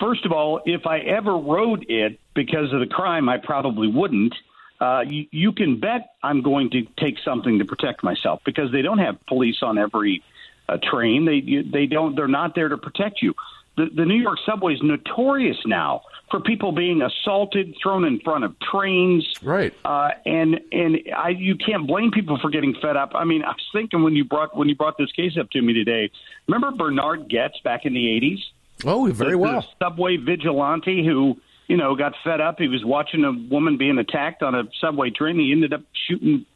first 0.00 0.24
of 0.24 0.32
all, 0.32 0.60
if 0.64 0.86
I 0.86 0.98
ever 1.00 1.36
rode 1.36 1.86
it 1.88 2.18
because 2.34 2.72
of 2.72 2.80
the 2.80 2.86
crime, 2.86 3.28
I 3.28 3.38
probably 3.38 3.88
wouldn't. 3.88 4.34
Uh, 4.80 5.02
you, 5.06 5.26
you 5.30 5.52
can 5.52 5.78
bet 5.78 6.10
I'm 6.22 6.42
going 6.42 6.70
to 6.70 6.82
take 6.98 7.16
something 7.24 7.58
to 7.58 7.64
protect 7.64 8.02
myself 8.02 8.40
because 8.44 8.72
they 8.72 8.82
don't 8.82 8.98
have 8.98 9.16
police 9.26 9.56
on 9.62 9.78
every 9.78 10.22
uh, 10.68 10.78
train. 10.90 11.24
They 11.24 11.42
you, 11.44 11.62
they 11.70 11.86
don't. 11.86 12.16
They're 12.16 12.28
not 12.28 12.54
there 12.54 12.68
to 12.68 12.76
protect 12.76 13.22
you. 13.22 13.34
The, 13.76 13.86
the 13.94 14.04
New 14.04 14.20
York 14.20 14.38
subway 14.46 14.74
is 14.74 14.80
notorious 14.82 15.56
now 15.66 16.02
for 16.30 16.40
people 16.40 16.72
being 16.72 17.02
assaulted, 17.02 17.74
thrown 17.82 18.04
in 18.04 18.20
front 18.20 18.44
of 18.44 18.54
trains. 18.60 19.26
Right. 19.42 19.74
Uh, 19.84 20.10
and 20.24 20.60
and 20.72 20.98
I 21.16 21.30
you 21.30 21.56
can't 21.56 21.86
blame 21.86 22.10
people 22.10 22.38
for 22.40 22.50
getting 22.50 22.74
fed 22.80 22.96
up. 22.96 23.12
I 23.14 23.24
mean, 23.24 23.42
I 23.42 23.48
was 23.48 23.68
thinking 23.72 24.02
when 24.02 24.14
you 24.14 24.24
brought 24.24 24.56
when 24.56 24.68
you 24.68 24.74
brought 24.74 24.98
this 24.98 25.12
case 25.12 25.36
up 25.38 25.50
to 25.50 25.62
me 25.62 25.72
today. 25.72 26.10
Remember 26.48 26.70
Bernhard 26.76 27.30
Goetz 27.30 27.58
back 27.62 27.84
in 27.84 27.94
the 27.94 28.06
'80s? 28.06 28.40
Oh, 28.84 29.10
very 29.12 29.32
the, 29.32 29.38
well. 29.38 29.60
The 29.60 29.86
subway 29.86 30.16
vigilante 30.16 31.04
who, 31.04 31.36
you 31.68 31.76
know, 31.76 31.94
got 31.94 32.14
fed 32.24 32.40
up. 32.40 32.58
He 32.58 32.68
was 32.68 32.84
watching 32.84 33.24
a 33.24 33.32
woman 33.32 33.76
being 33.76 33.98
attacked 33.98 34.42
on 34.42 34.54
a 34.54 34.64
subway 34.80 35.10
train. 35.10 35.38
He 35.38 35.52
ended 35.52 35.72
up 35.72 35.82
shooting 36.08 36.46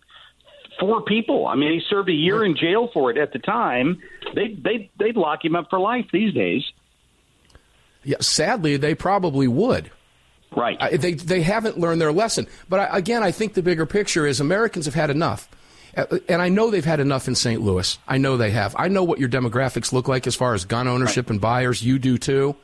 four 0.81 1.03
people. 1.03 1.47
I 1.47 1.55
mean, 1.55 1.73
he 1.73 1.81
served 1.89 2.09
a 2.09 2.15
year 2.15 2.45
in 2.45 2.57
jail 2.57 2.89
for 2.93 3.11
it 3.11 3.19
at 3.19 3.33
the 3.33 3.39
time. 3.39 4.01
They 4.35 4.55
they 4.55 4.91
they'd 4.99 5.17
lock 5.17 5.45
him 5.45 5.57
up 5.57 5.69
for 5.71 5.79
life 5.79 6.07
these 6.13 6.35
days. 6.35 6.63
Yeah, 8.09 8.17
sadly, 8.21 8.79
they 8.79 8.95
probably 8.95 9.47
would. 9.47 9.91
Right. 10.57 10.79
I, 10.81 10.97
they 10.97 11.13
they 11.13 11.43
haven't 11.43 11.79
learned 11.79 12.01
their 12.01 12.11
lesson. 12.11 12.47
But 12.67 12.81
I, 12.81 12.97
again, 12.97 13.23
I 13.23 13.33
think 13.33 13.53
the 13.53 13.63
bigger 13.63 13.85
picture 13.85 14.27
is 14.27 14.41
Americans 14.41 14.87
have 14.87 14.95
had 14.95 15.11
enough. 15.11 15.47
Uh, 15.95 16.17
and 16.27 16.41
I 16.41 16.49
know 16.49 16.71
they've 16.71 16.83
had 16.83 17.01
enough 17.01 17.29
in 17.29 17.35
St. 17.35 17.61
Louis. 17.61 17.99
I 18.09 18.17
know 18.17 18.39
they 18.39 18.51
have. 18.53 18.75
I 18.79 18.89
know 18.89 19.05
what 19.05 19.19
your 19.19 19.29
demographics 19.29 19.93
look 19.93 20.09
like 20.09 20.27
as 20.27 20.35
far 20.35 20.55
as 20.55 20.65
gun 20.65 20.89
ownership 20.89 21.27
right. 21.27 21.33
and 21.33 21.41
buyers. 21.43 21.83
You 21.83 21.99
do 21.99 22.17
too. 22.17 22.57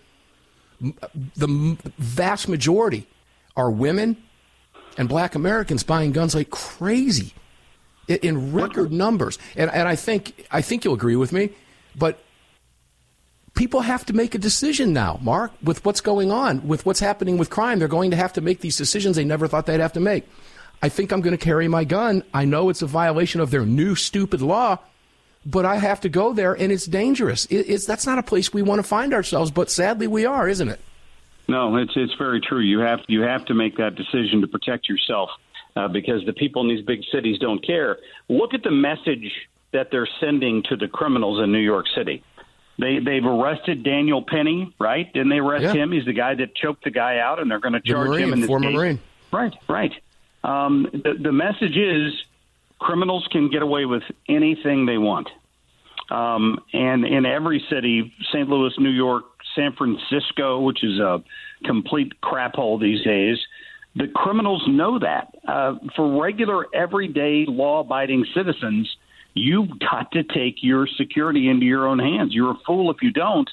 The 0.81 1.77
vast 1.99 2.49
majority 2.49 3.07
are 3.55 3.71
women 3.71 4.17
and 4.97 5.11
black 5.11 5.35
Americans 5.35 5.83
buying 5.83 6.13
guns 6.13 6.35
like 6.35 6.49
crazy 6.49 7.35
in 8.09 8.55
record 8.55 8.93
numbers. 8.93 9.39
And, 9.57 9.71
and 9.71 9.87
I 9.87 9.95
think 9.97 10.47
I 10.51 10.63
think 10.63 10.87
you'll 10.87 10.95
agree 10.95 11.17
with 11.17 11.35
me, 11.35 11.51
but 11.95 12.24
people 13.55 13.81
have 13.81 14.05
to 14.07 14.13
make 14.13 14.35
a 14.35 14.39
decision 14.39 14.93
now, 14.93 15.19
Mark, 15.23 15.53
with 15.63 15.85
what's 15.85 16.01
going 16.01 16.31
on, 16.31 16.67
with 16.67 16.85
what's 16.85 17.01
happening 17.01 17.39
with 17.39 17.51
crime. 17.51 17.79
They're 17.79 17.89
going 17.89 18.11
to 18.11 18.17
have 18.17 18.33
to 18.35 18.41
make 18.41 18.61
these 18.61 18.77
decisions 18.77 19.17
they 19.17 19.25
never 19.25 19.49
thought 19.49 19.67
they'd 19.67 19.81
have 19.81 19.93
to 19.95 20.01
make. 20.01 20.29
I 20.83 20.89
think 20.89 21.13
I'm 21.13 21.21
going 21.21 21.37
to 21.37 21.43
carry 21.43 21.69
my 21.69 21.85
gun. 21.85 22.23
I 22.35 22.45
know 22.45 22.69
it's 22.69 22.83
a 22.83 22.87
violation 22.87 23.41
of 23.41 23.51
their 23.51 23.65
new 23.65 23.95
stupid 23.95 24.43
law, 24.43 24.79
but 25.47 25.65
I 25.65 25.77
have 25.77 26.01
to 26.03 26.09
go 26.09 26.33
there, 26.33 26.55
and 26.55 26.73
it's 26.73 26.87
dangerous. 26.87 27.47
It, 27.47 27.69
it's 27.69 27.87
that's 27.87 28.07
not 28.07 28.19
a 28.19 28.23
place 28.23 28.53
we 28.53 28.63
want 28.63 28.81
to 28.81 28.83
find 28.83 29.15
ourselves, 29.15 29.51
but 29.51 29.71
sadly 29.71 30.07
we 30.07 30.27
are, 30.27 30.49
isn't 30.49 30.69
it? 30.69 30.81
No, 31.47 31.77
it's 31.77 31.93
it's 31.95 32.15
very 32.15 32.41
true. 32.41 32.61
You 32.61 32.81
have 32.81 33.01
you 33.07 33.23
have 33.23 33.45
to 33.47 33.55
make 33.55 33.77
that 33.77 33.95
decision 33.95 34.41
to 34.41 34.47
protect 34.47 34.89
yourself 34.89 35.31
uh, 35.77 35.89
because 35.89 36.25
the 36.25 36.33
people 36.33 36.63
in 36.63 36.69
these 36.69 36.85
big 36.85 37.01
cities 37.13 37.39
don't 37.39 37.65
care. 37.65 37.99
Look 38.29 38.55
at 38.55 38.63
the 38.63 38.71
message 38.71 39.31
that 39.73 39.91
they're 39.91 40.09
sending 40.21 40.63
to 40.65 40.77
the 40.77 40.89
criminals 40.89 41.43
in 41.43 41.53
New 41.53 41.59
York 41.59 41.87
City. 41.95 42.23
They 42.79 42.99
they've 42.99 43.25
arrested 43.25 43.85
Daniel 43.85 44.23
Penny, 44.27 44.75
right? 44.81 45.13
Didn't 45.13 45.29
they 45.29 45.39
arrest 45.39 45.65
yeah. 45.65 45.83
him? 45.83 45.93
He's 45.93 46.05
the 46.05 46.13
guy 46.13 46.35
that 46.35 46.55
choked 46.57 46.85
the 46.85 46.91
guy 46.91 47.19
out, 47.19 47.39
and 47.39 47.51
they're 47.51 47.61
going 47.61 47.75
to 47.75 47.81
charge 47.81 48.09
Marine, 48.09 48.25
him 48.25 48.33
in 48.33 48.41
this 48.41 48.49
former 48.49 48.67
case. 48.67 48.77
Marine. 48.77 49.01
Right, 49.33 49.55
right. 49.69 49.93
Um, 50.43 50.87
the, 50.93 51.15
the 51.21 51.33
message 51.33 51.77
is 51.77 52.13
criminals 52.79 53.27
can 53.31 53.51
get 53.51 53.63
away 53.63 53.85
with 53.85 54.03
anything 54.29 54.87
they 54.87 54.99
want. 54.99 55.29
Um, 56.11 56.61
and 56.73 57.05
in 57.05 57.25
every 57.25 57.65
city, 57.71 58.13
St. 58.31 58.49
Louis, 58.49 58.73
New 58.79 58.91
York, 58.91 59.25
San 59.55 59.73
Francisco, 59.73 60.61
which 60.61 60.85
is 60.85 60.99
a 60.99 61.23
complete 61.65 62.21
crap 62.21 62.55
hole 62.55 62.79
these 62.79 63.03
days, 63.05 63.39
the 63.97 64.09
criminals 64.09 64.63
know 64.69 64.99
that. 64.99 65.35
Uh, 65.47 65.77
for 65.97 66.21
regular, 66.21 66.67
everyday, 66.75 67.47
law 67.49 67.81
abiding 67.81 68.27
citizens, 68.35 68.95
you've 69.35 69.79
got 69.79 70.13
to 70.13 70.23
take 70.23 70.63
your 70.63 70.87
security 70.87 71.49
into 71.49 71.67
your 71.67 71.87
own 71.87 71.99
hands. 71.99 72.33
You're 72.33 72.53
a 72.53 72.59
fool 72.67 72.91
if 72.91 73.03
you 73.03 73.11
don't. 73.11 73.51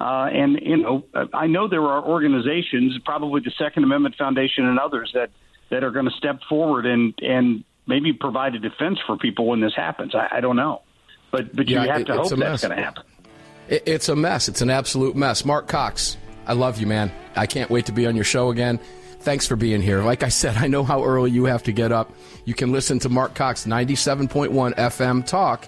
Uh, 0.00 0.28
and, 0.32 0.58
you 0.60 0.76
know, 0.76 1.04
I 1.32 1.46
know 1.46 1.68
there 1.68 1.82
are 1.82 2.04
organizations, 2.04 2.98
probably 3.04 3.40
the 3.40 3.52
Second 3.56 3.84
Amendment 3.84 4.16
Foundation 4.16 4.66
and 4.66 4.78
others, 4.78 5.12
that 5.14 5.30
that 5.70 5.82
are 5.82 5.90
going 5.90 6.04
to 6.04 6.10
step 6.12 6.40
forward 6.48 6.84
and 6.84 7.14
and 7.22 7.64
maybe 7.86 8.12
provide 8.12 8.54
a 8.54 8.58
defense 8.58 8.98
for 9.06 9.16
people 9.16 9.46
when 9.46 9.60
this 9.60 9.74
happens. 9.74 10.14
I, 10.14 10.28
I 10.30 10.40
don't 10.40 10.56
know, 10.56 10.82
but 11.30 11.54
but 11.54 11.68
you 11.68 11.76
yeah, 11.76 11.86
have 11.86 12.00
it, 12.02 12.04
to 12.06 12.14
hope 12.14 12.36
that's 12.36 12.62
going 12.62 12.76
to 12.76 12.82
happen. 12.82 13.04
It, 13.68 13.84
it's 13.86 14.08
a 14.08 14.16
mess. 14.16 14.48
It's 14.48 14.60
an 14.60 14.70
absolute 14.70 15.16
mess. 15.16 15.44
Marc 15.44 15.68
Cox, 15.68 16.16
I 16.46 16.52
love 16.52 16.78
you, 16.78 16.86
man. 16.86 17.12
I 17.36 17.46
can't 17.46 17.70
wait 17.70 17.86
to 17.86 17.92
be 17.92 18.06
on 18.06 18.14
your 18.14 18.24
show 18.24 18.50
again. 18.50 18.80
Thanks 19.24 19.46
for 19.46 19.56
being 19.56 19.80
here. 19.80 20.02
Like 20.02 20.22
I 20.22 20.28
said, 20.28 20.56
I 20.56 20.66
know 20.66 20.84
how 20.84 21.02
early 21.02 21.30
you 21.30 21.46
have 21.46 21.62
to 21.64 21.72
get 21.72 21.92
up. 21.92 22.12
You 22.44 22.54
can 22.54 22.72
listen 22.72 22.98
to 23.00 23.08
Marc 23.08 23.34
Cox 23.34 23.64
97.1 23.66 24.74
FM 24.74 25.26
Talk 25.26 25.66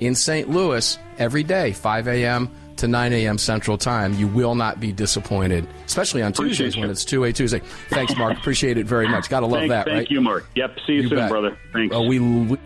in 0.00 0.14
St. 0.14 0.48
Louis 0.48 0.98
every 1.18 1.42
day, 1.42 1.72
5 1.72 2.08
a.m 2.08 2.50
to 2.76 2.88
9 2.88 3.12
a.m. 3.12 3.38
Central 3.38 3.78
Time. 3.78 4.14
You 4.14 4.26
will 4.26 4.54
not 4.54 4.80
be 4.80 4.92
disappointed, 4.92 5.66
especially 5.86 6.22
on 6.22 6.32
Appreciate 6.32 6.66
Tuesdays 6.66 6.76
you. 6.76 6.80
when 6.82 6.90
it's 6.90 7.04
2 7.04 7.24
a 7.24 7.32
Tuesday. 7.32 7.60
Thanks, 7.90 8.16
Mark. 8.16 8.38
Appreciate 8.38 8.78
it 8.78 8.86
very 8.86 9.08
much. 9.08 9.28
Got 9.28 9.40
to 9.40 9.46
love 9.46 9.60
thank, 9.60 9.70
that, 9.70 9.84
thank 9.84 9.94
right? 9.94 9.98
Thank 10.00 10.10
you, 10.10 10.20
Mark. 10.20 10.46
Yep. 10.54 10.78
See 10.86 10.92
you, 10.94 11.02
you 11.02 11.08
soon, 11.08 11.18
bet. 11.18 11.30
brother. 11.30 11.58
Thanks. 11.72 11.94
Uh, 11.94 12.02
we, 12.02 12.18
we 12.20 12.58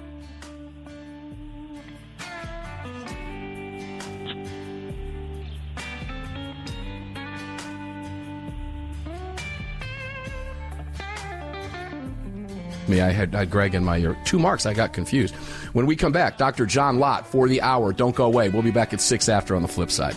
me. 12.90 13.00
I 13.00 13.10
had, 13.10 13.34
I 13.34 13.40
had 13.40 13.50
Greg 13.50 13.74
in 13.74 13.84
my 13.84 13.98
ear. 13.98 14.16
Two 14.24 14.38
marks. 14.38 14.66
I 14.66 14.74
got 14.74 14.92
confused. 14.92 15.34
When 15.72 15.86
we 15.86 15.96
come 15.96 16.12
back, 16.12 16.36
Dr. 16.36 16.66
John 16.66 16.98
Lott 16.98 17.26
for 17.26 17.48
the 17.48 17.62
hour. 17.62 17.92
Don't 17.92 18.14
go 18.14 18.24
away. 18.24 18.48
We'll 18.48 18.62
be 18.62 18.70
back 18.70 18.92
at 18.92 19.00
6 19.00 19.28
after 19.28 19.54
on 19.56 19.62
the 19.62 19.68
flip 19.68 19.90
side. 19.90 20.16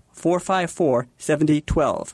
454 0.13 1.07
7012. 1.17 2.13